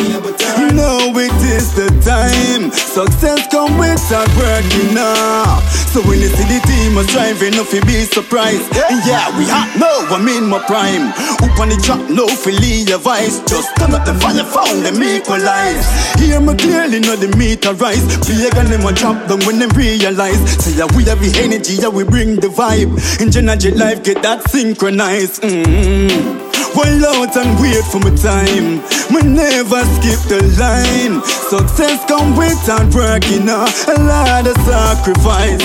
Now 0.75 1.11
it 1.15 1.33
is 1.45 1.73
the 1.75 1.87
time. 2.03 2.71
Success 2.71 3.47
come 3.47 3.77
with 3.77 4.01
hard 4.09 4.29
work, 4.35 4.65
you 4.75 4.93
know. 4.93 5.45
So 5.93 6.01
when 6.09 6.19
you 6.19 6.29
see 6.29 6.47
the 6.49 6.59
team 6.65 6.97
driving, 7.07 7.53
no 7.53 7.63
fi 7.63 7.79
be 7.85 8.03
surprised. 8.05 8.65
Yeah, 9.05 9.29
we 9.37 9.45
hot 9.45 9.69
now, 9.77 10.09
I'm 10.09 10.27
in 10.27 10.49
my 10.49 10.59
prime. 10.65 11.13
Up 11.45 11.59
on 11.59 11.69
the 11.69 11.77
track, 11.83 12.01
no 12.09 12.25
leave 12.49 12.89
your 12.89 12.99
vice. 12.99 13.39
Just 13.45 13.75
turn 13.77 13.93
up 13.93 14.05
the 14.05 14.13
fire, 14.15 14.43
found 14.43 14.85
them 14.85 15.01
equalize 15.01 15.85
Hear 16.17 16.41
me 16.41 16.55
clearly, 16.55 16.99
know 16.99 17.15
the 17.15 17.29
meter 17.37 17.73
rise. 17.73 18.03
Play 18.25 18.49
gun 18.49 18.69
them 18.69 18.85
a 18.85 18.93
drop 18.93 19.27
down 19.27 19.39
when 19.45 19.59
them 19.59 19.69
realize. 19.77 20.41
Say 20.63 20.77
yeah, 20.77 20.87
we 20.95 21.03
have 21.05 21.19
the 21.19 21.31
energy, 21.41 21.75
yeah, 21.75 21.89
we 21.89 22.03
bring 22.03 22.35
the 22.35 22.47
vibe. 22.47 22.91
In 23.21 23.31
general 23.31 23.57
life, 23.77 24.03
get 24.03 24.21
that 24.23 24.49
synchronized. 24.49 25.41
Mm-hmm. 25.43 26.42
Well 26.75 27.05
out 27.05 27.37
and 27.37 27.59
wait 27.61 27.85
for 27.85 27.99
my 27.99 28.09
time. 28.15 28.81
Me 29.13 29.21
never 29.21 29.85
skip 29.95 30.19
the 30.25 30.41
line. 30.57 31.21
Success 31.23 32.03
come 32.05 32.35
with 32.35 32.57
hard 32.65 32.93
work, 32.93 33.29
you 33.29 33.41
know. 33.41 33.65
A 33.87 33.97
lot 34.01 34.47
of 34.47 34.57
sacrifice. 34.65 35.61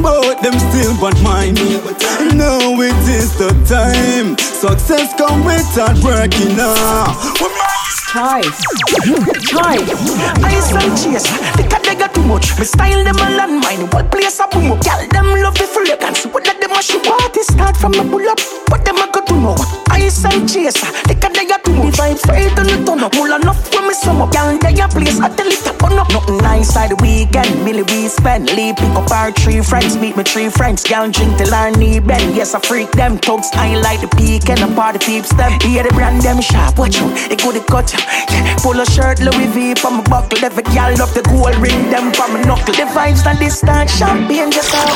But 0.00 0.42
them 0.42 0.58
still 0.58 0.96
want 1.00 1.20
mine. 1.22 1.54
Now 2.36 2.80
it 2.80 2.96
is 3.08 3.36
the 3.36 3.50
time. 3.68 4.38
Success 4.38 5.12
come 5.18 5.44
with 5.44 5.66
hard 5.76 5.98
work, 6.02 6.32
you 6.40 6.56
know. 6.56 7.12
Choice. 8.12 8.60
Choice. 9.48 9.90
I 10.44 10.60
some 10.60 10.96
chase. 10.96 11.81
They 11.92 11.98
got 11.98 12.14
too 12.14 12.22
much. 12.24 12.58
Me 12.58 12.64
style 12.64 13.04
them 13.04 13.16
a 13.16 13.28
landmine. 13.36 13.92
What 13.92 14.10
place 14.10 14.40
a 14.40 14.48
boom 14.48 14.72
up? 14.72 14.80
Girl, 14.80 15.06
them 15.12 15.28
love 15.44 15.52
the 15.60 15.68
full 15.68 15.84
elegance. 15.84 16.24
What 16.24 16.46
let 16.46 16.58
them 16.58 16.72
a 16.72 16.80
shoot? 16.80 17.04
Party 17.04 17.42
start 17.42 17.76
from 17.76 17.92
a 17.92 18.02
pull 18.08 18.26
up. 18.30 18.40
But 18.68 18.86
them 18.86 18.96
a 18.96 19.12
go 19.12 19.20
to 19.20 19.34
know. 19.36 19.54
I 19.90 20.08
some 20.08 20.48
chase. 20.48 20.80
The 21.04 21.14
cat 21.20 21.34
they 21.34 21.44
got 21.44 21.62
too 21.64 21.74
much. 21.76 21.92
The 21.92 22.00
vibe 22.00 22.16
straight 22.16 22.56
on 22.56 22.64
the 22.64 22.80
turn 22.88 23.04
up. 23.04 23.12
Mull 23.12 23.36
enough 23.36 23.60
when 23.74 23.88
me 23.88 23.92
sum 23.92 24.22
up. 24.22 24.32
Girl, 24.32 24.56
they 24.56 24.72
a 24.80 24.88
place. 24.88 25.20
I 25.20 25.28
tell 25.36 25.52
it 25.52 25.66
up 25.68 25.82
on 25.84 25.98
up. 25.98 26.08
Nothing 26.08 26.38
nice 26.38 26.74
like 26.74 26.88
the 26.88 26.96
weekend. 27.04 27.52
Millie 27.62 27.84
we 27.84 28.08
spend. 28.08 28.48
Leave 28.56 28.76
pick 28.76 28.96
up 28.96 29.10
our 29.12 29.30
three 29.30 29.60
friends. 29.60 29.98
Meet 29.98 30.16
me 30.16 30.24
three 30.24 30.48
friends. 30.48 30.88
Girl, 30.88 31.10
drink 31.12 31.36
till 31.36 31.52
our 31.52 31.70
knee 31.76 32.00
bend. 32.00 32.34
Yes, 32.34 32.54
I 32.54 32.60
freak 32.60 32.90
them. 32.92 33.18
Thugs, 33.18 33.52
I 33.52 33.76
like 33.76 34.00
the 34.00 34.08
peak 34.16 34.48
and 34.48 34.64
the 34.64 34.72
party 34.74 34.98
peeps 34.98 35.28
them. 35.36 35.60
Hear 35.60 35.82
the 35.84 35.92
brand 35.92 36.22
them 36.22 36.40
sharp. 36.40 36.78
Watch 36.78 36.96
out. 36.96 37.12
They 37.28 37.36
go 37.36 37.52
the 37.52 37.60
cut. 37.60 37.92
You. 37.92 38.00
Yeah, 38.32 38.56
polo 38.64 38.84
shirt, 38.84 39.20
Louis 39.20 39.46
V 39.52 39.74
from 39.74 40.00
my 40.00 40.04
buckle. 40.08 40.40
Every 40.40 40.64
girl 40.72 40.88
love 40.96 41.12
the 41.12 41.20
gold 41.28 41.56
ring, 41.60 41.81
them 41.90 42.12
from 42.12 42.34
my 42.34 42.42
knuckle. 42.42 42.74
The 42.74 42.86
vibes 42.90 43.24
and 43.26 43.38
this 43.38 43.58
start 43.58 43.88
champagne 43.88 44.50
just 44.50 44.74
out. 44.74 44.92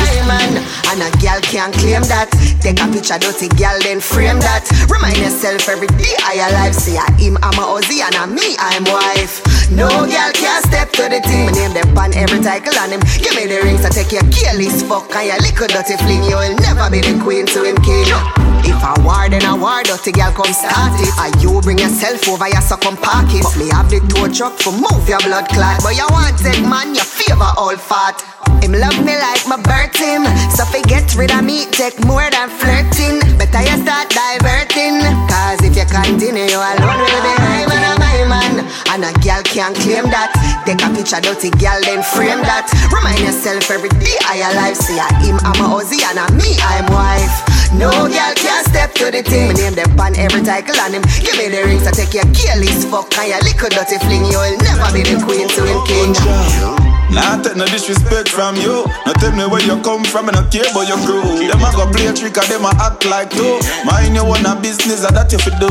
Diamond, 0.00 0.60
and 0.90 1.00
a 1.00 1.08
girl 1.22 1.40
can't 1.40 1.72
claim 1.74 2.02
that. 2.10 2.28
Take 2.60 2.80
a 2.80 2.86
picture, 2.90 3.18
dirty 3.18 3.48
girl, 3.56 3.76
then 3.80 4.00
frame 4.00 4.40
that. 4.40 4.66
Remind 4.90 5.18
yourself 5.18 5.68
every 5.68 5.88
day 5.96 6.14
I 6.24 6.42
alive. 6.50 6.74
Say 6.74 6.98
I 6.98 7.06
him, 7.16 7.38
I'm 7.42 7.56
a 7.56 7.64
Ozzy, 7.64 8.02
and 8.02 8.14
a 8.16 8.26
me, 8.26 8.56
I'm 8.58 8.84
wife. 8.90 9.40
No 9.70 9.88
girl 9.88 10.32
can 10.34 10.60
step 10.66 10.90
to 10.98 11.08
the 11.08 11.20
team. 11.22 11.52
Name 11.54 11.72
them 11.72 11.96
on 11.96 12.12
every 12.14 12.40
title 12.40 12.76
on 12.80 12.90
him. 12.90 13.00
Give 13.22 13.34
me 13.36 13.46
the 13.46 13.62
rings, 13.62 13.84
I 13.84 13.90
take 13.90 14.12
your 14.12 14.26
careless 14.28 14.82
fuck 14.82 15.14
and 15.14 15.30
your 15.30 15.38
little 15.38 15.68
dirty 15.68 15.96
fling. 16.02 16.24
You 16.24 16.36
will 16.36 16.56
never 16.58 16.90
be 16.90 17.00
the 17.00 17.14
queen 17.22 17.46
to 17.46 17.64
him 17.64 17.78
king. 17.86 18.49
If 18.64 18.80
I 18.82 18.94
war, 19.02 19.28
then 19.28 19.44
I 19.44 19.54
war, 19.54 19.82
dirty 19.82 20.12
girl 20.12 20.32
come 20.32 20.52
start 20.52 20.98
it. 21.00 21.12
And 21.18 21.32
you 21.42 21.60
bring 21.60 21.78
yourself 21.78 22.26
over, 22.28 22.48
you 22.48 22.60
so 22.60 22.76
come 22.76 22.96
park 22.96 23.30
it. 23.30 23.46
Me 23.58 23.68
have 23.70 23.90
the 23.90 24.00
tow 24.08 24.28
truck 24.28 24.58
for 24.58 24.72
move 24.72 25.08
your 25.08 25.20
blood 25.20 25.48
clot. 25.48 25.82
But 25.82 25.96
you 25.96 26.06
want 26.10 26.38
take 26.38 26.62
man, 26.64 26.94
you 26.94 27.04
favor 27.04 27.50
all 27.56 27.76
fat. 27.76 28.20
Him 28.62 28.72
love 28.72 28.98
me 29.04 29.16
like 29.16 29.46
my 29.48 29.56
birth 29.56 29.96
him. 29.96 30.28
So 30.52 30.64
forget 30.68 31.08
rid 31.16 31.32
of 31.32 31.44
me, 31.44 31.66
take 31.72 31.98
more 32.04 32.28
than 32.28 32.48
flirting. 32.60 33.20
Better 33.38 33.62
you 33.64 33.76
start 33.80 34.10
diverting. 34.12 35.00
Cause 35.28 35.60
if 35.64 35.76
you 35.76 35.86
continue, 35.88 36.44
alone 36.44 37.00
will 37.00 37.22
be 37.24 37.34
high 37.40 37.89
man, 38.30 38.62
I'm. 38.62 39.02
And 39.02 39.04
a 39.04 39.12
girl 39.20 39.42
can't 39.42 39.74
claim 39.74 40.06
that. 40.14 40.30
Take 40.62 40.82
a 40.82 40.88
picture, 40.94 41.18
dirty 41.18 41.50
girl, 41.58 41.82
then 41.82 42.06
frame 42.06 42.42
that. 42.46 42.70
Remind 42.94 43.18
yourself 43.26 43.66
every 43.70 43.90
day 43.98 44.14
I 44.22 44.46
alive. 44.46 44.78
See, 44.78 44.98
I 44.98 45.10
him, 45.18 45.42
I'm 45.42 45.58
a 45.58 45.66
Ozzy, 45.74 45.98
and 45.98 46.22
a 46.22 46.26
me, 46.38 46.54
I'm 46.62 46.86
wife. 46.94 47.34
No 47.74 47.90
girl 47.90 48.34
can 48.38 48.62
step 48.70 48.94
to 49.02 49.10
the 49.10 49.26
thing. 49.26 49.50
Me 49.50 49.54
name 49.58 49.74
them 49.74 49.90
pan 49.98 50.14
every 50.14 50.42
title 50.46 50.78
on 50.78 50.94
him. 50.94 51.02
Give 51.18 51.34
me 51.34 51.50
the 51.50 51.66
rings, 51.66 51.86
I 51.86 51.90
take 51.90 52.14
your 52.14 52.26
careless 52.30 52.86
fuck 52.86 53.10
and 53.18 53.34
your 53.34 53.42
little 53.42 53.70
dirty 53.74 53.98
fling. 53.98 54.24
You'll 54.30 54.58
never 54.62 54.88
be 54.94 55.02
the 55.02 55.18
queen 55.18 55.50
to 55.50 55.62
him 55.66 55.80
king. 55.86 56.79
Nah, 57.10 57.42
take 57.42 57.56
no 57.58 57.66
disrespect 57.66 58.28
from 58.30 58.54
you. 58.56 58.86
Now 59.06 59.12
tell 59.18 59.34
me 59.34 59.42
where 59.46 59.62
you 59.62 59.74
come 59.82 60.04
from, 60.06 60.28
and 60.30 60.36
I 60.38 60.46
care 60.48 60.66
about 60.70 60.86
your 60.86 60.98
crew. 61.02 61.22
Them 61.42 61.58
a 61.58 61.70
go 61.74 61.84
play 61.90 62.06
a 62.06 62.14
trick, 62.14 62.38
and 62.38 62.46
them 62.46 62.62
a 62.64 62.70
act 62.78 63.02
like 63.06 63.30
two. 63.34 63.58
Mind 63.82 64.14
you 64.14 64.22
want 64.24 64.46
a 64.46 64.54
business, 64.54 65.02
and 65.02 65.14
that 65.18 65.32
you 65.34 65.38
fi 65.42 65.50
do. 65.58 65.66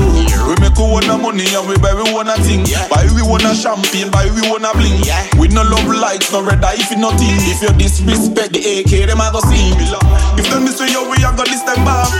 We 0.47 0.53
make 0.59 0.75
we 0.75 0.83
want 0.83 1.07
a 1.07 1.15
money, 1.15 1.47
and 1.55 1.63
we 1.67 1.79
buy 1.79 1.95
we 1.95 2.03
want 2.11 2.27
a 2.27 2.35
thing. 2.43 2.67
Buy 2.91 3.07
we 3.15 3.23
want 3.23 3.47
a 3.47 3.55
champagne, 3.55 4.11
buy 4.11 4.27
we 4.35 4.43
want 4.51 4.67
a 4.67 4.71
bling. 4.75 4.99
We 5.39 5.47
no 5.47 5.63
love 5.63 5.87
lights, 5.87 6.31
no 6.35 6.43
red 6.43 6.59
eye, 6.59 6.75
if 6.75 6.91
you 6.91 6.99
nothing. 6.99 7.31
If 7.47 7.63
you 7.63 7.71
disrespect 7.79 8.51
the 8.53 8.61
AK, 8.83 9.07
them 9.07 9.23
a 9.23 9.31
go 9.31 9.39
see 9.47 9.71
me. 9.79 9.87
If 10.35 10.51
them 10.51 10.67
this 10.67 10.79
way, 10.83 10.91
yo, 10.91 11.07
we 11.07 11.23
a 11.23 11.31
go 11.31 11.47
this 11.47 11.63
them 11.63 11.79
back. 11.87 12.11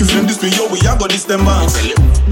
If 0.00 0.08
them 0.16 0.24
this 0.26 0.40
way, 0.40 0.48
yo, 0.56 0.66
we 0.72 0.80
a 0.80 0.96
go 0.96 1.06
this 1.06 1.28
them 1.28 1.44
back. 1.44 1.68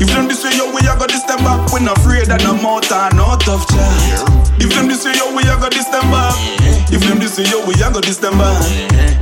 If 0.01 0.09
them 0.09 0.25
this 0.27 0.41
way, 0.41 0.57
yo, 0.57 0.73
we 0.73 0.81
a 0.89 0.97
go 0.97 1.05
this 1.05 1.23
them 1.29 1.45
back. 1.45 1.69
We 1.73 1.85
not 1.85 2.01
afraid 2.01 2.33
of 2.33 2.41
no 2.43 2.57
mouth 2.57 2.89
and 2.89 3.13
no 3.21 3.37
tough 3.45 3.69
chat. 3.69 4.25
If 4.57 4.73
them 4.75 4.89
this 4.89 5.05
way, 5.05 5.13
yo, 5.21 5.29
we 5.37 5.45
a 5.45 5.55
go 5.61 5.69
this 5.69 5.87
them 5.93 6.09
back 6.11 6.30
up. 6.31 6.60
If 6.91 7.07
them 7.07 7.19
this 7.23 7.39
way, 7.39 7.47
yo, 7.47 7.63
we 7.67 7.75
a 7.79 7.87
go 7.91 8.01
this 8.03 8.19
them 8.19 8.35
back. 8.35 8.67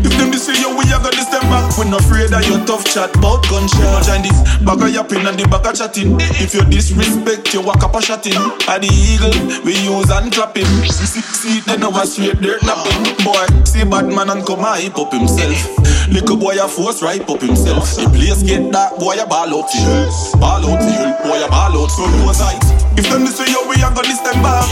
If 0.00 0.16
them 0.16 0.32
this 0.32 0.48
way, 0.48 0.56
yo, 0.56 0.72
we 0.72 0.88
a 0.88 0.96
go 0.98 1.12
this 1.12 1.28
them 1.28 1.44
back. 1.52 1.68
We 1.76 1.84
not 1.84 2.00
afraid 2.00 2.32
of 2.32 2.40
your 2.48 2.64
tough 2.64 2.84
chat 2.88 3.12
about 3.16 3.44
gunshot. 3.52 4.08
Join 4.08 4.24
this 4.24 4.38
bag 4.64 4.80
of 4.80 4.88
yapping 4.88 5.26
and 5.28 5.36
the 5.36 5.44
back 5.52 5.68
of 5.68 5.76
chatting. 5.76 6.16
If 6.40 6.56
you 6.56 6.64
disrespect, 6.64 7.52
you 7.52 7.60
walk 7.60 7.84
up 7.84 7.94
a 7.94 8.00
shotting. 8.00 8.40
At 8.64 8.80
the 8.80 8.88
eagle, 8.88 9.36
we 9.68 9.76
use 9.84 10.08
and 10.08 10.32
clapping. 10.32 10.64
See, 10.88 11.20
see, 11.20 11.60
then 11.68 11.84
over 11.84 12.08
straight 12.08 12.40
dirt 12.40 12.64
napping. 12.64 13.04
Boy, 13.20 13.44
see 13.68 13.84
bad 13.84 14.08
man 14.08 14.32
and 14.32 14.44
come 14.48 14.64
and 14.64 14.80
hip 14.80 14.96
up 14.96 15.12
himself. 15.12 15.60
Little 16.08 16.40
boy 16.40 16.56
a 16.56 16.66
force 16.66 17.04
right 17.04 17.20
up 17.20 17.40
himself. 17.44 17.84
The 18.00 18.08
place 18.08 18.40
get 18.42 18.72
dark, 18.72 18.96
boy 18.96 19.20
a 19.20 19.28
ball 19.28 19.52
out 19.52 19.68
hell. 19.68 20.08
Ball 20.40 20.64
out 20.72 20.80
hell, 20.80 21.10
boy 21.20 21.44
a 21.44 21.48
ball 21.52 21.84
out. 21.84 21.92
So 21.92 22.08
no 22.24 22.32
sight. 22.32 22.64
If 22.96 23.12
them 23.12 23.28
this 23.28 23.36
way, 23.38 23.52
yo, 23.52 23.68
we 23.68 23.76
a 23.76 23.92
go 23.92 24.00
this 24.00 24.24
them 24.24 24.40
back. 24.40 24.64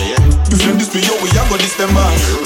If 0.49 0.65
them 0.65 0.81
this 0.81 0.95
way, 0.97 1.05
yo, 1.05 1.13
we 1.21 1.29
a 1.29 1.45
go 1.53 1.61
this 1.61 1.77
them 1.77 1.93
back. 1.93 2.46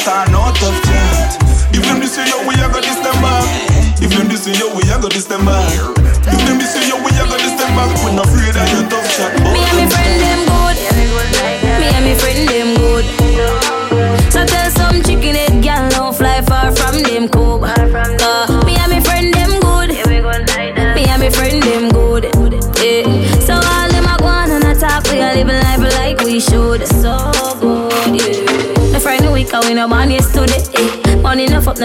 Of 0.00 0.32
mouth 0.32 0.46
and 0.48 0.56
tough 0.56 0.82
chat. 0.84 1.36
If 1.74 1.82
them 1.84 2.00
this 2.00 2.16
yo, 2.16 2.46
we 2.46 2.54
a 2.54 2.68
go 2.68 2.80
this 2.80 2.96
them 2.96 3.14
back. 3.22 4.02
If 4.02 4.10
them 4.10 4.28
this 4.28 4.46
yo, 4.46 4.74
we 4.74 4.82
a 4.90 5.00
go 5.00 5.08
this 5.08 5.24
them 5.26 5.44
back. 5.44 5.95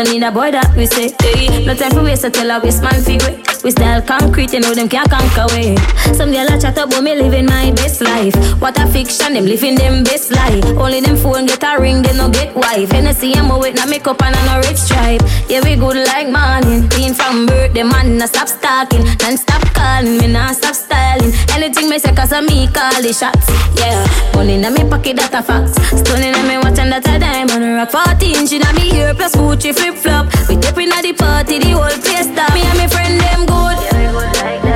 No 0.04 0.12
need 0.12 0.24
a 0.24 0.32
boy 0.32 0.52
that 0.52 0.76
we 0.76 0.86
say. 0.86 1.14
Eh. 1.22 1.66
No 1.66 1.76
time 1.76 1.92
for 1.92 2.04
waste, 2.04 2.22
so 2.24 2.30
tell 2.30 2.50
a 2.50 2.60
waste 2.60 2.82
man 2.82 3.02
figure. 3.02 3.38
We 3.64 3.70
style 3.70 4.02
concrete, 4.02 4.54
you 4.54 4.60
know 4.60 4.74
them 4.74 4.90
can't 4.90 5.10
conquer 5.10 5.46
way. 5.54 5.78
Some 6.18 6.32
girl 6.32 6.50
a 6.50 6.58
chat 6.60 6.78
about 6.78 7.04
me 7.04 7.14
living 7.14 7.46
my 7.46 7.72
best 7.72 8.02
life. 8.02 8.34
What 8.60 8.80
a 8.80 8.88
fiction, 8.88 9.34
them 9.34 9.46
living 9.46 9.76
them 9.76 10.04
best 10.04 10.32
life. 10.32 10.66
Only 10.74 11.02
them 11.02 11.16
phone 11.16 11.46
get 11.46 11.64
a 11.64 11.80
ring, 11.80 12.02
they 12.02 12.14
no 12.18 12.30
get 12.30 12.56
wife. 12.56 12.90
Hennessy 12.90 13.36
I'm 13.36 13.50
with 13.60 13.76
no 13.76 13.86
makeup 13.86 14.22
and 14.24 14.36
a 14.36 14.46
no 14.46 14.56
red 14.66 14.78
stripe. 14.78 15.22
Yeah, 15.48 15.62
we 15.64 15.76
good 15.76 15.98
like 16.10 16.30
morning. 16.30 16.90
Clean 16.90 17.14
from 17.14 17.46
birth, 17.46 17.74
the 17.74 17.84
man 17.84 18.18
no 18.18 18.26
stop 18.26 18.48
stalking. 18.48 19.06
Non 19.22 19.38
stop 19.38 19.62
calling, 19.78 20.18
me 20.18 20.28
not 20.28 20.56
stop 20.56 20.74
styling. 20.74 21.32
Anything 21.54 21.90
me 21.90 22.00
say, 22.00 22.16
cause 22.16 22.34
of 22.34 22.44
me 22.46 22.66
call 22.66 22.98
the 23.02 23.14
shots. 23.14 23.46
Yeah, 23.78 24.02
money 24.34 24.58
in 24.58 24.74
me 24.74 24.90
pocket, 24.90 25.18
that 25.18 25.38
a 25.38 25.44
facts. 25.44 25.78
Stone 26.02 26.26
in 26.26 26.34
me 26.48 26.58
watch 26.58 26.80
and 26.80 26.92
that 26.92 27.06
a 27.06 27.20
diamond 27.20 27.78
rock. 27.78 27.92
14 27.92 28.42
inch 28.42 28.54
in 28.54 28.66
me 28.74 28.90
here, 28.90 29.14
plus 29.14 29.36
Gucci 29.36 29.70
flip 29.92 30.04
flop. 30.04 30.26
We 30.48 30.56
dip 30.56 30.78
in 30.78 30.90
the 30.90 31.14
party, 31.18 31.60
the 31.60 31.72
whole 31.72 31.90
place 32.02 32.28
stop. 32.32 32.54
Me 32.54 32.62
and 32.64 32.78
me 32.78 32.88
friend 32.88 33.20
them 33.20 33.46
good. 33.46 33.78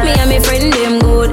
Me 0.04 0.12
and 0.20 0.30
me 0.30 0.40
friend 0.40 0.74
them 0.74 1.00
good. 1.00 1.32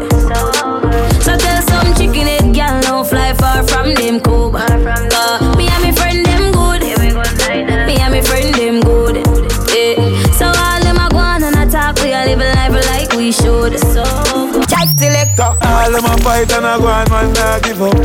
So 1.23 1.37
tell 1.37 1.63
some 1.63 1.95
chicken 1.95 2.27
head 2.27 2.55
gal 2.55 2.81
no 2.83 3.05
fly 3.05 3.35
far 3.35 3.63
from 3.67 3.95
them 3.95 4.21
coop. 4.21 4.55
Uh, 4.55 5.55
me 5.57 5.69
and 5.69 5.83
me 5.85 5.93
friend 5.93 6.25
them 6.25 6.53
good. 6.53 6.83
Me 6.83 7.97
and 7.99 8.13
me 8.13 8.23
friend 8.23 8.55
them 8.55 8.81
good. 8.81 9.17
Yeah. 9.73 9.97
So 10.33 10.47
all 10.47 10.81
them 10.83 10.99
a 10.99 11.09
go 11.11 11.19
on 11.19 11.43
and 11.43 11.57
a 11.57 11.71
talk, 11.71 11.97
we 12.03 12.13
a 12.13 12.25
live 12.27 12.39
life 12.39 12.87
like 12.91 13.13
we 13.17 13.33
should. 13.33 13.79
So 13.79 14.05
Jack 14.67 14.89
selector. 14.97 15.57
All 15.63 15.91
them 15.91 16.05
a 16.05 16.17
fight 16.19 16.53
and 16.53 16.67
a 16.67 16.79
go 16.79 16.87
on, 16.87 17.09
man, 17.11 17.33
nah 17.33 17.59
give 17.61 17.83
up. 17.83 17.97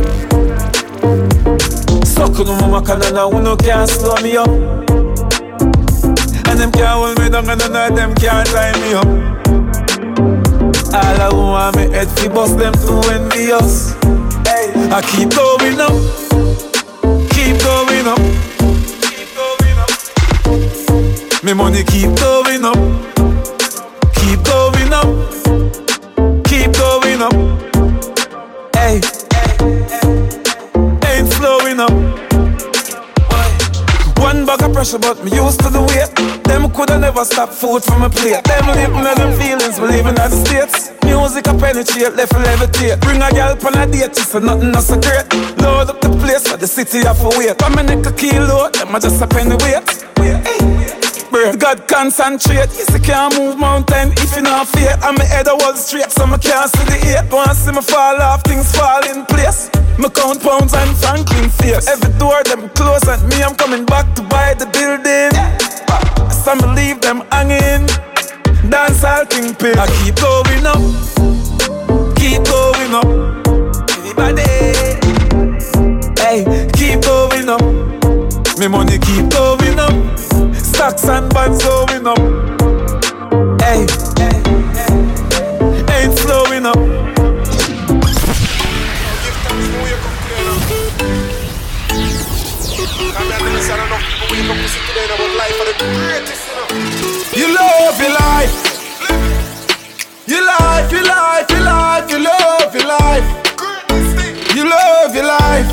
Suck 2.04 2.38
no 2.46 2.56
mama 2.60 2.82
can 2.82 3.02
and 3.02 3.32
who 3.32 3.42
no 3.42 3.56
can't 3.56 3.88
slow 3.88 4.16
me 4.22 4.36
up. 4.36 4.48
None 7.56 7.94
them 7.94 8.14
can't 8.14 8.46
tie 8.48 8.72
me 8.80 8.92
up. 8.92 9.06
All 10.92 11.20
I 11.20 11.28
want 11.32 11.76
me 11.76 11.88
head 11.90 12.08
fi 12.10 12.28
bust 12.28 12.58
them 12.58 12.74
envious. 13.10 13.94
Hey, 14.44 14.68
I 14.92 15.00
keep 15.00 15.30
going 15.30 15.80
up, 15.80 15.96
keep 17.32 17.56
going 17.64 18.06
up. 18.06 18.20
Me 21.42 21.54
money 21.54 21.84
keep 21.84 22.14
going 22.16 22.64
up, 22.64 22.76
keep 24.18 24.42
going 24.44 24.92
up, 24.92 25.08
keep 26.44 26.72
going 26.76 27.22
up. 27.22 27.32
Hey, 28.76 29.00
ain't 31.06 31.80
up. 31.80 31.92
One 34.18 34.44
bag 34.44 34.62
of 34.62 34.72
pressure, 34.74 34.98
but 34.98 35.24
me 35.24 35.30
used 35.30 35.60
to 35.60 35.70
the 35.70 35.80
weight. 35.80 36.37
Coulda 36.78 36.96
never 36.96 37.24
stop 37.24 37.50
food 37.50 37.82
from 37.82 38.02
my 38.02 38.08
plate. 38.08 38.38
Them 38.44 38.70
living 38.70 39.02
in 39.02 39.18
them 39.18 39.34
feelings, 39.34 39.82
believing 39.82 40.14
in 40.14 40.30
the 40.30 40.30
states. 40.30 40.94
Music 41.02 41.42
a 41.50 41.54
penetrate, 41.58 42.14
left 42.14 42.30
levitate. 42.38 43.00
Bring 43.02 43.18
a 43.18 43.26
girl 43.34 43.58
on 43.66 43.74
a 43.74 43.84
date, 43.90 44.14
she 44.14 44.22
say 44.22 44.38
nothing 44.38 44.70
not 44.70 44.86
so 44.86 44.94
great. 44.94 45.26
Load 45.58 45.90
up 45.90 45.98
the 45.98 46.06
place, 46.22 46.46
for 46.46 46.56
the 46.56 46.68
city 46.70 47.02
have 47.02 47.18
to 47.18 47.34
wait. 47.34 47.58
Come 47.58 47.74
my 47.74 47.82
neck 47.82 48.06
a 48.06 48.12
kilo, 48.14 48.70
them 48.70 48.94
a 48.94 49.00
just 49.02 49.18
a 49.18 49.26
penny 49.26 49.58
weight. 49.66 49.82
Bird, 51.34 51.58
God 51.58 51.88
concentrate. 51.90 52.70
Yes, 52.70 52.94
I 52.94 53.02
can't 53.02 53.34
move 53.34 53.58
mountain 53.58 54.14
if 54.22 54.38
you 54.38 54.42
not 54.46 54.70
fear. 54.70 54.94
And 55.02 55.18
my 55.18 55.26
head 55.26 55.50
a 55.50 55.58
wall 55.58 55.74
straight, 55.74 56.14
so 56.14 56.30
I 56.30 56.38
can't 56.38 56.70
see 56.70 56.86
the 56.94 56.98
eight. 57.10 57.26
Want 57.34 57.58
see 57.58 57.74
me 57.74 57.82
fall 57.82 58.22
off, 58.22 58.46
things 58.46 58.70
fall 58.70 59.02
in 59.02 59.26
place. 59.26 59.66
Me 59.98 60.06
count 60.14 60.38
pounds 60.46 60.78
and 60.78 60.94
Franklin 60.94 61.50
face. 61.58 61.90
Every 61.90 62.14
door 62.22 62.38
them 62.46 62.70
close 62.78 63.02
and 63.02 63.26
me 63.26 63.42
I'm 63.42 63.58
coming 63.58 63.82
back 63.82 64.14
to 64.14 64.22
buy 64.22 64.54
the 64.54 64.70
building. 64.70 65.34
Some 66.30 66.74
leave 66.74 67.00
them 67.00 67.22
hanging. 67.32 67.86
Dance 68.70 69.04
all 69.04 69.24
thing 69.24 69.54
pay. 69.54 69.72
I 69.76 69.86
keep 69.98 70.16
going 70.16 70.66
up, 70.66 70.82
keep 72.16 72.44
going 72.44 72.94
up. 72.94 73.06
Everybody, 73.98 74.42
hey, 76.20 76.68
keep 76.74 77.02
going 77.02 77.48
up. 77.48 77.62
Me 78.58 78.66
money 78.66 78.98
keep 78.98 79.30
going 79.30 79.78
up. 79.78 80.18
Stocks 80.54 81.04
and 81.08 81.32
bonds 81.32 81.62
going 81.62 82.06
up. 82.06 82.18
Hey, 83.60 83.86
ain't 84.20 84.37
You 95.80 97.54
love 97.54 98.00
your 98.00 98.10
life. 98.10 98.50
You 100.26 100.44
life, 100.44 100.90
you 100.90 101.02
life, 101.04 101.50
you 101.50 101.60
life, 101.62 102.10
you 102.10 102.18
love 102.18 102.74
your 102.74 102.84
life. 102.86 103.24
You 104.56 104.68
love 104.68 105.14
your 105.14 105.24
life. 105.26 105.68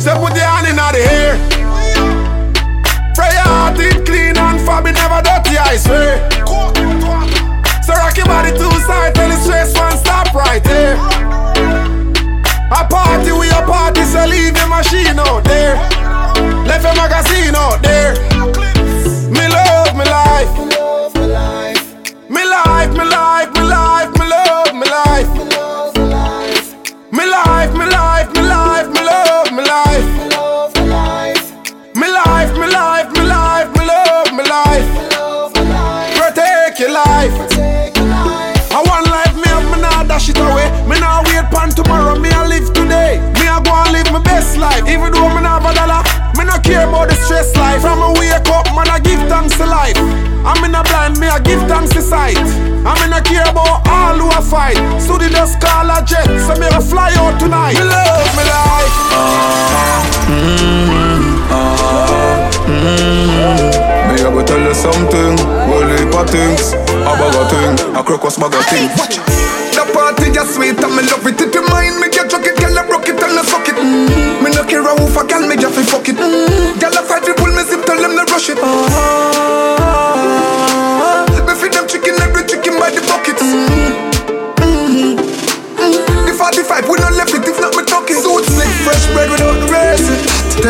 So 0.00 0.16
put 0.16 0.34
your 0.34 0.48
hand 0.48 0.68
in 0.68 0.76
the 0.76 1.04
air. 1.04 1.36
Pray 3.14 3.28
your 3.36 3.44
heart 3.44 3.78
it 3.78 4.06
clean 4.06 4.38
and 4.38 4.58
fabby 4.64 4.94
never 4.94 5.20
dirty, 5.20 5.58
I 5.58 5.76
swear. 5.76 6.30
So 7.84 7.92
rock 7.92 8.16
your 8.16 8.24
body 8.26 8.50
two 8.56 8.70
sides, 8.88 9.14
tell 9.18 9.28
the 9.28 9.36
stress 9.36 9.74
one 9.76 9.98
stop 9.98 10.32
right 10.32 10.64
there. 10.64 10.96
A 12.72 12.88
party 12.88 13.32
we 13.32 13.50
a 13.50 13.60
party, 13.68 14.02
so 14.04 14.24
leave 14.24 14.56
your 14.56 14.68
machine 14.68 15.18
out 15.18 15.43
life. 37.30 38.72
I 38.72 38.82
want 38.84 39.06
life, 39.08 39.34
me 39.36 39.48
have 39.48 39.64
me 39.70 39.80
nah 39.80 40.04
dash 40.04 40.28
it 40.28 40.38
away. 40.38 40.68
Me 40.88 40.98
nah 41.00 41.22
wait 41.24 41.46
pan 41.50 41.70
tomorrow, 41.70 42.18
me 42.18 42.28
I 42.30 42.46
live 42.46 42.72
today. 42.72 43.20
Me 43.40 43.48
I 43.48 43.60
go 43.62 43.72
and 43.72 43.92
live 43.92 44.10
my 44.12 44.20
best 44.20 44.56
life, 44.58 44.84
even 44.88 45.12
though 45.12 45.28
me 45.32 45.40
nah 45.40 45.60
have 45.60 45.64
a 45.64 45.72
dollar. 45.74 46.02
Me 46.36 46.44
nah 46.44 46.58
care 46.60 46.88
about 46.88 47.08
the 47.08 47.14
stress 47.14 47.54
life. 47.56 47.80
From 47.80 48.02
a 48.02 48.12
wake 48.18 48.48
up, 48.50 48.66
man, 48.76 48.90
I 48.90 48.98
give 49.00 49.20
thanks 49.28 49.56
to 49.56 49.66
life. 49.66 49.96
I'm 50.44 50.62
in 50.64 50.74
a 50.74 50.82
blind, 50.82 51.18
me 51.18 51.28
I 51.28 51.40
give 51.40 51.62
thanks 51.68 51.92
to 51.94 52.02
sight. 52.02 52.36
I'm 52.84 53.00
in 53.06 53.12
a 53.16 53.22
care 53.22 53.48
about 53.48 53.86
all 53.88 54.18
who 54.20 54.28
I 54.28 54.40
fight. 54.42 54.76
So 55.00 55.16
the 55.16 55.30
dust 55.30 55.60
call 55.60 55.88
a 55.88 56.04
jet, 56.04 56.28
so 56.44 56.52
me 56.60 56.66
I 56.66 56.80
fly 56.80 57.12
out 57.16 57.40
tonight. 57.40 57.74
Me 57.74 57.84
love 57.84 58.36
me 58.36 58.44
life. 58.44 58.96
Mm-hmm 60.28 61.23
ah, 61.54 62.50
mm. 62.66 64.10
Me 64.10 64.20
a 64.20 64.30
go 64.30 64.42
tell 64.44 64.60
you 64.60 64.74
something, 64.74 65.34
well 65.70 65.88
heap 65.96 66.14
of 66.14 66.26
things 66.30 66.74
A 66.74 67.12
bag 67.18 67.34
of 67.38 67.46
thing, 67.50 67.74
a 67.96 68.02
crocus 68.02 68.36
bag 68.36 68.54
of 68.54 68.64
thing. 68.66 68.88
The 69.74 69.82
party 69.92 70.30
get 70.30 70.46
sweet 70.46 70.78
and 70.78 70.94
me 70.94 71.02
love 71.10 71.26
it. 71.26 71.40
If 71.40 71.50
you 71.54 71.62
mind 71.66 71.98
me 71.98 72.06
get 72.08 72.30
drunk 72.30 72.46
it, 72.46 72.54
girl 72.62 72.78
I 72.78 72.86
broke 72.86 73.08
it 73.10 73.18
and 73.18 73.38
I 73.38 73.42
suck 73.42 73.66
it. 73.66 73.74
Mm. 73.74 74.42
Me 74.42 74.50
no 74.54 74.62
care 74.64 74.82
who 74.86 75.06
for 75.10 75.24
girl, 75.26 75.42
me 75.48 75.56
just 75.56 75.74
fi 75.74 75.82
fuck 75.82 76.06
it. 76.08 76.14
Mm. 76.16 76.78
Girl 76.78 76.94
I 76.94 77.02
fight 77.02 77.24
to 77.26 77.34
pull 77.34 77.50
me 77.50 77.62
zip, 77.66 77.82
tell 77.84 77.98
them 77.98 78.14
to 78.14 78.22
rush 78.32 78.50
it. 78.50 78.58
Ah, 78.62 80.13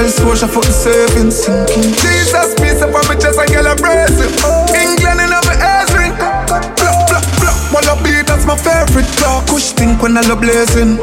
Tell 0.04 0.36
Sosha 0.36 0.44
fuck 0.44 0.68
the 0.68 0.76
savings 0.76 1.32
sinking. 1.32 1.96
Jesus, 1.96 2.52
peace 2.60 2.84
up 2.84 2.92
on 2.92 3.08
me 3.08 3.16
chest 3.16 3.40
and 3.40 3.48
I 3.64 3.72
brace. 3.72 4.12
It 4.20 4.36
England 4.76 5.24
in 5.24 5.32
my 5.32 5.56
ass 5.56 5.88
ring. 5.96 6.12
Blah, 6.12 6.92
blah, 7.08 7.24
blah 7.40 7.56
Wanna 7.72 7.96
be, 8.04 8.20
that's 8.20 8.44
my 8.44 8.52
favorite 8.52 9.08
Clock 9.16 9.48
Kush 9.48 9.72
think 9.72 10.04
when 10.04 10.12
I 10.20 10.22
love 10.28 10.44
blazing. 10.44 11.00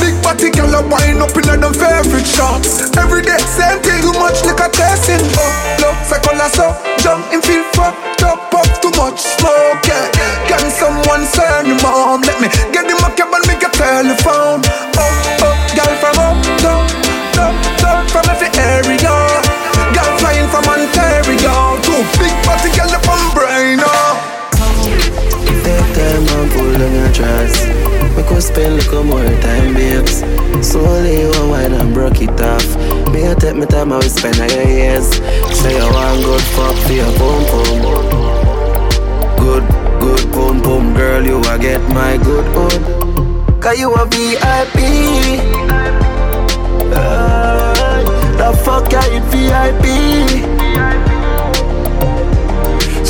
Big 0.00 0.16
body 0.24 0.48
girl 0.56 0.72
I 0.72 0.80
wind 0.80 1.20
up 1.20 1.36
in 1.36 1.52
them 1.52 1.76
favorite 1.76 2.24
shots 2.24 2.88
Every 2.96 3.20
day, 3.20 3.36
same 3.44 3.76
thing 3.84 4.00
Too 4.00 4.16
much 4.16 4.40
liquor 4.48 4.72
tasting. 4.72 5.20
Oh, 5.36 5.76
love, 5.84 6.00
cycle 6.08 6.40
so 6.48 6.72
Jump 7.04 7.28
in 7.36 7.44
feel 7.44 7.60
fucked 7.76 8.24
up 8.24 8.48
Puff 8.48 8.80
too 8.80 8.88
much 8.96 9.20
smoke, 9.20 9.84
yeah. 9.84 10.08
Can 10.48 10.64
someone 10.72 11.28
send 11.28 11.59
little 29.02 29.18
more 29.18 29.40
time, 29.40 29.74
babes 29.74 30.22
Slowly 30.66 31.26
one 31.26 31.50
wine 31.50 31.72
and 31.72 31.94
broke 31.94 32.20
it 32.20 32.40
off? 32.40 32.76
Me 33.12 33.24
a 33.24 33.34
take 33.34 33.56
me 33.56 33.66
time 33.66 33.92
I 33.92 33.96
will 33.96 34.02
spend 34.02 34.36
a 34.36 34.46
your 34.54 34.68
years 34.68 35.08
Say 35.56 35.76
you 35.76 35.92
want 35.92 36.22
good 36.24 36.42
fuck 36.54 36.76
for 36.86 36.92
your 36.92 37.12
boom 37.18 37.44
boom. 37.50 37.80
Good, 39.38 39.64
good 40.00 40.32
boom 40.32 40.62
boom 40.62 40.94
girl 40.94 41.24
You 41.24 41.38
a 41.40 41.58
get 41.58 41.80
my 41.94 42.16
good 42.18 42.44
hood 42.54 43.62
Cause 43.62 43.78
you 43.78 43.92
a 43.94 44.06
VIP 44.06 44.76
uh, 46.92 48.02
The 48.36 48.52
fuck 48.64 48.92
I 48.92 49.06
it 49.12 49.24
VIP 49.30 49.86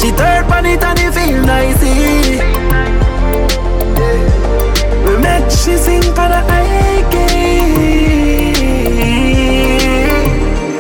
she 0.01 0.11
third 0.13 0.51
on 0.51 0.65
it 0.65 0.83
and 0.83 0.99
it 0.99 1.13
feel 1.13 1.43
nice 1.43 3.00
For 5.21 6.29
the 6.29 6.41
Ike 6.49 7.13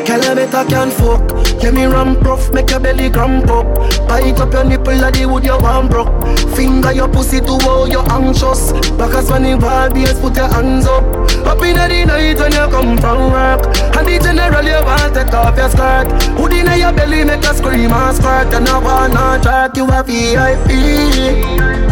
Girl, 0.06 0.24
I 0.24 0.34
better 0.34 0.64
can 0.68 0.90
fuck 0.90 1.30
Let 1.62 1.74
me 1.74 1.84
ramp 1.84 2.22
rough, 2.22 2.52
make 2.52 2.70
your 2.70 2.80
belly 2.80 3.10
cramp 3.10 3.48
up 3.48 3.66
Bite 4.08 4.40
up 4.40 4.52
your 4.52 4.64
nipple 4.64 4.96
like 4.96 5.14
the 5.14 5.26
wood 5.26 5.44
you 5.44 5.58
want 5.58 5.90
broke 5.90 6.08
Finger 6.56 6.92
your 6.92 7.08
pussy 7.08 7.40
to 7.40 7.52
all 7.68 7.88
you 7.88 8.00
anxious 8.00 8.72
Backers 8.98 9.30
when 9.30 9.42
the 9.44 9.56
bass, 9.58 10.18
put 10.20 10.36
your 10.36 10.48
hands 10.48 10.86
up 10.86 11.04
Up 11.46 11.62
in 11.62 11.76
the 11.76 12.04
night 12.06 12.38
when 12.38 12.52
you 12.52 12.66
come 12.72 12.98
from 12.98 13.30
work 13.30 13.64
And 13.96 14.06
the 14.08 14.18
general 14.22 14.64
you 14.64 14.84
want 14.84 15.14
take 15.14 15.34
off 15.34 15.56
your 15.56 15.68
skirt 15.68 16.10
Hood 16.36 16.52
in 16.52 16.78
your 16.78 16.92
belly 16.92 17.24
make 17.24 17.44
you 17.44 17.54
scream 17.54 17.92
and 17.92 18.16
squirt 18.16 18.52
And 18.54 18.68
I 18.68 18.78
wanna 18.78 19.42
track 19.42 19.76
you 19.76 19.86
a 19.90 20.02
VIP 20.02 21.89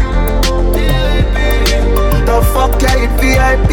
Fuck 2.39 2.81
you 2.83 2.89
it 3.03 3.11
VIP 3.21 3.71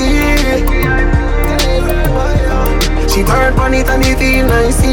She 3.09 3.23
turn 3.23 3.53
on 3.59 3.73
it 3.73 3.87
and 3.87 4.03
it 4.03 4.17
feel 4.17 4.47
nice. 4.47 4.81
It 4.83 4.91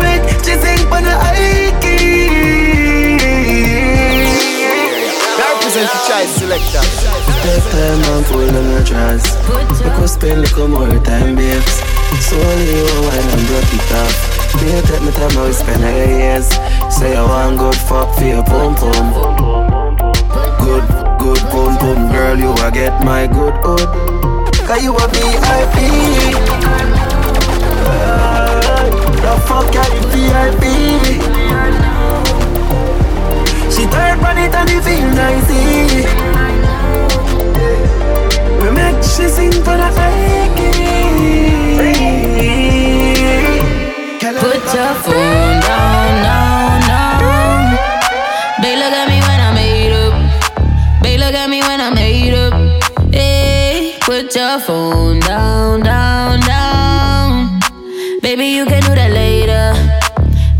make 0.00 0.22
she 0.44 0.54
sing 0.60 0.84
for 0.88 1.00
the 1.00 1.14
Ike 1.16 1.72
Represent 5.38 5.88
the 5.88 5.98
child 6.06 6.28
selector. 6.36 6.84
Take 7.42 7.66
time 7.72 8.02
and 8.12 8.24
pull 8.26 8.44
on 8.44 8.66
your 8.70 8.84
dress. 8.84 9.24
We 9.82 9.88
could 9.96 10.10
spend 10.10 10.38
a 10.38 10.42
little 10.42 10.68
more 10.68 10.98
time, 11.02 11.34
babes. 11.36 11.80
Slowly 12.20 12.76
you 12.76 12.84
wine 13.08 13.28
and 13.32 13.46
broke 13.48 13.72
it 13.72 13.92
off. 13.96 14.16
Me 14.60 14.68
take 14.82 15.02
me 15.02 15.10
time, 15.12 15.36
I 15.38 15.50
spend 15.50 15.82
years. 15.82 16.48
Say 16.94 17.16
I 17.16 17.24
want 17.24 17.58
good 17.58 17.74
fuck 17.74 18.14
for 18.16 18.24
your 18.24 18.44
pum 18.44 18.74
pum 18.74 20.11
Good, 20.62 20.86
good 21.18 21.42
pum 21.50 21.76
pum 21.78 22.12
Girl, 22.12 22.38
you 22.38 22.52
a 22.52 22.70
get 22.70 23.04
my 23.04 23.26
good 23.26 23.54
hood 23.64 23.88
Cause 24.66 24.82
you 24.82 24.94
a 24.94 25.06
VIP 25.12 25.76
uh, 27.84 28.86
The 29.24 29.34
fuck 29.46 29.74
are 29.82 29.90
you 29.94 30.04
VIP 30.14 30.62
She 33.74 33.82
third 33.86 34.18
on 34.22 34.38
it 34.38 34.54
and 34.54 34.70
it 34.70 34.82
feel 34.86 35.08
nice 35.22 35.50
We 38.62 38.68
make 38.70 39.02
she 39.02 39.28
sing 39.28 39.52
for 39.64 39.76
the 39.76 39.90
Put 44.42 44.74
your 44.74 44.94
phone 45.04 45.60
down, 45.60 45.91
put 54.32 54.40
your 54.40 54.60
phone 54.60 55.20
down, 55.20 55.80
down, 55.80 56.40
down. 56.40 57.60
Baby, 58.22 58.46
you 58.46 58.64
can 58.64 58.80
do 58.82 58.94
that 58.94 59.10
later. 59.10 59.74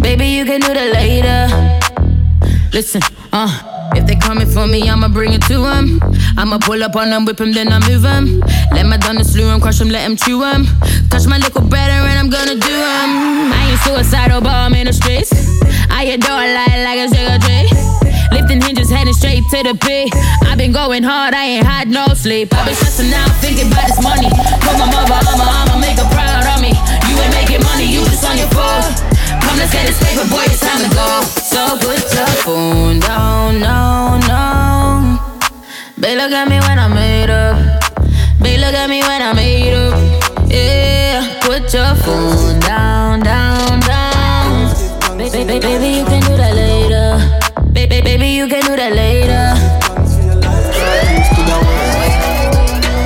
Baby, 0.03 0.27
you 0.27 0.45
can 0.45 0.61
do 0.61 0.75
that 0.75 0.93
later. 0.93 1.49
Listen, 2.73 3.03
uh. 3.33 3.69
If 3.95 4.07
they 4.07 4.17
coming 4.17 4.49
for 4.49 4.67
me, 4.67 4.89
I'ma 4.89 5.09
bring 5.09 5.35
it 5.35 5.43
to 5.43 5.59
them. 5.59 6.01
I'ma 6.39 6.59
pull 6.59 6.83
up 6.83 6.97
on 6.97 7.11
them, 7.11 7.27
whip 7.27 7.37
them, 7.37 7.53
then 7.53 7.71
I 7.71 7.79
move 7.87 8.03
them. 8.03 8.41
Let 8.73 8.87
my 8.87 8.97
done 8.97 9.23
slew 9.23 9.45
them, 9.45 9.61
crush 9.61 9.79
them, 9.79 9.91
let 9.91 10.09
them 10.09 10.17
chew 10.17 10.41
them. 10.41 10.65
Touch 11.11 11.27
my 11.27 11.37
little 11.37 11.61
better, 11.61 12.01
and 12.09 12.19
I'm 12.19 12.31
gonna 12.31 12.55
do 12.55 12.73
them. 12.73 13.53
I 13.53 13.69
ain't 13.71 13.81
suicidal, 13.81 14.41
but 14.41 14.53
I'm 14.53 14.75
in 14.75 14.87
the 14.87 14.95
streets. 14.95 15.33
I 15.91 16.05
adore 16.05 16.47
light 16.57 16.83
like 16.85 16.99
hinges, 16.99 17.22
heading 19.51 19.79
to 19.79 19.79
the. 19.79 20.43
I've 20.47 20.59
been 20.59 20.73
going 20.73 21.03
hard, 21.03 21.35
I 21.35 21.45
ain't 21.45 21.67
had 21.67 21.89
no 21.89 22.07
sleep. 22.15 22.53
I've 22.55 22.67
been 22.67 22.75
stressing 22.75 23.13
out, 23.13 23.31
thinking 23.41 23.71
about 23.71 23.87
this 23.87 24.03
money. 24.03 24.29
Put 24.61 24.79
my 24.79 24.87
mother, 24.87 25.15
I'ma, 25.15 25.47
I'ma 25.47 25.77
make 25.81 25.99
her 25.99 26.09
proud 26.13 26.45
of 26.47 26.61
me. 26.61 26.73
You 27.09 27.15
ain't 27.19 27.35
making 27.35 27.63
money, 27.65 27.87
you 27.87 28.05
just 28.05 28.25
on 28.25 28.37
your 28.37 28.49
phone. 28.49 28.93
Come, 29.43 29.57
let's 29.59 29.73
get 29.73 29.87
this 29.87 29.99
paper, 30.03 30.29
boy, 30.29 30.45
it's 30.47 30.61
time 30.61 30.83
to 30.83 30.91
go. 30.95 31.23
So 31.41 31.79
put 31.81 32.03
your 32.13 32.27
phone 32.45 33.01
down, 33.01 33.61
no, 33.61 34.21
no. 34.29 35.19
Babe, 35.99 36.19
look 36.19 36.33
at 36.33 36.49
me 36.49 36.59
when 36.61 36.79
I 36.79 36.89
made 36.89 37.31
up. 37.31 37.57
Babe, 38.41 38.61
look 38.61 38.75
at 38.75 38.89
me 38.89 39.01
when 39.03 39.23
I 39.23 39.33
made 39.33 39.75
up. 39.75 39.95
Yeah, 40.51 41.41
put 41.43 41.73
your 41.73 41.95
phone 42.05 42.61
down, 42.61 43.21
down, 43.21 43.81
down. 43.81 45.19
Baby, 45.19 45.45
baby, 45.45 45.61
baby, 45.61 45.89
you 45.99 46.05
can 46.05 46.21
do 46.23 46.37
that 46.37 46.55
later. 46.55 47.52
Baby, 47.89 48.29
you 48.29 48.47
can 48.49 48.63
do 48.63 48.77
that 48.77 48.93
later. 48.95 49.55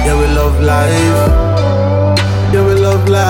Yeah, 0.05 0.21
we 0.21 0.27
love 0.35 0.61
life. 0.61 1.33
Yeah, 2.53 2.67
we 2.67 2.75
love 2.75 3.09
life. 3.09 3.27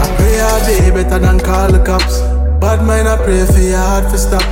I 0.00 0.06
pray 0.16 0.40
all 0.40 0.60
day 0.66 0.90
better 0.90 1.18
than 1.18 1.38
call 1.38 1.70
the 1.70 1.82
cops. 1.84 2.20
Bad 2.60 2.84
mind, 2.84 3.08
I 3.08 3.16
pray 3.16 3.46
for 3.46 3.60
your 3.60 3.78
heart 3.78 4.10
for 4.10 4.18
stop. 4.18 4.42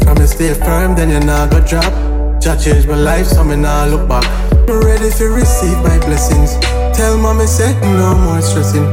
Promise 0.00 0.32
stay 0.32 0.54
firm, 0.54 0.96
then 0.96 1.10
you're 1.10 1.24
not 1.24 1.50
go 1.50 1.60
drop. 1.60 1.92
Jah 2.40 2.56
change 2.56 2.86
my 2.86 2.96
life, 2.96 3.26
so 3.26 3.44
me 3.44 3.56
nah 3.56 3.84
look 3.84 4.08
back. 4.08 4.24
Me 4.66 4.74
ready 4.74 5.10
to 5.10 5.24
receive 5.28 5.78
my 5.84 5.98
blessings. 5.98 6.56
Tell 6.96 7.18
mommy 7.18 7.46
say 7.46 7.74
no 7.82 8.14
more 8.16 8.40
stressing. 8.40 8.86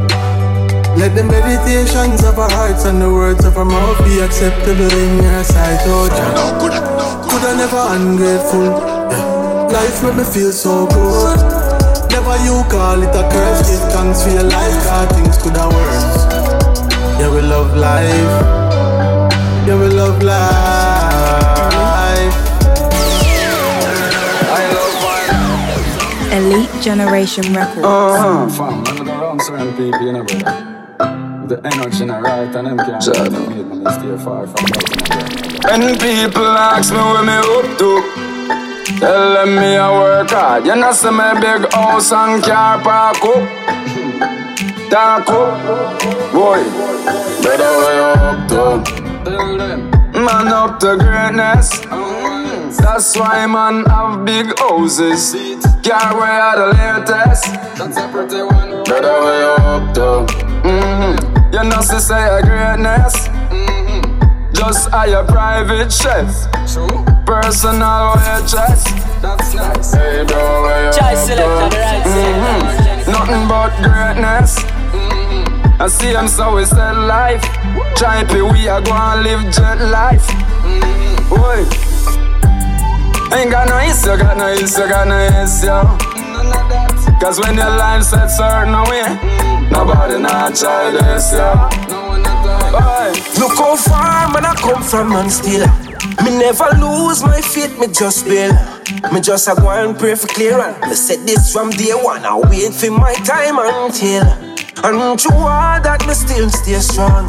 Let 0.97 1.13
the 1.15 1.23
meditations 1.23 2.23
of 2.23 2.39
our 2.39 2.49
hearts 2.49 2.85
and 2.85 2.99
the 2.99 3.07
words 3.07 3.45
of 3.45 3.55
our 3.55 3.63
mouth 3.65 4.03
be 4.03 4.19
acceptable 4.19 4.89
in 4.89 5.21
your 5.21 5.43
sight, 5.43 5.77
oh 5.85 6.09
Jah. 6.09 6.57
Coulda 7.29 7.53
never 7.53 7.77
ungrateful. 7.93 8.65
Yeah. 8.65 9.69
Life 9.69 10.01
made 10.01 10.17
me 10.17 10.23
feel 10.23 10.51
so 10.51 10.87
good. 10.87 11.37
Never 12.09 12.35
you 12.41 12.65
call 12.65 12.97
it 13.03 13.13
a 13.13 13.29
curse, 13.29 13.69
give 13.69 13.85
thanks 13.93 14.23
for 14.23 14.31
your 14.31 14.49
life, 14.49 14.73
cause 14.89 15.09
things 15.13 15.37
could 15.37 15.55
have 15.55 15.71
worse. 15.71 16.17
Yeah, 17.21 17.29
we 17.29 17.41
love 17.41 17.77
life. 17.77 18.33
Yeah, 19.69 19.77
we 19.79 19.89
love 19.93 20.23
life. 20.23 20.47
I 24.49 24.65
love 24.73 24.97
Elite 26.33 26.81
Generation 26.81 27.53
Records. 27.53 27.85
Uh-huh. 27.85 28.49
Fam, 28.49 28.83
I'm 28.87 28.97
gonna 28.97 29.13
run 29.13 29.39
certain 29.41 29.71
people, 29.77 30.01
you 30.01 30.13
know, 30.13 30.23
brother. 30.23 30.76
The 31.47 31.61
energy 31.63 32.01
in 32.01 32.09
the 32.09 32.19
right 32.19 32.53
and 32.53 32.67
them 32.67 32.77
can't 32.77 33.01
get 33.01 33.31
me, 33.31 33.63
man, 33.63 33.87
stay 33.87 34.17
far 34.21 34.45
from 34.47 34.67
When 35.63 35.95
people 35.95 36.43
ask 36.43 36.91
me 36.91 36.99
where 36.99 37.23
me 37.23 37.39
up 37.39 37.77
to 37.79 38.27
Tell 38.99 39.33
them 39.33 39.55
me 39.55 39.77
I 39.77 39.89
work 39.91 40.29
hard. 40.29 40.65
You 40.65 40.75
know 40.75 40.91
see 40.91 41.09
me 41.09 41.23
big 41.39 41.71
house 41.71 42.11
and 42.11 42.43
car 42.43 42.81
park 42.81 43.23
up. 43.23 43.47
Talk 44.89 45.29
up, 45.29 46.33
boy. 46.33 46.63
Brother, 47.41 47.71
where 47.79 47.95
you 47.95 48.11
up 48.27 48.47
to? 48.49 48.83
Tell 49.23 49.57
them. 49.57 49.89
Man 50.11 50.47
up 50.49 50.81
to 50.81 50.97
greatness. 50.97 51.79
That's 52.75 53.15
why 53.17 53.47
man 53.47 53.85
have 53.85 54.25
big 54.25 54.47
houses. 54.59 55.31
Car 55.81 56.17
where 56.17 56.41
are 56.41 56.57
the 56.57 56.67
latest. 56.75 57.45
That's 57.77 57.95
a 57.95 58.09
pretty 58.09 58.41
one. 58.41 58.83
Brother, 58.83 59.19
where 59.21 59.39
you 59.39 59.63
up 59.63 59.93
to? 59.93 60.47
Mm-hmm. 60.67 61.26
You 61.51 61.63
know 61.63 61.79
see 61.79 61.99
say 62.01 62.23
a 62.27 62.41
greatness. 62.41 63.29
Mm-hmm. 63.47 64.51
Just 64.53 64.89
hire 64.89 65.23
private 65.23 65.91
chef. 65.91 66.27
True. 66.67 67.05
Personal 67.25 68.15
waitress. 68.15 68.83
That's 69.23 69.53
nice. 69.53 69.93
Hey, 69.93 70.25
bro, 70.27 70.61
where 70.63 70.87
you 70.87 70.91
Choice 70.91 71.29
Selecta, 71.29 71.71
right 71.71 72.03
mm-hmm. 72.03 73.11
Nothing 73.11 73.47
but 73.47 73.71
greatness. 73.81 74.59
Mm-hmm. 74.59 75.81
I 75.81 75.87
see 75.87 76.11
them 76.11 76.27
so 76.27 76.55
we 76.57 76.65
set 76.65 76.97
life. 76.97 77.43
Try 77.95 78.25
to 78.25 78.43
we 78.43 78.67
are 78.67 78.81
gonna 78.81 79.21
live 79.21 79.41
jet 79.53 79.79
life. 79.79 80.27
Mm-hmm. 80.67 81.29
Boy. 81.29 81.63
Ain't 83.37 83.51
got 83.51 83.69
no 83.69 83.79
issue, 83.79 84.17
got 84.17 84.37
no 84.37 84.47
issue, 84.51 84.87
got 84.87 85.07
no 85.07 85.17
issue. 85.43 86.86
Cause 87.19 87.39
when 87.39 87.55
your 87.55 87.65
life 87.65 88.03
set 88.03 88.27
certain 88.27 88.71
way, 88.89 89.03
mm-hmm. 89.03 89.71
nobody 89.71 90.21
not 90.21 90.55
try 90.55 90.91
this, 90.91 91.33
yeah. 91.33 91.69
Look 93.39 93.57
how 93.57 93.75
far 93.75 94.31
man 94.31 94.45
I 94.45 94.53
come 94.55 94.83
from 94.83 95.11
and 95.13 95.31
still 95.31 95.67
me 96.23 96.37
never 96.37 96.69
lose 96.79 97.23
my 97.23 97.41
faith, 97.41 97.77
me 97.79 97.87
just 97.87 98.25
build. 98.25 98.55
Me 99.13 99.21
just 99.21 99.47
a 99.47 99.55
go 99.55 99.69
and 99.69 99.97
pray 99.97 100.15
for 100.15 100.27
clearance. 100.27 100.77
Me 100.85 100.93
said 100.93 101.27
this 101.27 101.51
from 101.51 101.69
day 101.69 101.93
one, 101.93 102.25
I 102.25 102.35
wait 102.37 102.73
for 102.73 102.91
my 102.91 103.13
time 103.13 103.59
until. 103.59 104.46
And 104.83 105.19
through 105.19 105.37
all 105.37 105.81
that, 105.81 106.05
me 106.05 106.13
still 106.13 106.49
stay 106.49 106.79
strong. 106.79 107.27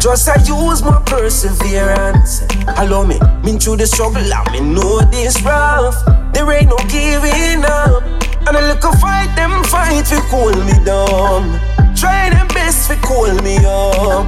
Just 0.00 0.28
I 0.28 0.34
use 0.42 0.82
my 0.82 1.00
perseverance. 1.06 2.42
Allow 2.76 3.04
me, 3.04 3.18
been 3.44 3.58
through 3.58 3.76
the 3.76 3.86
struggle, 3.86 4.22
and 4.22 4.50
me 4.50 4.60
know 4.74 5.00
this 5.10 5.40
rough. 5.42 5.94
There 6.32 6.50
ain't 6.50 6.68
no 6.68 6.76
giving 6.90 7.64
up. 7.64 8.02
And 8.46 8.56
I 8.56 8.66
look 8.66 8.82
a 8.82 8.88
little 8.88 9.00
fight, 9.00 9.30
them 9.36 9.62
fight 9.64 10.06
to 10.06 10.18
cool 10.26 10.56
me 10.66 10.74
down. 10.84 11.60
Try 11.94 12.30
them 12.30 12.48
best 12.48 12.90
to 12.90 12.96
cool 13.06 13.34
me 13.42 13.58
up. 13.62 14.26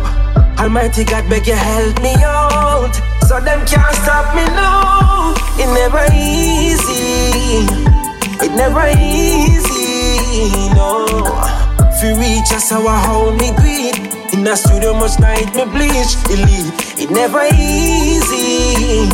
Almighty 0.60 1.04
God, 1.04 1.28
beg 1.28 1.46
you 1.46 1.54
help 1.54 2.00
me 2.02 2.14
out. 2.22 2.94
So 3.26 3.40
them 3.40 3.66
can't 3.66 3.96
stop 3.96 4.34
me 4.36 4.44
now. 4.54 5.34
It 5.58 5.66
never 5.74 6.04
easy. 6.14 7.66
It 8.44 8.52
never 8.54 8.86
easy. 8.98 9.79
Us, 12.52 12.70
how 12.70 12.86
I 12.86 12.98
hold 13.06 13.40
me 13.40 13.52
greet. 13.56 13.96
In 14.32 14.44
the 14.44 14.56
studio, 14.56 14.94
much 14.94 15.18
night 15.20 15.54
me 15.54 15.64
bleach. 15.64 16.16
Elite. 16.30 16.72
It 16.98 17.10
never 17.10 17.44
easy. 17.54 19.08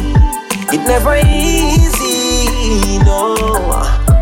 It 0.73 0.83
never 0.87 1.17
easy, 1.17 2.99
no. 3.05 3.37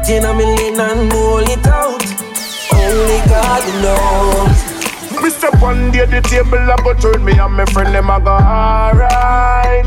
Ten 0.05 0.25
a 0.25 0.35
million 0.35 0.79
and 0.79 1.13
roll 1.13 1.39
it 1.41 1.67
out. 1.67 2.05
Only 2.75 3.21
God 3.29 3.65
knows. 3.81 5.23
Me 5.23 5.31
step 5.31 5.61
one 5.63 5.91
day 5.91 6.05
the 6.05 6.21
table 6.21 6.59
a 6.59 6.77
go 6.83 6.93
turn 6.95 7.25
me 7.25 7.33
and 7.39 7.55
my 7.55 7.65
friend 7.67 7.95
them 7.95 8.11
a 8.11 8.21
go 8.21 8.31
alright. 8.31 9.87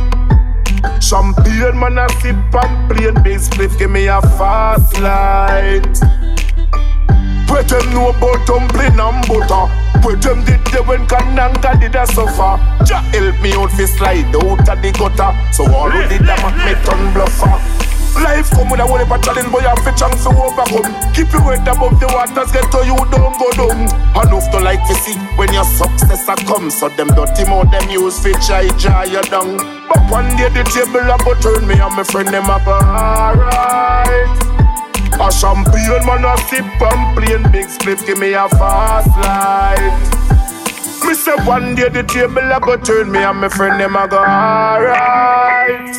Champagne 0.99 1.77
man 1.77 1.99
a 1.99 2.09
sip 2.21 2.35
and 2.55 2.89
plain 2.89 3.13
big 3.23 3.39
spliff 3.39 3.77
give 3.77 3.91
me 3.91 4.07
a 4.07 4.19
fast 4.21 4.99
light. 4.99 5.85
Where 7.49 7.63
them 7.63 7.85
know 7.93 8.09
about 8.09 8.45
tumbling 8.45 8.99
and 8.99 9.21
butter 9.27 9.65
Where 10.03 10.15
them 10.15 10.43
did 10.43 10.63
they 10.71 10.81
when 10.81 11.07
Kananga 11.07 11.79
did 11.79 11.95
a 11.95 12.05
suffer 12.07 12.59
Jah 12.85 13.01
help 13.11 13.39
me 13.41 13.53
out 13.53 13.71
fi 13.71 13.85
slide 13.85 14.35
out 14.35 14.67
of 14.67 14.81
the 14.81 14.91
gutter 14.91 15.31
So 15.53 15.63
all 15.73 15.89
who 15.89 16.01
did 16.07 16.27
that 16.27 16.39
make 16.43 16.59
me 16.65 16.73
turn 16.85 17.13
bluffer 17.13 17.87
Life 18.17 18.49
come 18.49 18.69
with 18.69 18.79
a 18.79 18.85
whole 18.87 18.97
heap 18.97 19.11
of 19.11 19.21
challenge, 19.21 19.51
but 19.51 19.61
you 19.61 19.69
have 19.69 19.85
a 19.85 19.93
chance 19.93 20.23
to 20.23 20.29
overcome. 20.33 20.89
Keep 21.13 21.31
your 21.33 21.53
head 21.53 21.67
above 21.67 21.99
the 22.01 22.09
waters, 22.09 22.49
get 22.51 22.65
to 22.73 22.81
you, 22.81 22.97
don't 23.13 23.37
go 23.37 23.45
down. 23.53 23.85
Enough 24.17 24.49
to 24.51 24.59
like 24.59 24.81
to 24.89 24.95
see 25.05 25.13
when 25.37 25.53
your 25.53 25.63
success 25.63 26.27
a 26.27 26.35
come. 26.49 26.71
So 26.71 26.89
them 26.89 27.09
dirty 27.09 27.45
mouth 27.45 27.69
them 27.69 27.87
use 27.89 28.17
fi 28.17 28.33
try 28.41 28.67
dry 28.79 29.05
you 29.05 29.21
down. 29.29 29.57
But 29.85 30.01
one 30.09 30.33
day 30.35 30.49
the 30.49 30.65
table 30.65 31.05
a 31.05 31.17
go 31.21 31.37
turn 31.37 31.67
me 31.67 31.77
and 31.77 31.93
my 31.93 32.03
friend 32.03 32.29
them 32.29 32.49
a 32.49 32.57
alright. 32.57 34.46
A 35.19 35.31
champagne 35.31 36.05
man 36.05 36.25
a 36.25 36.37
sip 36.47 36.63
and 36.79 37.17
plain 37.17 37.51
big 37.51 37.69
split 37.69 38.05
give 38.05 38.19
me 38.19 38.33
a 38.33 38.47
fast 38.49 39.09
life. 39.17 40.13
Me 41.03 41.13
say 41.15 41.35
one 41.43 41.73
day 41.73 41.89
the 41.89 42.03
table 42.03 42.37
a 42.37 42.59
go 42.59 42.77
turn 42.77 43.11
me 43.11 43.19
and 43.19 43.41
my 43.41 43.49
friend 43.49 43.79
them 43.79 43.95
a 43.95 44.07
go 44.07 44.17
alright. 44.17 45.89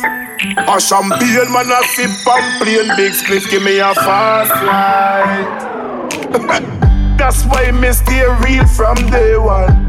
A 0.41 0.79
champagne 0.79 1.51
man 1.51 1.69
a 1.69 1.83
sip 1.87 2.27
and 2.27 2.61
plain 2.63 2.87
big 2.95 3.11
spliff 3.11 3.49
give 3.51 3.61
me 3.61 3.79
a 3.79 3.93
fast 3.93 4.51
life. 4.63 5.65
That's 7.17 7.43
why 7.43 7.71
me 7.71 7.91
stay 7.91 8.25
real 8.45 8.65
from 8.67 8.95
day 9.11 9.37
one. 9.37 9.88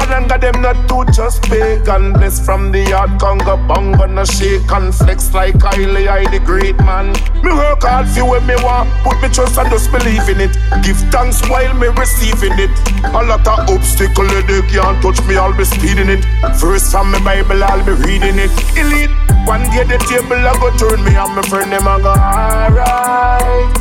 Kananga 0.00 0.40
them 0.40 0.62
not 0.62 0.88
too 0.88 1.04
just 1.12 1.42
pagan 1.42 2.14
Bless 2.14 2.44
from 2.44 2.72
the 2.72 2.80
yard 2.88 3.10
conga 3.20 3.56
bongo 3.68 4.06
No 4.06 4.24
shake 4.24 4.70
and 4.72 4.94
flex 4.94 5.34
like 5.34 5.56
Kylie 5.56 6.08
I 6.08 6.24
the 6.30 6.40
great 6.40 6.76
man. 6.78 7.12
Me 7.44 7.52
work 7.52 7.82
hard 7.84 8.08
for 8.08 8.24
when 8.24 8.46
me 8.46 8.56
want 8.64 8.88
Put 9.04 9.20
me 9.20 9.28
trust 9.28 9.58
and 9.58 9.68
just 9.68 9.92
believe 9.92 10.26
in 10.28 10.40
it. 10.40 10.56
Give 10.82 10.96
thanks 11.12 11.44
while 11.48 11.74
me 11.74 11.88
receiving 11.88 12.56
it. 12.56 12.72
A 13.12 13.20
lot 13.20 13.44
of 13.44 13.68
obstacle 13.68 14.24
they 14.24 14.62
can't 14.72 14.96
touch 15.04 15.20
me 15.28 15.36
I'll 15.36 15.56
be 15.56 15.64
speeding 15.64 16.08
it. 16.08 16.24
First 16.56 16.92
from 16.92 17.12
my 17.12 17.20
Bible 17.20 17.62
I'll 17.62 17.84
be 17.84 17.92
reading 17.92 18.40
it. 18.40 18.50
Elite 18.80 19.12
One 19.44 19.68
day 19.68 19.84
the 19.84 20.00
table 20.08 20.40
I 20.40 20.56
go 20.56 20.72
turn 20.80 21.04
me 21.04 21.12
and 21.12 21.36
my 21.36 21.42
friend 21.44 21.70
them 21.70 21.84
I 21.84 22.00
go 22.00 22.16
alright. 22.16 23.76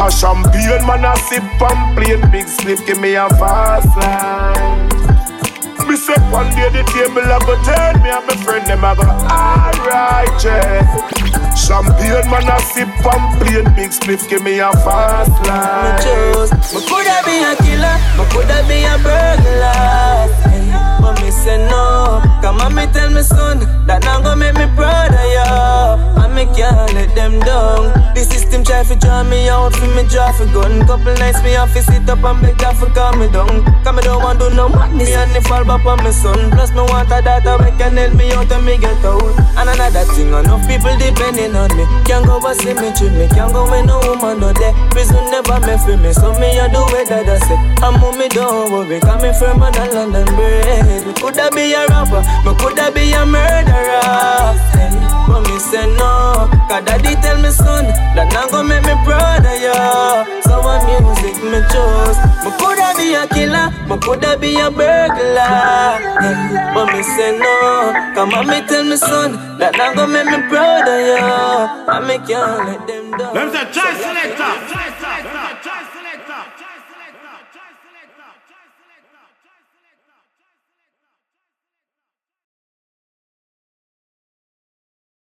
A 0.00 0.10
champagne 0.10 0.86
man 0.88 1.04
a 1.04 1.14
sip 1.28 1.44
and 1.60 1.96
plain 1.96 2.30
big 2.32 2.48
slip 2.48 2.80
give 2.86 2.98
me 2.98 3.14
a 3.14 3.28
fast 3.28 3.92
line 4.00 4.93
me 5.86 5.96
say 5.96 6.14
one 6.30 6.48
day 6.54 6.68
the 6.70 6.82
table 6.92 7.22
a 7.22 7.38
go 7.44 7.54
turn 7.64 8.02
me 8.02 8.10
and 8.10 8.26
my 8.26 8.36
friend 8.44 8.66
them 8.66 8.84
a 8.84 8.94
go 8.94 9.04
alright 9.28 10.44
yeah. 10.44 10.82
Champagne 11.54 12.28
man 12.30 12.48
a 12.48 12.58
sip 12.60 12.88
and 12.88 13.24
plain 13.40 13.64
big 13.74 13.90
spliff 13.90 14.28
give 14.28 14.42
me 14.42 14.58
a 14.58 14.70
fast 14.72 15.30
life. 15.46 15.98
Me 15.98 16.04
choose. 16.04 16.50
Me 16.74 16.80
coulda 16.88 17.22
be 17.24 17.40
a 17.40 17.54
killer, 17.62 17.96
me 18.18 18.24
coulda 18.32 18.58
be 18.68 18.82
a 18.84 18.98
burglar. 18.98 20.63
But 21.04 21.20
me 21.20 21.30
say 21.30 21.58
no. 21.68 22.24
On, 22.64 22.74
me 22.74 22.86
tell 22.96 23.10
me 23.12 23.20
son 23.20 23.60
that 23.84 24.00
now 24.08 24.24
go 24.24 24.32
make 24.36 24.56
me 24.56 24.64
proud 24.72 25.12
of 25.12 25.20
you. 25.20 26.24
And 26.24 26.32
me 26.32 26.48
can't 26.56 26.92
let 26.96 27.12
them 27.12 27.36
down. 27.44 27.92
The 28.16 28.24
system 28.24 28.64
try 28.64 28.84
to 28.84 28.96
draw 28.96 29.20
me 29.24 29.48
out 29.52 29.76
for 29.76 29.84
me 29.92 30.08
draw 30.08 30.32
for 30.32 30.48
gun. 30.48 30.80
Couple 30.88 31.12
nights 31.20 31.44
me 31.44 31.52
have 31.60 31.72
to 31.76 31.82
sit 31.84 32.08
up 32.08 32.24
and 32.24 32.40
beg 32.40 32.56
that 32.64 32.76
for 32.80 32.88
calm 32.96 33.20
me 33.20 33.28
down. 33.28 33.64
Cause 33.84 33.92
me 33.92 34.00
don't 34.00 34.22
want 34.24 34.40
do 34.40 34.48
no 34.56 34.68
madness 34.68 35.12
and 35.12 35.28
me 35.32 35.40
fall 35.44 35.64
back 35.64 35.84
on 35.84 36.00
my 36.00 36.08
son. 36.08 36.36
Plus 36.56 36.72
me 36.72 36.84
want 36.88 37.12
a 37.12 37.20
daughter 37.20 37.60
we 37.60 37.68
can 37.76 37.96
help 38.00 38.14
me 38.16 38.32
out 38.32 38.48
and 38.48 38.64
me 38.64 38.80
get 38.80 39.04
out. 39.04 39.20
And 39.60 39.68
another 39.68 40.08
thing, 40.16 40.32
enough 40.32 40.64
people 40.64 40.94
depending 40.96 41.52
on 41.52 41.68
me. 41.76 41.84
Can't 42.08 42.24
go 42.24 42.40
a 42.40 42.52
cemetery, 42.56 42.80
me 42.80 42.88
treat 42.96 43.12
me. 43.12 43.26
can't 43.28 43.52
go 43.52 43.68
when 43.68 43.84
no 43.84 44.00
woman 44.04 44.40
no 44.40 44.52
there. 44.56 44.72
Prison 44.88 45.20
never 45.28 45.60
me 45.64 45.76
free 45.84 46.00
me, 46.00 46.12
so 46.16 46.32
me 46.40 46.54
I 46.56 46.68
do 46.72 46.80
what 46.80 47.08
that 47.12 47.28
I 47.28 47.36
say. 47.44 47.60
I'm 47.84 48.00
me 48.16 48.28
don't 48.28 48.72
worry, 48.72 49.00
cause 49.00 49.20
me 49.20 49.32
firmer 49.36 49.74
than 49.74 49.90
London 49.90 50.28
Bridge. 50.38 50.93
Me 51.02 51.12
coulda 51.14 51.50
be 51.50 51.72
a 51.74 51.86
rapper, 51.88 52.22
me 52.46 52.52
coulda 52.58 52.90
be 52.94 53.12
a 53.12 53.26
murderer. 53.26 54.54
But 55.26 55.40
me 55.48 55.58
say 55.58 55.86
no, 55.96 56.46
cause 56.68 56.84
daddy 56.84 57.16
tell 57.18 57.40
me 57.40 57.50
son 57.50 57.86
that 58.14 58.30
not 58.32 58.50
gonna 58.50 58.68
make 58.68 58.84
me 58.84 58.94
proud 59.02 59.42
of 59.42 59.56
you. 59.58 59.74
So 60.46 60.60
what 60.62 60.84
music 60.86 61.40
me 61.42 61.58
choose? 61.72 62.18
Me 62.44 62.50
coulda 62.60 62.92
be 62.94 63.16
a 63.16 63.26
killer, 63.26 63.72
me 63.88 63.96
coulda 63.98 64.36
be 64.38 64.54
a 64.60 64.70
burglar. 64.70 65.98
But 66.76 66.86
me 66.92 67.02
say 67.02 67.36
no, 67.38 67.92
cause 68.14 68.28
mommy 68.30 68.60
tell 68.68 68.84
me 68.84 68.96
son 68.96 69.58
that 69.58 69.76
not 69.76 69.96
gonna 69.96 70.12
make 70.12 70.28
me 70.30 70.38
proud 70.48 70.86
of 70.86 71.00
you. 71.02 71.18
I 71.18 72.00
make 72.06 72.28
you 72.28 72.38
let 72.38 72.86
them 72.86 73.10
down. 73.16 73.34
Them 73.34 73.48
say, 73.50 73.64
try 73.72 73.90
selector. 73.98 75.43